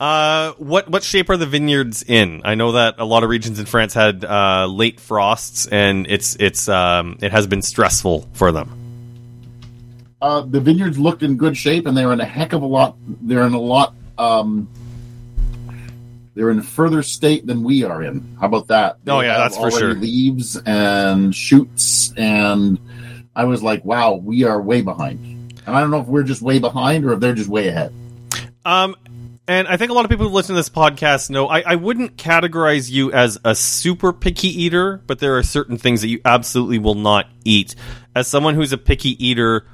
Uh, 0.00 0.52
what 0.58 0.88
what 0.88 1.02
shape 1.02 1.28
are 1.28 1.36
the 1.36 1.46
vineyards 1.46 2.04
in? 2.04 2.42
I 2.44 2.54
know 2.54 2.72
that 2.72 2.96
a 2.98 3.04
lot 3.04 3.24
of 3.24 3.30
regions 3.30 3.58
in 3.58 3.66
France 3.66 3.94
had 3.94 4.24
uh, 4.24 4.66
late 4.66 5.00
frosts, 5.00 5.66
and 5.66 6.06
it's 6.08 6.36
it's 6.36 6.68
um, 6.68 7.18
it 7.20 7.32
has 7.32 7.48
been 7.48 7.62
stressful 7.62 8.28
for 8.32 8.52
them. 8.52 8.70
Uh, 10.22 10.42
the 10.42 10.60
vineyards 10.60 10.98
looked 10.98 11.24
in 11.24 11.36
good 11.36 11.56
shape, 11.56 11.86
and 11.86 11.96
they're 11.96 12.12
in 12.12 12.20
a 12.20 12.24
heck 12.24 12.52
of 12.52 12.62
a 12.62 12.66
lot. 12.66 12.96
They're 13.06 13.44
in 13.44 13.54
a 13.54 13.60
lot. 13.60 13.94
Um, 14.18 14.68
they're 16.34 16.50
in 16.50 16.60
a 16.60 16.62
further 16.62 17.02
state 17.02 17.44
than 17.46 17.64
we 17.64 17.82
are 17.82 18.00
in. 18.00 18.36
How 18.40 18.46
about 18.46 18.68
that? 18.68 19.04
They 19.04 19.10
oh 19.10 19.20
yeah, 19.20 19.38
that's 19.38 19.56
for 19.56 19.72
sure. 19.72 19.94
Leaves 19.94 20.56
and 20.64 21.34
shoots, 21.34 22.12
and 22.16 22.78
I 23.34 23.46
was 23.46 23.64
like, 23.64 23.84
wow, 23.84 24.14
we 24.14 24.44
are 24.44 24.62
way 24.62 24.80
behind. 24.80 25.18
And 25.66 25.74
I 25.74 25.80
don't 25.80 25.90
know 25.90 26.00
if 26.00 26.06
we're 26.06 26.22
just 26.22 26.40
way 26.40 26.60
behind 26.60 27.04
or 27.04 27.14
if 27.14 27.20
they're 27.20 27.34
just 27.34 27.48
way 27.50 27.66
ahead. 27.66 27.92
Um, 28.64 28.94
And 29.48 29.66
I 29.66 29.78
think 29.78 29.90
a 29.90 29.94
lot 29.94 30.04
of 30.04 30.10
people 30.10 30.28
who 30.28 30.32
listen 30.34 30.54
to 30.54 30.58
this 30.58 30.68
podcast 30.68 31.30
know 31.30 31.48
I, 31.48 31.60
I 31.66 31.74
wouldn't 31.76 32.16
categorize 32.16 32.90
you 32.90 33.10
as 33.12 33.38
a 33.44 33.54
super 33.54 34.12
picky 34.12 34.48
eater, 34.48 35.02
but 35.06 35.20
there 35.20 35.38
are 35.38 35.42
certain 35.42 35.78
things 35.78 36.02
that 36.02 36.08
you 36.08 36.20
absolutely 36.24 36.78
will 36.78 36.94
not 36.94 37.26
eat. 37.46 37.74
As 38.14 38.28
someone 38.28 38.54
who's 38.54 38.72
a 38.72 38.78
picky 38.78 39.16
eater, 39.26 39.66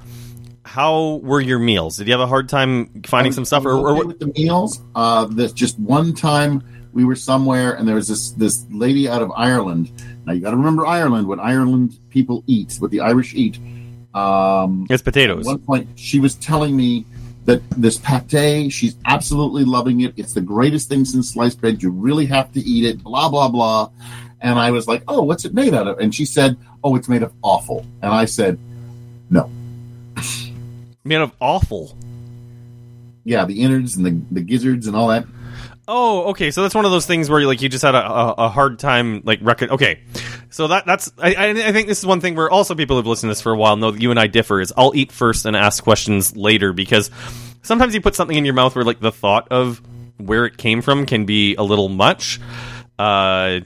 how 0.63 1.19
were 1.23 1.41
your 1.41 1.59
meals? 1.59 1.97
Did 1.97 2.07
you 2.07 2.13
have 2.13 2.21
a 2.21 2.27
hard 2.27 2.47
time 2.47 3.03
finding 3.05 3.29
was- 3.31 3.35
some 3.35 3.43
stuff, 3.45 3.65
or, 3.65 3.71
or 3.73 3.89
okay 3.97 4.03
with 4.07 4.19
the 4.19 4.27
meals? 4.27 4.81
Uh, 4.95 5.25
there's 5.25 5.51
just 5.53 5.77
one 5.77 6.13
time 6.13 6.63
we 6.93 7.03
were 7.03 7.15
somewhere 7.17 7.73
and 7.73 7.85
there 7.85 7.95
was 7.95 8.07
this 8.07 8.31
this 8.31 8.65
lady 8.71 9.09
out 9.09 9.21
of 9.21 9.29
Ireland. 9.35 9.91
Now 10.25 10.31
you 10.31 10.39
got 10.39 10.51
to 10.51 10.57
remember 10.57 10.85
Ireland. 10.87 11.27
What 11.27 11.39
Ireland 11.39 11.99
people 12.09 12.45
eat, 12.47 12.77
what 12.79 12.91
the 12.91 13.01
Irish 13.01 13.35
eat. 13.35 13.59
Um, 14.13 14.87
It's 14.89 15.01
At 15.01 15.05
potatoes. 15.05 15.45
one 15.45 15.59
point, 15.59 15.89
she 15.99 16.21
was 16.21 16.35
telling 16.35 16.77
me 16.77 17.05
that 17.45 17.61
this 17.71 17.97
pate, 17.97 18.71
she's 18.71 18.95
absolutely 19.05 19.63
loving 19.63 20.01
it. 20.01 20.13
It's 20.17 20.33
the 20.33 20.41
greatest 20.41 20.89
thing 20.89 21.05
since 21.05 21.33
sliced 21.33 21.61
bread. 21.61 21.81
You 21.81 21.91
really 21.91 22.25
have 22.25 22.51
to 22.53 22.59
eat 22.59 22.85
it. 22.85 23.03
Blah 23.03 23.29
blah 23.29 23.49
blah. 23.49 23.89
And 24.41 24.59
I 24.59 24.71
was 24.71 24.87
like, 24.87 25.03
"Oh, 25.07 25.21
what's 25.23 25.45
it 25.45 25.53
made 25.53 25.73
out 25.73 25.87
of?" 25.87 25.99
And 25.99 26.13
she 26.13 26.25
said, 26.25 26.57
"Oh, 26.83 26.95
it's 26.95 27.07
made 27.07 27.23
of 27.23 27.33
offal." 27.43 27.85
And 28.01 28.11
I 28.13 28.25
said, 28.25 28.59
"No, 29.29 29.49
Made 31.03 31.21
of 31.21 31.31
awful. 31.39 31.95
yeah, 33.23 33.45
the 33.45 33.61
innards 33.61 33.95
and 33.95 34.05
the 34.05 34.21
the 34.31 34.41
gizzards 34.41 34.87
and 34.87 34.95
all 34.95 35.07
that." 35.09 35.25
Oh, 35.87 36.29
okay. 36.31 36.49
So 36.51 36.63
that's 36.63 36.73
one 36.73 36.85
of 36.85 36.91
those 36.91 37.05
things 37.05 37.29
where 37.29 37.45
like 37.45 37.61
you 37.61 37.69
just 37.69 37.83
had 37.83 37.93
a, 37.95 38.03
a, 38.11 38.31
a 38.45 38.49
hard 38.49 38.79
time 38.79 39.21
like 39.23 39.39
record. 39.41 39.69
Okay, 39.69 39.99
so 40.55 40.67
that 40.67 40.85
that's 40.85 41.11
I, 41.17 41.35
I 41.51 41.71
think 41.73 41.89
this 41.89 41.99
is 41.99 42.05
one 42.05 42.21
thing 42.21 42.33
where 42.33 42.49
also 42.49 42.75
people 42.75 42.95
who've 42.95 43.05
listened 43.05 43.27
to 43.27 43.31
this 43.31 43.41
for 43.41 43.51
a 43.51 43.57
while 43.57 43.75
know 43.75 43.91
that 43.91 44.01
you 44.01 44.09
and 44.09 44.17
I 44.17 44.27
differ. 44.27 44.61
Is 44.61 44.71
I'll 44.77 44.95
eat 44.95 45.11
first 45.11 45.45
and 45.45 45.53
ask 45.53 45.83
questions 45.83 46.33
later 46.37 46.71
because 46.71 47.11
sometimes 47.61 47.93
you 47.93 47.99
put 47.99 48.15
something 48.15 48.37
in 48.37 48.45
your 48.45 48.53
mouth 48.53 48.73
where 48.73 48.85
like 48.85 49.01
the 49.01 49.11
thought 49.11 49.49
of 49.51 49.81
where 50.15 50.45
it 50.45 50.55
came 50.55 50.81
from 50.81 51.05
can 51.05 51.25
be 51.25 51.55
a 51.55 51.61
little 51.61 51.89
much. 51.89 52.39
Uh, 52.97 53.59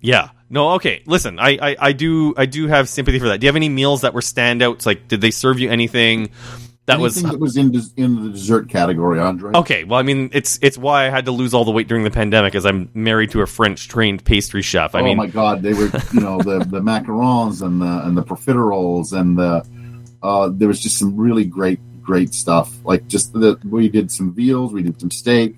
yeah. 0.00 0.28
No, 0.48 0.74
okay. 0.74 1.02
Listen, 1.04 1.40
I, 1.40 1.58
I, 1.60 1.76
I 1.80 1.92
do 1.92 2.32
I 2.36 2.46
do 2.46 2.68
have 2.68 2.88
sympathy 2.88 3.18
for 3.18 3.26
that. 3.26 3.40
Do 3.40 3.46
you 3.46 3.48
have 3.48 3.56
any 3.56 3.68
meals 3.68 4.02
that 4.02 4.14
were 4.14 4.20
standouts? 4.20 4.86
Like, 4.86 5.08
did 5.08 5.20
they 5.20 5.32
serve 5.32 5.58
you 5.58 5.68
anything 5.68 6.30
that 6.86 7.00
was 7.00 7.20
that 7.22 7.38
was 7.40 7.56
in 7.56 7.74
in 7.96 8.22
the 8.22 8.30
dessert 8.30 8.68
category, 8.68 9.18
Andre. 9.18 9.52
Okay, 9.54 9.82
well, 9.84 9.98
I 9.98 10.04
mean, 10.04 10.30
it's 10.32 10.58
it's 10.62 10.78
why 10.78 11.06
I 11.06 11.10
had 11.10 11.24
to 11.24 11.32
lose 11.32 11.52
all 11.52 11.64
the 11.64 11.72
weight 11.72 11.88
during 11.88 12.04
the 12.04 12.10
pandemic, 12.12 12.54
as 12.54 12.64
I'm 12.64 12.90
married 12.94 13.32
to 13.32 13.42
a 13.42 13.46
French 13.46 13.88
trained 13.88 14.24
pastry 14.24 14.62
chef. 14.62 14.94
I 14.94 15.00
oh 15.00 15.04
mean, 15.04 15.16
my 15.16 15.26
God, 15.26 15.62
they 15.62 15.74
were 15.74 15.90
you 16.12 16.20
know 16.20 16.38
the 16.38 16.60
the 16.60 16.80
macarons 16.80 17.60
and 17.60 17.82
the 17.82 18.06
and 18.06 18.16
the 18.16 18.22
profiteroles 18.22 19.12
and 19.12 19.36
the 19.36 19.66
uh, 20.22 20.50
there 20.52 20.68
was 20.68 20.80
just 20.80 20.98
some 20.98 21.16
really 21.16 21.44
great 21.44 21.80
great 22.02 22.32
stuff. 22.32 22.72
Like 22.84 23.08
just 23.08 23.32
the 23.32 23.58
we 23.68 23.88
did 23.88 24.12
some 24.12 24.32
veals, 24.32 24.72
we 24.72 24.82
did 24.82 25.00
some 25.00 25.10
steak. 25.10 25.56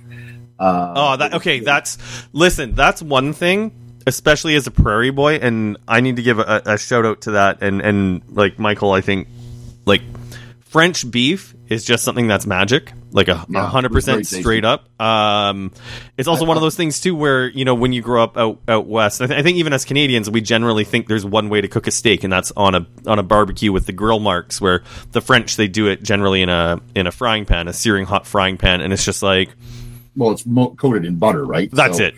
Uh, 0.59 0.95
oh, 0.97 1.17
that 1.19 1.35
okay. 1.35 1.61
That's 1.61 1.99
listen. 2.33 2.75
That's 2.75 3.03
one 3.03 3.35
thing, 3.35 4.01
especially 4.07 4.55
as 4.57 4.67
a 4.67 4.71
prairie 4.71 5.11
boy, 5.11 5.35
and 5.35 5.77
I 5.87 6.01
need 6.01 6.17
to 6.17 6.23
give 6.23 6.39
a, 6.39 6.63
a 6.65 6.79
shout 6.79 7.05
out 7.05 7.21
to 7.23 7.33
that. 7.33 7.63
And 7.63 7.83
and 7.83 8.23
like 8.31 8.59
Michael, 8.59 8.93
I 8.93 9.03
think 9.03 9.29
like 9.85 10.03
French 10.69 11.11
beef 11.11 11.55
is 11.69 11.83
just 11.85 12.05
something 12.05 12.27
that's 12.27 12.47
magic, 12.47 12.93
like 13.11 13.29
a 13.29 13.37
hundred 13.37 13.89
very 13.91 13.97
percent 14.21 14.27
straight 14.27 14.67
up. 14.67 14.89
Um, 15.01 15.73
it's 16.19 16.29
also 16.29 16.45
one 16.45 16.59
of 16.59 16.63
those 16.63 16.77
things 16.77 17.01
too, 17.01 17.15
where 17.15 17.49
you 17.49 17.65
know 17.65 17.75
when 17.75 17.95
you 17.95 18.03
grow 18.03 18.23
up 18.23 18.37
out 18.37 18.61
out 18.69 18.87
west, 18.87 19.23
I, 19.23 19.27
th- 19.27 19.39
I 19.39 19.43
think 19.43 19.57
even 19.57 19.73
as 19.73 19.87
Canadians, 19.87 20.29
we 20.29 20.43
generally 20.43 20.85
think 20.85 21.07
there's 21.07 21.25
one 21.25 21.49
way 21.49 21.63
to 21.63 21.69
cook 21.69 21.87
a 21.87 21.91
steak, 21.91 22.23
and 22.23 22.31
that's 22.31 22.53
on 22.55 22.75
a 22.75 22.87
on 23.07 23.19
a 23.19 23.23
barbecue 23.23 23.73
with 23.73 23.87
the 23.87 23.93
grill 23.93 24.21
marks. 24.21 24.61
Where 24.61 24.83
the 25.13 25.23
French 25.23 25.57
they 25.57 25.69
do 25.69 25.87
it 25.87 26.03
generally 26.03 26.43
in 26.43 26.51
a 26.51 26.81
in 26.95 27.07
a 27.07 27.13
frying 27.13 27.47
pan, 27.47 27.67
a 27.67 27.73
searing 27.73 28.05
hot 28.05 28.27
frying 28.27 28.59
pan, 28.59 28.83
and 28.83 28.93
it's 28.93 29.05
just 29.07 29.23
like 29.23 29.51
well, 30.17 30.33
it's 30.33 30.45
mo- 30.45 30.75
coated 30.75 31.07
in 31.07 31.17
butter, 31.17 31.45
right? 31.47 31.71
that's 31.73 31.97
So- 31.97 32.05
it. 32.05 32.15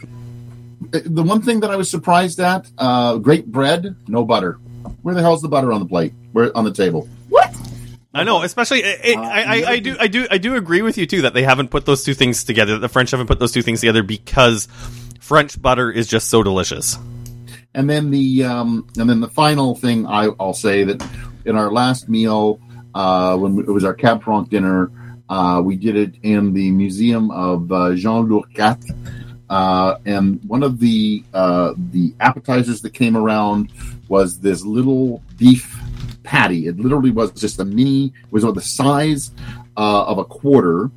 The 0.90 1.22
one 1.22 1.42
thing 1.42 1.60
that 1.60 1.70
I 1.70 1.76
was 1.76 1.88
surprised 1.88 2.40
at: 2.40 2.68
uh, 2.78 3.18
great 3.18 3.46
bread, 3.46 3.94
no 4.08 4.24
butter. 4.24 4.54
Where 5.02 5.14
the 5.14 5.20
hell's 5.22 5.42
the 5.42 5.48
butter 5.48 5.72
on 5.72 5.80
the 5.80 5.86
plate? 5.86 6.14
Where 6.32 6.56
on 6.56 6.64
the 6.64 6.72
table? 6.72 7.08
I 8.12 8.24
know, 8.24 8.42
especially 8.42 8.82
it, 8.82 9.00
it, 9.04 9.16
Uh, 9.16 9.22
I, 9.22 9.40
I, 9.40 9.70
I 9.72 9.78
do 9.78 9.96
I 10.00 10.06
do 10.08 10.26
I 10.30 10.38
do 10.38 10.56
agree 10.56 10.82
with 10.82 10.98
you 10.98 11.06
too 11.06 11.22
that 11.22 11.34
they 11.34 11.44
haven't 11.44 11.70
put 11.70 11.86
those 11.86 12.02
two 12.02 12.14
things 12.14 12.42
together. 12.44 12.72
That 12.72 12.80
the 12.80 12.88
French 12.88 13.12
haven't 13.12 13.28
put 13.28 13.38
those 13.38 13.52
two 13.52 13.62
things 13.62 13.80
together 13.80 14.02
because 14.02 14.66
French 15.20 15.60
butter 15.60 15.90
is 15.90 16.08
just 16.08 16.28
so 16.28 16.42
delicious. 16.42 16.98
And 17.72 17.88
then 17.88 18.10
the 18.10 18.44
um, 18.44 18.88
and 18.98 19.08
then 19.08 19.20
the 19.20 19.28
final 19.28 19.76
thing 19.76 20.06
I, 20.06 20.28
I'll 20.40 20.54
say 20.54 20.82
that 20.84 21.06
in 21.44 21.56
our 21.56 21.70
last 21.70 22.08
meal, 22.08 22.60
uh, 22.94 23.36
when 23.36 23.54
we, 23.54 23.62
it 23.62 23.70
was 23.70 23.84
our 23.84 23.94
Cab 23.94 24.24
Franc 24.24 24.48
dinner, 24.48 24.90
uh, 25.28 25.62
we 25.64 25.76
did 25.76 25.94
it 25.94 26.16
in 26.24 26.52
the 26.52 26.72
Museum 26.72 27.30
of 27.30 27.70
uh, 27.70 27.94
Jean 27.94 28.26
Lurçat. 28.26 28.82
Uh, 29.48 29.98
and 30.04 30.40
one 30.48 30.64
of 30.64 30.80
the 30.80 31.24
uh, 31.32 31.74
the 31.90 32.12
appetizers 32.18 32.80
that 32.82 32.90
came 32.90 33.16
around 33.16 33.70
was 34.08 34.40
this 34.40 34.64
little 34.64 35.22
beef 35.38 35.79
patty. 36.30 36.60
It 36.70 36.76
literally 36.78 37.10
was 37.20 37.28
just 37.44 37.58
a 37.58 37.64
mini. 37.64 38.02
It 38.06 38.32
was 38.36 38.44
on 38.44 38.54
the 38.54 38.66
size 38.80 39.22
uh, 39.76 40.04
of 40.10 40.16
a 40.18 40.24
quarter 40.24 40.90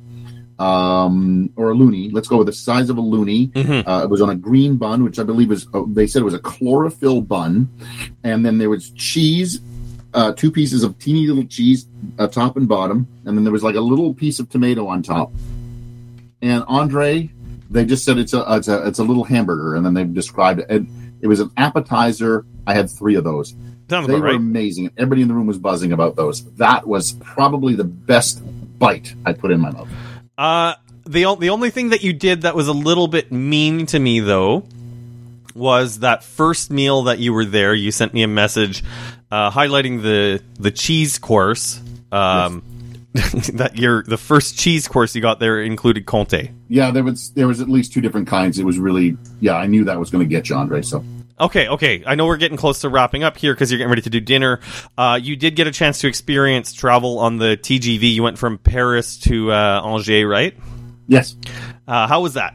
um, 0.58 1.50
or 1.56 1.72
a 1.72 1.74
loonie. 1.74 2.12
Let's 2.12 2.28
go 2.28 2.36
with 2.38 2.46
the 2.46 2.52
size 2.68 2.88
of 2.88 2.96
a 2.98 3.02
loonie. 3.02 3.50
Mhm. 3.52 3.82
Uh, 3.88 4.04
it 4.04 4.10
was 4.10 4.20
on 4.20 4.30
a 4.30 4.36
green 4.36 4.76
bun, 4.76 5.02
which 5.02 5.18
I 5.18 5.24
believe 5.24 5.48
was 5.48 5.66
Uh, 5.74 5.82
they 5.88 6.06
said 6.06 6.22
it 6.22 6.24
was 6.24 6.34
a 6.42 6.44
chlorophyll 6.52 7.20
bun, 7.20 7.68
and 8.22 8.46
then 8.46 8.58
there 8.58 8.70
was 8.70 8.90
cheese, 8.90 9.60
uh, 10.18 10.30
two 10.32 10.50
pieces 10.58 10.84
of 10.84 10.96
teeny 10.98 11.26
little 11.26 11.48
cheese, 11.56 11.86
uh, 12.20 12.28
top 12.28 12.56
and 12.56 12.68
bottom, 12.68 12.98
and 13.24 13.36
then 13.36 13.42
there 13.44 13.52
was 13.52 13.64
like 13.64 13.74
a 13.74 13.80
little 13.92 14.14
piece 14.14 14.38
of 14.38 14.48
tomato 14.48 14.86
on 14.86 15.02
top. 15.02 15.32
And 16.40 16.62
Andre, 16.68 17.30
they 17.70 17.84
just 17.84 18.04
said 18.04 18.18
it's 18.18 18.34
a 18.34 18.44
it's 18.56 18.68
a 18.68 18.86
it's 18.86 19.00
a 19.00 19.04
little 19.10 19.24
hamburger, 19.24 19.74
and 19.74 19.84
then 19.84 19.94
they 19.94 20.04
described 20.04 20.60
it. 20.60 20.66
And 20.68 20.86
it 21.22 21.26
was 21.26 21.40
an 21.40 21.50
appetizer. 21.56 22.44
I 22.68 22.74
had 22.74 22.88
three 22.88 23.16
of 23.16 23.24
those. 23.24 23.48
Sounds 23.88 24.06
They 24.06 24.14
were 24.14 24.20
right. 24.20 24.36
amazing. 24.36 24.90
Everybody 24.96 25.22
in 25.22 25.28
the 25.28 25.34
room 25.34 25.46
was 25.46 25.58
buzzing 25.58 25.92
about 25.92 26.16
those. 26.16 26.44
That 26.54 26.86
was 26.86 27.12
probably 27.12 27.74
the 27.74 27.84
best 27.84 28.42
bite 28.78 29.14
I 29.26 29.32
put 29.32 29.50
in 29.50 29.60
my 29.60 29.70
mouth. 29.70 29.88
Uh, 30.36 30.74
the 31.06 31.34
the 31.38 31.50
only 31.50 31.70
thing 31.70 31.90
that 31.90 32.02
you 32.02 32.12
did 32.12 32.42
that 32.42 32.54
was 32.54 32.68
a 32.68 32.72
little 32.72 33.08
bit 33.08 33.30
mean 33.30 33.86
to 33.86 33.98
me 33.98 34.20
though 34.20 34.64
was 35.54 36.00
that 36.00 36.24
first 36.24 36.70
meal 36.70 37.04
that 37.04 37.18
you 37.18 37.32
were 37.32 37.44
there. 37.44 37.74
You 37.74 37.92
sent 37.92 38.14
me 38.14 38.22
a 38.22 38.28
message 38.28 38.82
uh, 39.30 39.50
highlighting 39.50 40.02
the 40.02 40.42
the 40.58 40.70
cheese 40.70 41.18
course. 41.18 41.80
Um, 42.10 42.62
that 43.14 43.76
your 43.76 44.02
the 44.02 44.16
first 44.16 44.58
cheese 44.58 44.88
course 44.88 45.14
you 45.14 45.22
got 45.22 45.38
there 45.38 45.62
included 45.62 46.04
Comté. 46.04 46.52
Yeah, 46.68 46.90
there 46.90 47.04
was 47.04 47.30
there 47.32 47.46
was 47.46 47.60
at 47.60 47.68
least 47.68 47.92
two 47.92 48.00
different 48.00 48.26
kinds. 48.26 48.58
It 48.58 48.64
was 48.64 48.78
really 48.78 49.16
yeah. 49.40 49.54
I 49.54 49.66
knew 49.66 49.84
that 49.84 50.00
was 50.00 50.10
going 50.10 50.24
to 50.24 50.28
get 50.28 50.48
you, 50.48 50.56
Andre. 50.56 50.82
So 50.82 51.04
Okay, 51.38 51.66
okay. 51.68 52.04
I 52.06 52.14
know 52.14 52.26
we're 52.26 52.36
getting 52.36 52.56
close 52.56 52.82
to 52.82 52.88
wrapping 52.88 53.24
up 53.24 53.36
here 53.36 53.52
because 53.52 53.70
you're 53.70 53.78
getting 53.78 53.90
ready 53.90 54.02
to 54.02 54.10
do 54.10 54.20
dinner. 54.20 54.60
Uh, 54.96 55.18
you 55.20 55.34
did 55.34 55.56
get 55.56 55.66
a 55.66 55.72
chance 55.72 56.00
to 56.00 56.06
experience 56.06 56.72
travel 56.72 57.18
on 57.18 57.38
the 57.38 57.56
TGV. 57.56 58.14
You 58.14 58.22
went 58.22 58.38
from 58.38 58.58
Paris 58.58 59.18
to 59.20 59.50
uh, 59.50 59.82
Angers, 59.84 60.24
right? 60.24 60.54
yes, 61.08 61.36
Uh, 61.88 62.06
how 62.06 62.22
was 62.22 62.34
that? 62.34 62.54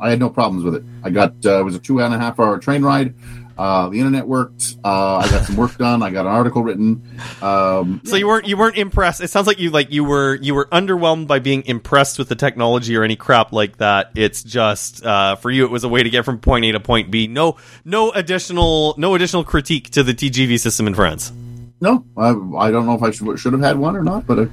I 0.00 0.10
had 0.10 0.18
no 0.18 0.28
problems 0.28 0.64
with 0.64 0.74
it. 0.76 0.84
I 1.04 1.10
got 1.10 1.34
uh, 1.44 1.60
it 1.60 1.62
was 1.64 1.76
a 1.76 1.78
two 1.78 2.00
and 2.00 2.12
a 2.12 2.18
half 2.18 2.40
hour 2.40 2.58
train 2.58 2.82
ride. 2.82 3.14
Uh, 3.58 3.88
the 3.90 3.98
internet 3.98 4.26
worked. 4.26 4.76
Uh, 4.84 5.16
I 5.16 5.28
got 5.30 5.44
some 5.44 5.56
work 5.56 5.76
done. 5.78 6.02
I 6.02 6.10
got 6.10 6.26
an 6.26 6.32
article 6.32 6.62
written. 6.62 7.02
Um, 7.42 8.00
So 8.04 8.16
you 8.16 8.26
weren't 8.26 8.46
you 8.46 8.56
weren't 8.56 8.76
impressed. 8.76 9.20
It 9.20 9.28
sounds 9.28 9.46
like 9.46 9.58
you 9.58 9.70
like 9.70 9.90
you 9.92 10.04
were 10.04 10.34
you 10.36 10.54
were 10.54 10.66
underwhelmed 10.66 11.26
by 11.26 11.38
being 11.38 11.62
impressed 11.66 12.18
with 12.18 12.28
the 12.28 12.34
technology 12.34 12.96
or 12.96 13.02
any 13.04 13.16
crap 13.16 13.52
like 13.52 13.76
that. 13.78 14.10
It's 14.14 14.42
just 14.42 15.04
uh, 15.04 15.36
for 15.36 15.50
you, 15.50 15.64
it 15.64 15.70
was 15.70 15.84
a 15.84 15.88
way 15.88 16.02
to 16.02 16.10
get 16.10 16.24
from 16.24 16.38
point 16.38 16.64
A 16.64 16.72
to 16.72 16.80
point 16.80 17.10
B. 17.10 17.26
No 17.26 17.56
no 17.84 18.10
additional 18.12 18.94
no 18.98 19.14
additional 19.14 19.44
critique 19.44 19.90
to 19.90 20.02
the 20.02 20.14
TGV 20.14 20.58
system 20.58 20.86
in 20.86 20.94
France. 20.94 21.32
no, 21.80 22.04
I, 22.16 22.28
I 22.58 22.70
don't 22.70 22.86
know 22.86 22.94
if 22.94 23.02
I 23.02 23.10
should, 23.10 23.38
should 23.38 23.52
have 23.52 23.62
had 23.62 23.76
one 23.78 23.96
or 23.96 24.02
not, 24.04 24.26
but 24.26 24.38
I'm 24.38 24.52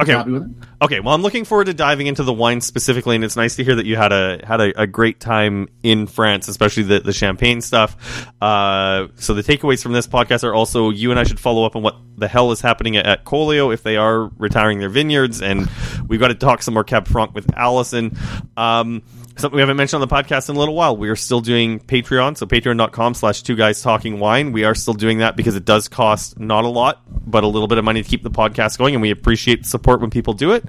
Okay. 0.00 0.12
happy 0.12 0.30
with 0.30 0.42
it. 0.44 0.67
Okay, 0.80 1.00
well, 1.00 1.12
I'm 1.12 1.22
looking 1.22 1.44
forward 1.44 1.64
to 1.64 1.74
diving 1.74 2.06
into 2.06 2.22
the 2.22 2.32
wine 2.32 2.60
specifically, 2.60 3.16
and 3.16 3.24
it's 3.24 3.34
nice 3.34 3.56
to 3.56 3.64
hear 3.64 3.74
that 3.74 3.86
you 3.86 3.96
had 3.96 4.12
a 4.12 4.40
had 4.46 4.60
a, 4.60 4.82
a 4.82 4.86
great 4.86 5.18
time 5.18 5.68
in 5.82 6.06
France, 6.06 6.46
especially 6.46 6.84
the 6.84 7.00
the 7.00 7.12
champagne 7.12 7.60
stuff. 7.60 8.30
Uh, 8.40 9.08
so 9.16 9.34
the 9.34 9.42
takeaways 9.42 9.82
from 9.82 9.92
this 9.92 10.06
podcast 10.06 10.44
are 10.44 10.54
also 10.54 10.90
you 10.90 11.10
and 11.10 11.18
I 11.18 11.24
should 11.24 11.40
follow 11.40 11.64
up 11.64 11.74
on 11.74 11.82
what 11.82 11.96
the 12.16 12.28
hell 12.28 12.52
is 12.52 12.60
happening 12.60 12.96
at, 12.96 13.06
at 13.06 13.24
Colio 13.24 13.72
if 13.74 13.82
they 13.82 13.96
are 13.96 14.26
retiring 14.38 14.78
their 14.78 14.88
vineyards, 14.88 15.42
and 15.42 15.68
we've 16.06 16.20
got 16.20 16.28
to 16.28 16.36
talk 16.36 16.62
some 16.62 16.74
more 16.74 16.84
Cab 16.84 17.08
Franc 17.08 17.34
with 17.34 17.52
Allison. 17.56 18.16
Um, 18.56 19.02
something 19.36 19.56
we 19.56 19.60
haven't 19.60 19.76
mentioned 19.76 20.02
on 20.02 20.08
the 20.08 20.14
podcast 20.14 20.48
in 20.48 20.56
a 20.56 20.58
little 20.58 20.74
while. 20.74 20.96
We 20.96 21.08
are 21.08 21.16
still 21.16 21.40
doing 21.40 21.80
Patreon, 21.80 22.36
so 22.36 22.46
patreon.com 22.46 23.14
slash 23.14 23.42
two 23.42 23.54
guys 23.56 23.82
talking 23.82 24.18
wine. 24.18 24.52
We 24.52 24.64
are 24.64 24.74
still 24.74 24.94
doing 24.94 25.18
that 25.18 25.36
because 25.36 25.56
it 25.56 25.64
does 25.64 25.88
cost 25.88 26.38
not 26.38 26.64
a 26.64 26.68
lot, 26.68 27.02
but 27.08 27.44
a 27.44 27.46
little 27.46 27.68
bit 27.68 27.78
of 27.78 27.84
money 27.84 28.02
to 28.02 28.08
keep 28.08 28.22
the 28.22 28.30
podcast 28.30 28.78
going, 28.78 28.94
and 28.94 29.02
we 29.02 29.10
appreciate 29.10 29.66
support 29.66 30.00
when 30.00 30.10
people 30.10 30.34
do 30.34 30.52
it. 30.52 30.64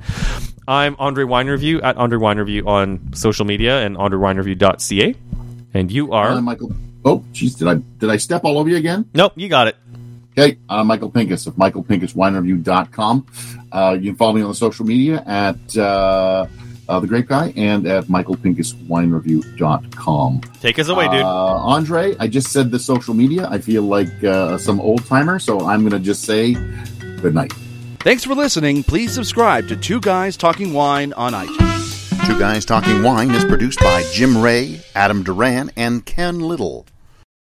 I'm 0.68 0.96
Andre 1.00 1.24
Wine 1.24 1.48
Review 1.48 1.82
at 1.82 1.98
Andre 1.98 2.18
Wine 2.18 2.38
Review 2.38 2.68
on 2.68 3.14
social 3.14 3.46
media 3.46 3.86
and 3.86 3.98
andrewinereview.ca. 3.98 5.16
And 5.74 5.92
you 5.92 6.12
are. 6.14 6.30
Uh, 6.30 6.42
Michael. 6.42 6.72
Oh, 7.06 7.20
jeez, 7.34 7.58
did 7.58 7.68
I 7.68 7.76
did 7.76 8.10
I 8.10 8.18
step 8.18 8.44
all 8.44 8.58
over 8.58 8.70
you 8.70 8.78
again? 8.78 9.06
nope, 9.14 9.34
you 9.36 9.48
got 9.50 9.68
it. 9.68 9.76
Okay, 10.38 10.58
I'm 10.70 10.88
Michael 10.88 11.12
Pinkus 11.12 11.48
of 11.48 11.56
michaelpinkuswinereview.com. 11.56 13.26
Uh, 13.72 13.98
you 14.00 14.12
can 14.12 14.16
follow 14.16 14.34
me 14.34 14.42
on 14.42 14.50
the 14.50 14.56
social 14.56 14.86
media 14.86 15.24
at 15.26 15.78
uh, 15.78 16.46
uh, 16.88 17.00
the 17.00 17.08
Grape 17.08 17.28
Guy, 17.28 17.52
and 17.56 17.86
at 17.88 18.06
michaelpinkuswinereview.com. 18.06 20.42
Take 20.62 20.80
us 20.80 20.88
away, 20.88 21.08
dude. 21.10 21.22
Uh, 21.22 21.58
Andre, 21.58 22.16
I 22.20 22.28
just 22.28 22.52
said 22.52 22.72
the 22.72 22.80
social 22.80 23.14
media. 23.14 23.48
I 23.50 23.60
feel 23.60 23.84
like 23.84 24.24
uh, 24.24 24.58
some 24.58 24.80
old 24.82 25.06
timer, 25.06 25.38
so 25.40 25.68
I'm 25.68 25.82
going 25.82 25.92
to 25.92 26.00
just 26.00 26.24
say 26.24 26.54
good 27.22 27.36
night. 27.36 27.54
Thanks 28.02 28.24
for 28.24 28.34
listening. 28.34 28.82
Please 28.84 29.14
subscribe 29.14 29.68
to 29.68 29.76
Two 29.76 30.00
Guys 30.00 30.38
Talking 30.38 30.72
Wine 30.72 31.12
on 31.14 31.34
iTunes. 31.34 32.26
Two 32.26 32.40
Guys 32.40 32.64
Talking 32.64 33.04
Wine 33.04 33.30
is 33.32 33.44
produced 33.44 33.82
by 33.82 34.10
Jim 34.14 34.42
Ray, 34.42 34.80
Adam 34.96 35.22
Duran, 35.22 35.70
and 35.76 36.06
Ken 36.06 36.40
Little. 36.40 36.86